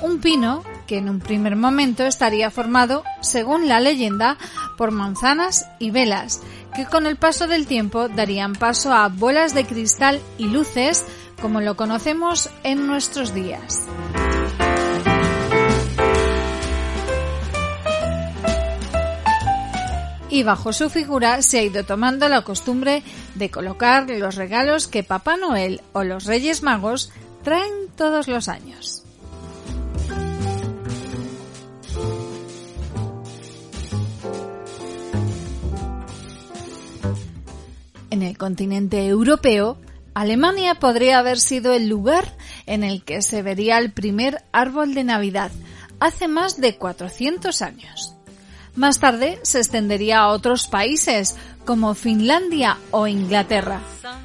Un 0.01 0.21
pino 0.21 0.63
que 0.87 0.97
en 0.97 1.09
un 1.09 1.19
primer 1.19 1.57
momento 1.57 2.05
estaría 2.05 2.49
formado, 2.49 3.03
según 3.19 3.67
la 3.67 3.81
leyenda, 3.81 4.37
por 4.77 4.91
manzanas 4.91 5.67
y 5.77 5.91
velas, 5.91 6.39
que 6.73 6.85
con 6.85 7.05
el 7.05 7.17
paso 7.17 7.47
del 7.47 7.67
tiempo 7.67 8.07
darían 8.07 8.53
paso 8.53 8.93
a 8.93 9.09
bolas 9.09 9.53
de 9.53 9.65
cristal 9.65 10.21
y 10.37 10.47
luces, 10.47 11.05
como 11.41 11.59
lo 11.59 11.75
conocemos 11.75 12.49
en 12.63 12.87
nuestros 12.87 13.33
días. 13.33 13.89
Y 20.29 20.43
bajo 20.43 20.73
su 20.73 20.89
figura 20.89 21.41
se 21.41 21.59
ha 21.59 21.63
ido 21.63 21.83
tomando 21.83 22.29
la 22.29 22.43
costumbre 22.43 23.03
de 23.35 23.49
colocar 23.49 24.09
los 24.09 24.35
regalos 24.35 24.87
que 24.87 25.03
Papá 25.03 25.37
Noel 25.37 25.81
o 25.93 26.03
los 26.03 26.25
Reyes 26.25 26.63
Magos 26.63 27.11
traen 27.43 27.89
todos 27.95 28.27
los 28.27 28.47
años. 28.47 29.03
En 38.11 38.23
el 38.23 38.37
continente 38.37 39.05
europeo, 39.07 39.77
Alemania 40.13 40.75
podría 40.75 41.19
haber 41.19 41.39
sido 41.39 41.73
el 41.73 41.87
lugar 41.87 42.35
en 42.65 42.83
el 42.83 43.03
que 43.03 43.21
se 43.21 43.41
vería 43.41 43.77
el 43.77 43.91
primer 43.91 44.43
árbol 44.51 44.93
de 44.93 45.03
Navidad, 45.03 45.51
hace 45.99 46.27
más 46.27 46.59
de 46.59 46.75
400 46.75 47.61
años. 47.61 48.18
Más 48.75 48.99
tarde 48.99 49.39
se 49.43 49.59
extendería 49.59 50.19
a 50.19 50.29
otros 50.29 50.67
países 50.67 51.35
como 51.65 51.93
Finlandia 51.93 52.77
o 52.91 53.07
Inglaterra, 53.07 53.81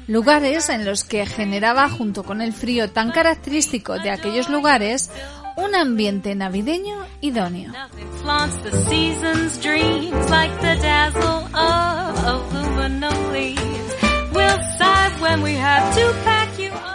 lugares 0.07 0.69
en 0.69 0.85
los 0.85 1.03
que 1.03 1.25
generaba 1.25 1.89
junto 1.89 2.23
con 2.23 2.41
el 2.41 2.53
frío 2.53 2.89
tan 2.89 3.11
característico 3.11 3.99
de 3.99 4.11
aquellos 4.11 4.49
lugares 4.49 5.11
un 5.57 5.75
ambiente 5.75 6.35
navideño 6.35 6.95
idóneo. 7.21 7.71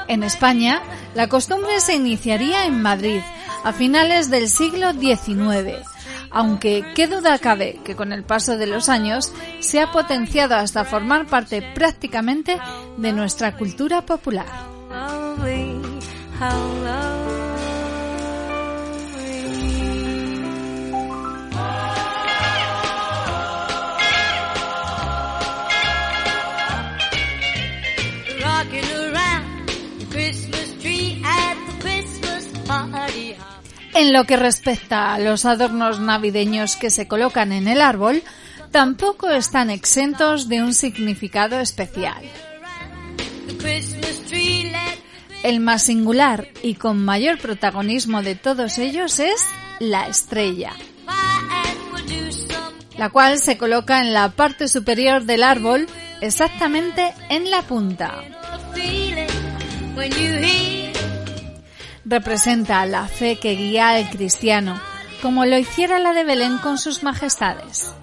En 0.08 0.22
España, 0.22 0.82
la 1.14 1.28
costumbre 1.28 1.80
se 1.80 1.94
iniciaría 1.94 2.66
en 2.66 2.82
Madrid 2.82 3.20
a 3.64 3.72
finales 3.72 4.30
del 4.30 4.48
siglo 4.48 4.92
XIX, 4.92 5.86
aunque 6.30 6.84
qué 6.94 7.06
duda 7.06 7.38
cabe 7.38 7.80
que 7.84 7.96
con 7.96 8.12
el 8.12 8.24
paso 8.24 8.56
de 8.56 8.66
los 8.66 8.88
años 8.88 9.32
se 9.60 9.80
ha 9.80 9.92
potenciado 9.92 10.54
hasta 10.56 10.84
formar 10.84 11.26
parte 11.26 11.62
prácticamente 11.74 12.58
de 12.96 13.12
nuestra 13.12 13.56
cultura 13.56 14.02
popular. 14.02 14.46
En 33.94 34.12
lo 34.12 34.24
que 34.24 34.36
respecta 34.36 35.14
a 35.14 35.18
los 35.18 35.44
adornos 35.44 36.00
navideños 36.00 36.76
que 36.76 36.90
se 36.90 37.08
colocan 37.08 37.52
en 37.52 37.66
el 37.66 37.80
árbol, 37.80 38.22
tampoco 38.70 39.28
están 39.30 39.70
exentos 39.70 40.48
de 40.48 40.62
un 40.62 40.74
significado 40.74 41.60
especial. 41.60 42.22
El 45.42 45.60
más 45.60 45.82
singular 45.84 46.48
y 46.62 46.74
con 46.74 47.04
mayor 47.04 47.38
protagonismo 47.38 48.22
de 48.22 48.34
todos 48.34 48.78
ellos 48.78 49.18
es 49.18 49.40
la 49.80 50.06
estrella, 50.06 50.72
la 52.98 53.08
cual 53.08 53.38
se 53.38 53.56
coloca 53.56 54.00
en 54.00 54.12
la 54.12 54.30
parte 54.30 54.68
superior 54.68 55.24
del 55.24 55.42
árbol, 55.42 55.88
exactamente 56.20 57.12
en 57.30 57.50
la 57.50 57.62
punta. 57.62 58.22
Representa 62.10 62.84
la 62.86 63.06
fe 63.06 63.38
que 63.38 63.52
guía 63.54 63.90
al 63.90 64.10
cristiano, 64.10 64.80
como 65.22 65.44
lo 65.44 65.56
hiciera 65.56 66.00
la 66.00 66.12
de 66.12 66.24
Belén 66.24 66.58
con 66.58 66.76
sus 66.76 67.04
majestades. 67.04 67.94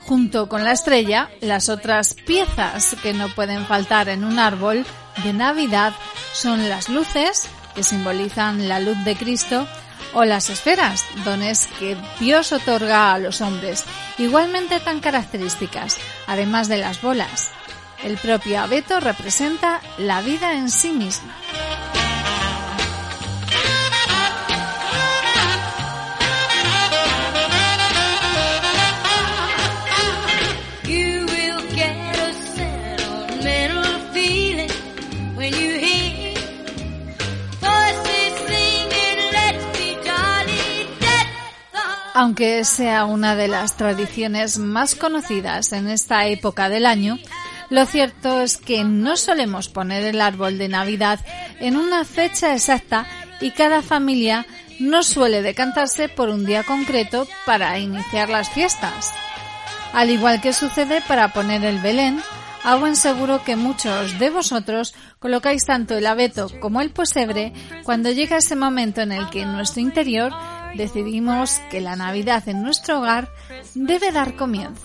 Junto 0.00 0.48
con 0.48 0.64
la 0.64 0.72
estrella, 0.72 1.28
las 1.42 1.68
otras 1.68 2.14
piezas 2.14 2.96
que 3.02 3.12
no 3.12 3.28
pueden 3.28 3.66
faltar 3.66 4.08
en 4.08 4.24
un 4.24 4.38
árbol 4.38 4.86
de 5.22 5.34
Navidad 5.34 5.92
son 6.32 6.70
las 6.70 6.88
luces, 6.88 7.50
que 7.74 7.82
simbolizan 7.82 8.66
la 8.66 8.80
luz 8.80 8.96
de 9.04 9.14
Cristo, 9.14 9.68
o 10.14 10.24
las 10.24 10.50
esferas, 10.50 11.04
dones 11.24 11.68
que 11.78 11.96
Dios 12.20 12.52
otorga 12.52 13.12
a 13.12 13.18
los 13.18 13.40
hombres, 13.40 13.84
igualmente 14.18 14.80
tan 14.80 15.00
características, 15.00 15.98
además 16.26 16.68
de 16.68 16.78
las 16.78 17.02
bolas. 17.02 17.50
El 18.02 18.16
propio 18.18 18.60
abeto 18.60 19.00
representa 19.00 19.80
la 19.98 20.20
vida 20.20 20.54
en 20.54 20.70
sí 20.70 20.92
misma. 20.92 21.34
Aunque 42.24 42.64
sea 42.64 43.04
una 43.04 43.36
de 43.36 43.48
las 43.48 43.76
tradiciones 43.76 44.56
más 44.56 44.94
conocidas 44.94 45.74
en 45.74 45.90
esta 45.90 46.26
época 46.26 46.70
del 46.70 46.86
año, 46.86 47.18
lo 47.68 47.84
cierto 47.84 48.40
es 48.40 48.56
que 48.56 48.82
no 48.82 49.18
solemos 49.18 49.68
poner 49.68 50.04
el 50.04 50.22
árbol 50.22 50.56
de 50.56 50.70
Navidad 50.70 51.20
en 51.60 51.76
una 51.76 52.06
fecha 52.06 52.54
exacta 52.54 53.06
y 53.42 53.50
cada 53.50 53.82
familia 53.82 54.46
no 54.80 55.02
suele 55.02 55.42
decantarse 55.42 56.08
por 56.08 56.30
un 56.30 56.46
día 56.46 56.62
concreto 56.62 57.28
para 57.44 57.78
iniciar 57.78 58.30
las 58.30 58.48
fiestas. 58.48 59.12
Al 59.92 60.08
igual 60.08 60.40
que 60.40 60.54
sucede 60.54 61.02
para 61.02 61.34
poner 61.34 61.62
el 61.62 61.78
Belén, 61.80 62.22
hago 62.62 62.86
en 62.86 62.96
seguro 62.96 63.44
que 63.44 63.56
muchos 63.56 64.18
de 64.18 64.30
vosotros 64.30 64.94
colocáis 65.18 65.66
tanto 65.66 65.94
el 65.94 66.06
abeto 66.06 66.48
como 66.58 66.80
el 66.80 66.88
pesebre 66.88 67.52
cuando 67.84 68.10
llega 68.10 68.38
ese 68.38 68.56
momento 68.56 69.02
en 69.02 69.12
el 69.12 69.28
que 69.28 69.42
en 69.42 69.52
nuestro 69.52 69.82
interior 69.82 70.32
decidimos 70.76 71.60
que 71.70 71.80
la 71.80 71.96
Navidad 71.96 72.48
en 72.48 72.62
nuestro 72.62 72.98
hogar 72.98 73.28
debe 73.74 74.12
dar 74.12 74.36
comienzo. 74.36 74.82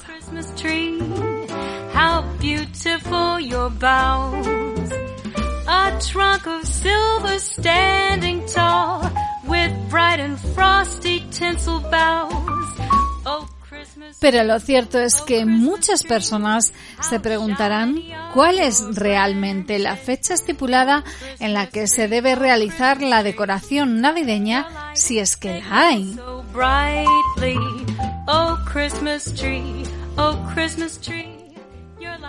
Pero 14.19 14.43
lo 14.43 14.59
cierto 14.59 14.99
es 14.99 15.21
que 15.21 15.45
muchas 15.45 16.03
personas 16.03 16.73
se 17.01 17.19
preguntarán 17.19 18.01
cuál 18.33 18.59
es 18.59 18.83
realmente 18.95 19.79
la 19.79 19.95
fecha 19.95 20.33
estipulada 20.33 21.03
en 21.39 21.53
la 21.53 21.67
que 21.67 21.87
se 21.87 22.07
debe 22.07 22.35
realizar 22.35 23.01
la 23.01 23.23
decoración 23.23 24.01
navideña 24.01 24.67
si 24.93 25.19
es 25.19 25.37
que 25.37 25.59
la 25.59 25.87
hay. 25.87 26.17
Oh. 26.25 26.39
Oh, 28.27 28.57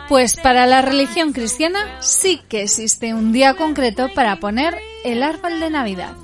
Pues 0.09 0.37
para 0.37 0.67
la 0.67 0.83
religión 0.83 1.33
cristiana 1.33 2.01
sí 2.01 2.41
que 2.49 2.63
existe 2.63 3.15
un 3.15 3.33
día 3.33 3.55
concreto 3.55 4.09
para 4.15 4.37
poner 4.37 4.77
el 5.05 5.23
árbol 5.23 5.61
de 5.61 5.71
Navidad, 5.71 6.15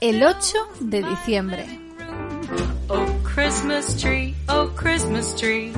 el 0.00 0.22
8 0.22 0.58
de 0.80 1.02
diciembre. 1.02 1.85
Christmas 3.36 3.96
tree. 3.98 4.34
Oh, 4.48 4.70
Christmas 4.74 5.36
tree. 5.36 5.70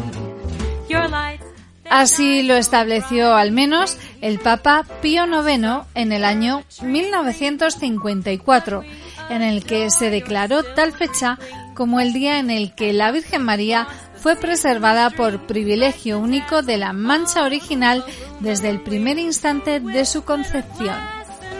Your 0.88 1.10
lights. 1.10 1.44
Así 1.90 2.44
lo 2.44 2.54
estableció 2.54 3.34
al 3.34 3.50
menos 3.50 3.98
el 4.20 4.38
Papa 4.38 4.86
Pío 5.02 5.26
IX 5.26 5.84
en 5.96 6.12
el 6.12 6.24
año 6.24 6.62
1954, 6.80 8.84
en 9.30 9.42
el 9.42 9.64
que 9.64 9.90
se 9.90 10.08
declaró 10.08 10.62
tal 10.62 10.92
fecha 10.92 11.36
como 11.74 11.98
el 11.98 12.12
día 12.12 12.38
en 12.38 12.50
el 12.50 12.76
que 12.76 12.92
la 12.92 13.10
Virgen 13.10 13.42
María 13.42 13.88
fue 14.14 14.36
preservada 14.36 15.10
por 15.10 15.48
privilegio 15.48 16.20
único 16.20 16.62
de 16.62 16.76
la 16.76 16.92
mancha 16.92 17.42
original 17.42 18.04
desde 18.38 18.68
el 18.68 18.82
primer 18.82 19.18
instante 19.18 19.80
de 19.80 20.04
su 20.04 20.22
concepción. 20.22 20.94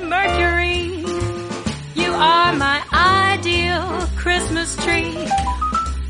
Mercury. 0.04 1.04
You 1.96 2.14
are 2.14 2.56
my 2.56 2.78
ideal 3.34 4.06
Christmas 4.16 4.76
tree. 4.76 5.16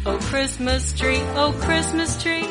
Oh, 0.05 0.19
Christmas 0.31 0.95
tree. 0.95 1.21
Oh, 1.37 1.53
Christmas 1.67 2.19
tree. 2.19 2.47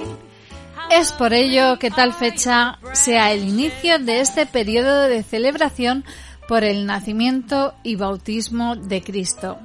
Es 0.91 1.11
por 1.11 1.33
ello 1.33 1.79
que 1.79 1.91
tal 1.91 2.13
fecha 2.13 2.79
sea 2.93 3.31
el 3.31 3.47
inicio 3.47 3.99
de 3.99 4.21
este 4.21 4.45
periodo 4.45 5.03
de 5.03 5.23
celebración 5.23 6.05
por 6.47 6.63
el 6.63 6.85
nacimiento 6.85 7.73
y 7.83 7.95
bautismo 7.95 8.75
de 8.75 9.01
Cristo. 9.01 9.57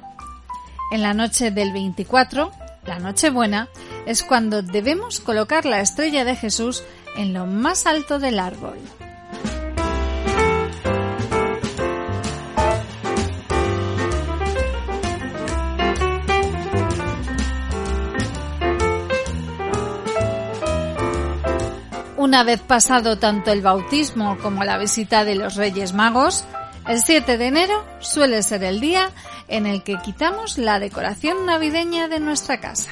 En 0.91 1.01
la 1.01 1.13
noche 1.13 1.51
del 1.51 1.71
24, 1.71 2.51
la 2.85 2.99
Nochebuena, 2.99 3.69
es 4.05 4.23
cuando 4.23 4.61
debemos 4.61 5.19
colocar 5.19 5.65
la 5.65 5.79
estrella 5.79 6.25
de 6.25 6.35
Jesús 6.35 6.83
en 7.15 7.33
lo 7.33 7.45
más 7.45 7.85
alto 7.85 8.19
del 8.19 8.39
árbol. 8.39 8.77
Una 22.23 22.45
vez 22.45 22.61
pasado 22.61 23.17
tanto 23.17 23.51
el 23.51 23.61
bautismo 23.61 24.37
como 24.37 24.63
la 24.63 24.77
visita 24.77 25.25
de 25.25 25.35
los 25.35 25.55
Reyes 25.55 25.91
Magos, 25.91 26.45
el 26.87 27.01
7 27.01 27.37
de 27.37 27.47
enero 27.47 27.83
suele 27.99 28.41
ser 28.43 28.63
el 28.63 28.79
día 28.79 29.09
en 29.49 29.65
el 29.65 29.83
que 29.83 29.97
quitamos 29.97 30.57
la 30.57 30.79
decoración 30.79 31.45
navideña 31.45 32.07
de 32.07 32.21
nuestra 32.21 32.61
casa. 32.61 32.91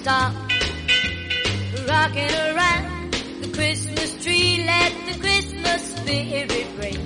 Stop. 0.00 0.32
Rocking 1.88 2.34
around 2.48 3.12
the 3.42 3.50
Christmas 3.52 4.16
tree, 4.22 4.64
let 4.64 4.92
the 5.08 5.16
Christmas 5.20 5.80
spirit 5.96 6.68
ring. 6.80 7.02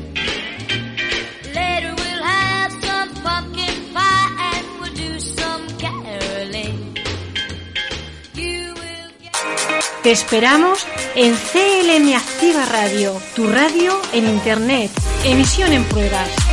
Later 1.54 1.92
we'll 2.00 2.22
have 2.22 2.72
some 2.86 3.10
pumpkin 3.22 3.74
pie 3.94 4.52
and 4.52 4.66
we'll 4.80 4.94
do 4.94 5.18
some 5.18 5.66
caroling. 5.78 6.96
You 8.34 8.74
will 8.74 9.10
Te 10.02 10.12
esperamos 10.12 10.86
en 11.16 11.34
CLM 11.34 12.14
Activa 12.14 12.64
Radio, 12.66 13.20
tu 13.34 13.48
radio 13.48 14.00
en 14.12 14.24
Internet. 14.28 14.90
Emisión 15.24 15.72
en 15.72 15.84
pruebas. 15.84 16.43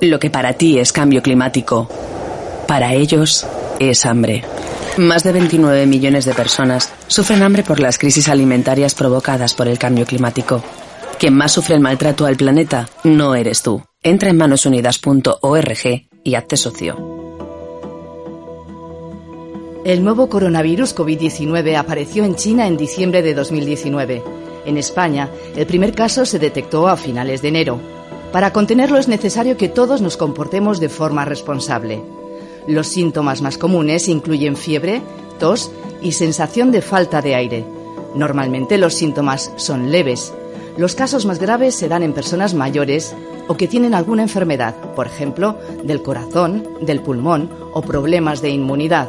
Lo 0.00 0.18
que 0.18 0.30
para 0.30 0.54
ti 0.54 0.78
es 0.78 0.92
cambio 0.92 1.22
climático, 1.22 1.88
para 2.66 2.94
ellos 2.94 3.46
es 3.78 4.06
hambre. 4.06 4.44
Más 4.96 5.24
de 5.24 5.32
29 5.32 5.86
millones 5.86 6.24
de 6.24 6.34
personas 6.34 6.90
sufren 7.06 7.42
hambre 7.42 7.62
por 7.62 7.80
las 7.80 7.98
crisis 7.98 8.28
alimentarias 8.28 8.94
provocadas 8.94 9.54
por 9.54 9.68
el 9.68 9.78
cambio 9.78 10.06
climático. 10.06 10.62
Quien 11.18 11.34
más 11.34 11.52
sufre 11.52 11.74
el 11.74 11.80
maltrato 11.80 12.24
al 12.24 12.36
planeta 12.36 12.88
no 13.04 13.34
eres 13.34 13.62
tú. 13.62 13.82
Entra 14.02 14.30
en 14.30 14.38
manosunidas.org 14.38 16.08
y 16.24 16.34
hazte 16.34 16.56
socio. 16.56 16.96
El 19.84 20.02
nuevo 20.02 20.28
coronavirus 20.28 20.96
COVID-19 20.96 21.76
apareció 21.76 22.24
en 22.24 22.36
China 22.36 22.66
en 22.66 22.76
diciembre 22.78 23.20
de 23.20 23.34
2019. 23.34 24.22
En 24.64 24.76
España, 24.78 25.28
el 25.56 25.66
primer 25.66 25.94
caso 25.94 26.24
se 26.24 26.38
detectó 26.38 26.88
a 26.88 26.96
finales 26.96 27.42
de 27.42 27.48
enero. 27.48 27.99
Para 28.32 28.52
contenerlo 28.52 28.98
es 28.98 29.08
necesario 29.08 29.56
que 29.56 29.68
todos 29.68 30.00
nos 30.00 30.16
comportemos 30.16 30.78
de 30.78 30.88
forma 30.88 31.24
responsable. 31.24 32.02
Los 32.68 32.86
síntomas 32.86 33.42
más 33.42 33.58
comunes 33.58 34.06
incluyen 34.08 34.56
fiebre, 34.56 35.02
tos 35.40 35.72
y 36.00 36.12
sensación 36.12 36.70
de 36.70 36.82
falta 36.82 37.22
de 37.22 37.34
aire. 37.34 37.64
Normalmente 38.14 38.78
los 38.78 38.94
síntomas 38.94 39.52
son 39.56 39.90
leves. 39.90 40.32
Los 40.76 40.94
casos 40.94 41.26
más 41.26 41.40
graves 41.40 41.74
se 41.74 41.88
dan 41.88 42.04
en 42.04 42.12
personas 42.12 42.54
mayores 42.54 43.14
o 43.48 43.56
que 43.56 43.66
tienen 43.66 43.94
alguna 43.94 44.22
enfermedad, 44.22 44.76
por 44.94 45.08
ejemplo, 45.08 45.58
del 45.82 46.02
corazón, 46.02 46.68
del 46.80 47.00
pulmón 47.00 47.50
o 47.72 47.82
problemas 47.82 48.42
de 48.42 48.50
inmunidad. 48.50 49.08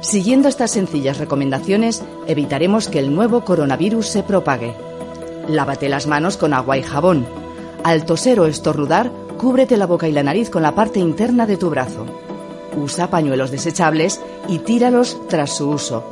Siguiendo 0.00 0.48
estas 0.48 0.70
sencillas 0.70 1.18
recomendaciones, 1.18 2.02
evitaremos 2.28 2.88
que 2.88 3.00
el 3.00 3.14
nuevo 3.14 3.44
coronavirus 3.44 4.06
se 4.06 4.22
propague. 4.22 4.74
Lávate 5.48 5.88
las 5.88 6.06
manos 6.06 6.36
con 6.36 6.54
agua 6.54 6.78
y 6.78 6.82
jabón. 6.82 7.26
Al 7.84 8.04
toser 8.06 8.38
o 8.38 8.46
estornudar, 8.46 9.10
cúbrete 9.36 9.76
la 9.76 9.86
boca 9.86 10.06
y 10.06 10.12
la 10.12 10.22
nariz 10.22 10.50
con 10.50 10.62
la 10.62 10.74
parte 10.74 11.00
interna 11.00 11.46
de 11.46 11.56
tu 11.56 11.68
brazo. 11.68 12.06
Usa 12.76 13.10
pañuelos 13.10 13.50
desechables 13.50 14.20
y 14.48 14.60
tíralos 14.60 15.18
tras 15.28 15.56
su 15.56 15.68
uso. 15.68 16.04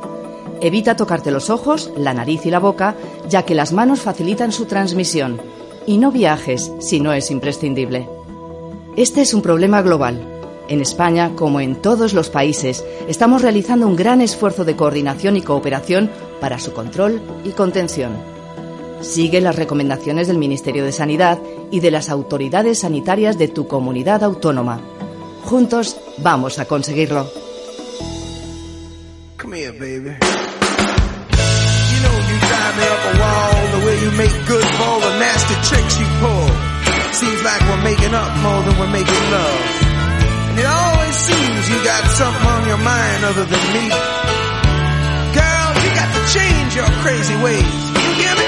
Evita 0.60 0.96
tocarte 0.96 1.30
los 1.30 1.48
ojos, 1.48 1.92
la 1.96 2.12
nariz 2.12 2.44
y 2.44 2.50
la 2.50 2.58
boca, 2.58 2.96
ya 3.28 3.44
que 3.44 3.54
las 3.54 3.72
manos 3.72 4.00
facilitan 4.00 4.50
su 4.50 4.64
transmisión. 4.64 5.40
Y 5.86 5.98
no 5.98 6.10
viajes 6.10 6.72
si 6.80 6.98
no 6.98 7.12
es 7.12 7.30
imprescindible. 7.30 8.08
Este 8.96 9.22
es 9.22 9.32
un 9.32 9.40
problema 9.40 9.80
global. 9.80 10.20
En 10.68 10.80
España, 10.80 11.32
como 11.36 11.60
en 11.60 11.76
todos 11.76 12.14
los 12.14 12.30
países, 12.30 12.84
estamos 13.08 13.42
realizando 13.42 13.86
un 13.86 13.96
gran 13.96 14.20
esfuerzo 14.20 14.64
de 14.64 14.74
coordinación 14.74 15.36
y 15.36 15.42
cooperación 15.42 16.10
para 16.40 16.58
su 16.58 16.72
control 16.72 17.20
y 17.44 17.50
contención. 17.50 18.39
Sigue 19.00 19.40
las 19.40 19.56
recomendaciones 19.56 20.28
del 20.28 20.38
Ministerio 20.38 20.84
de 20.84 20.92
Sanidad 20.92 21.38
y 21.70 21.80
de 21.80 21.90
las 21.90 22.10
autoridades 22.10 22.80
sanitarias 22.80 23.38
de 23.38 23.48
tu 23.48 23.66
comunidad 23.66 24.22
autónoma. 24.22 24.80
Juntos 25.44 25.96
vamos 26.18 26.58
a 26.58 26.66
conseguirlo. 26.66 27.30
Come 29.38 29.56
here, 29.56 29.72
baby. 29.72 30.10
You 31.90 31.98
know 32.02 32.16
you 32.28 32.36
drive 32.44 32.76
me 32.76 32.84
up 32.84 33.02
a 33.08 33.18
wall 33.18 33.80
the 33.80 33.86
way 33.86 33.96
you 34.04 34.10
make 34.12 34.36
good 34.46 34.68
for 34.76 35.00
the 35.00 35.18
nasty 35.18 35.54
tricks 35.64 35.98
you 35.98 36.06
pull. 36.20 36.50
Seems 37.12 37.42
like 37.42 37.60
we're 37.68 37.82
making 37.82 38.14
up 38.14 38.36
more 38.42 38.62
than 38.62 38.78
we're 38.78 38.92
making 38.92 39.30
love. 39.32 39.60
And 40.50 40.58
it 40.58 40.66
always 40.66 41.16
seems 41.16 41.70
you 41.70 41.82
got 41.84 42.04
something 42.10 42.46
on 42.46 42.68
your 42.68 42.78
mind 42.78 43.24
other 43.24 43.46
than 43.46 43.64
me. 43.72 43.88
Girl, 45.32 45.68
you 45.82 45.90
got 45.96 46.10
to 46.12 46.22
change 46.36 46.76
your 46.76 46.90
crazy 47.00 47.36
ways. 47.42 47.90
You 48.20 48.34
me? 48.36 48.39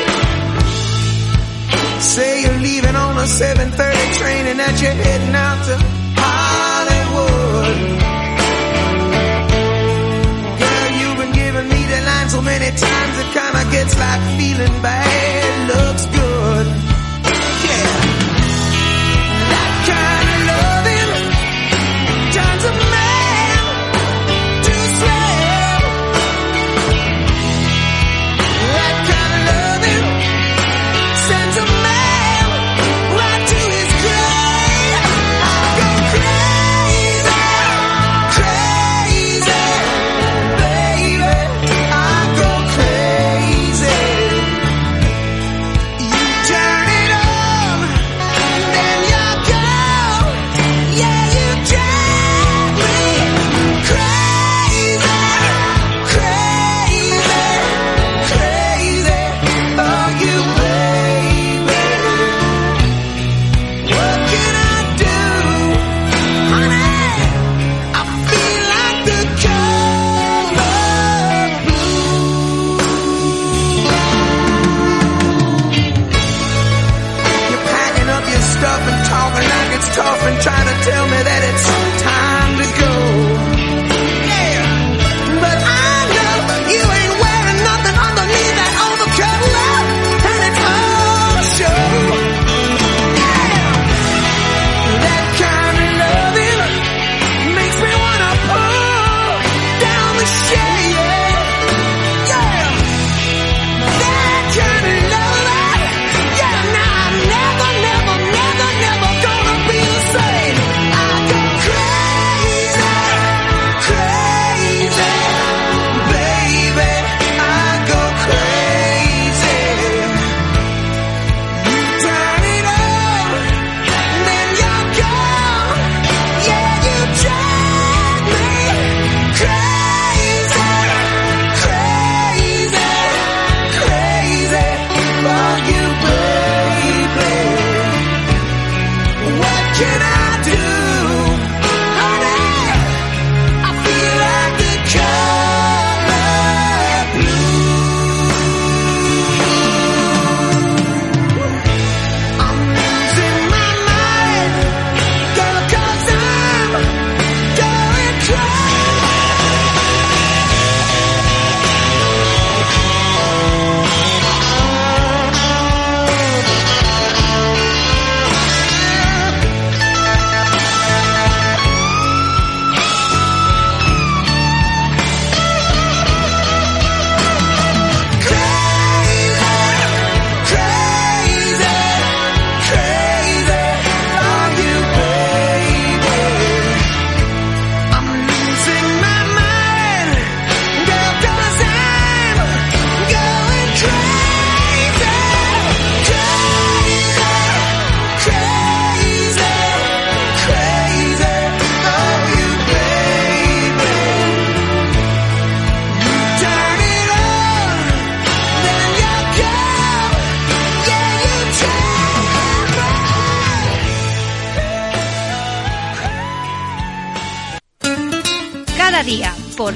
Say 2.02 2.42
you're 2.42 2.58
leaving 2.58 2.96
on 2.96 3.16
a 3.16 3.22
7.30 3.22 4.18
train 4.18 4.46
and 4.46 4.58
that 4.58 4.82
you're 4.82 4.90
heading 4.90 5.34
out 5.36 5.64
to 5.66 6.01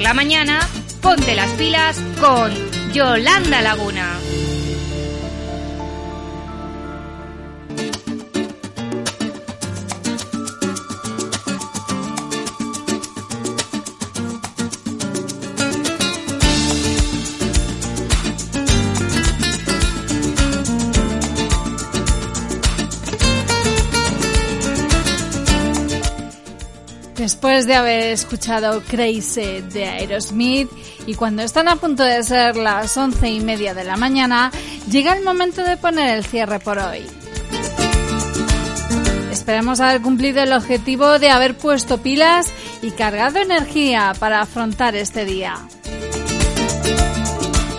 la 0.07 0.15
mañana, 0.15 0.61
ponte 1.03 1.35
las 1.35 1.51
pilas 1.55 2.01
con 2.21 2.53
Yolanda 2.93 3.61
Laguna. 3.61 4.16
De 27.67 27.75
haber 27.75 28.13
escuchado 28.13 28.81
Crazy 28.83 29.61
de 29.61 29.87
Aerosmith 29.87 30.71
y 31.05 31.15
cuando 31.15 31.43
están 31.43 31.67
a 31.67 31.75
punto 31.75 32.05
de 32.05 32.23
ser 32.23 32.55
las 32.55 32.97
once 32.97 33.29
y 33.29 33.41
media 33.41 33.75
de 33.75 33.83
la 33.83 33.97
mañana, 33.97 34.53
llega 34.89 35.13
el 35.15 35.25
momento 35.25 35.65
de 35.65 35.77
poner 35.77 36.17
el 36.17 36.25
cierre 36.25 36.61
por 36.61 36.79
hoy. 36.79 37.05
Esperamos 39.33 39.81
haber 39.81 40.01
cumplido 40.01 40.45
el 40.45 40.53
objetivo 40.53 41.19
de 41.19 41.31
haber 41.31 41.57
puesto 41.57 41.99
pilas 41.99 42.53
y 42.83 42.93
cargado 42.93 43.41
energía 43.41 44.13
para 44.17 44.43
afrontar 44.43 44.95
este 44.95 45.25
día. 45.25 45.57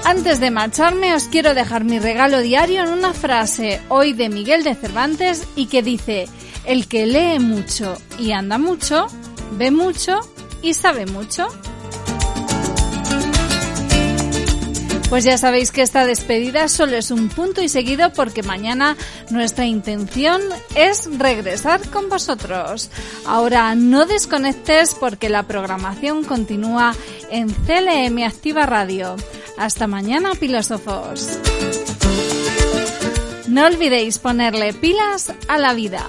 Antes 0.03 0.41
de 0.41 0.51
marcharme 0.51 1.15
os 1.15 1.30
quiero 1.30 1.53
dejar 1.53 1.85
mi 1.85 1.99
regalo 1.99 2.41
diario 2.41 2.84
en 2.84 2.89
una 2.89 3.14
frase 3.14 3.80
hoy 3.88 4.11
de 4.11 4.27
Miguel 4.27 4.65
de 4.65 4.76
Cervantes 4.76 5.47
y 5.55 5.68
que 5.68 5.81
dice, 5.81 6.27
el 6.65 6.89
que 6.89 7.05
lee 7.05 7.39
mucho 7.39 7.97
y 8.19 8.34
anda 8.34 8.57
mucho, 8.57 9.07
ve 9.52 9.72
mucho 9.72 10.19
y 10.61 10.74
sabe 10.74 11.06
mucho. 11.06 11.48
Pues 15.10 15.24
ya 15.24 15.38
sabéis 15.38 15.72
que 15.72 15.82
esta 15.82 16.06
despedida 16.06 16.68
solo 16.68 16.98
es 16.98 17.11
un 17.11 17.30
punto 17.30 17.61
y 17.61 17.69
seguido 17.69 18.11
porque 18.11 18.44
mañana 18.44 18.98
nuestra 19.30 19.65
intención 19.65 20.41
es 20.76 21.10
regresar 21.18 21.90
con 21.90 22.10
vosotros. 22.10 22.90
Ahora 23.26 23.74
no 23.76 24.06
desconectes 24.06 24.95
porque 24.95 25.30
la 25.30 25.44
programación 25.44 26.26
continúa 26.26 26.94
en 27.32 27.48
CLM 27.48 28.22
Activa 28.26 28.65
Radio. 28.65 29.15
Hasta 29.57 29.88
mañana, 29.88 30.36
filósofos. 30.36 31.40
No 33.48 33.65
olvidéis 33.65 34.19
ponerle 34.19 34.74
pilas 34.74 35.32
a 35.48 35.57
la 35.57 35.74
vida. 35.74 36.06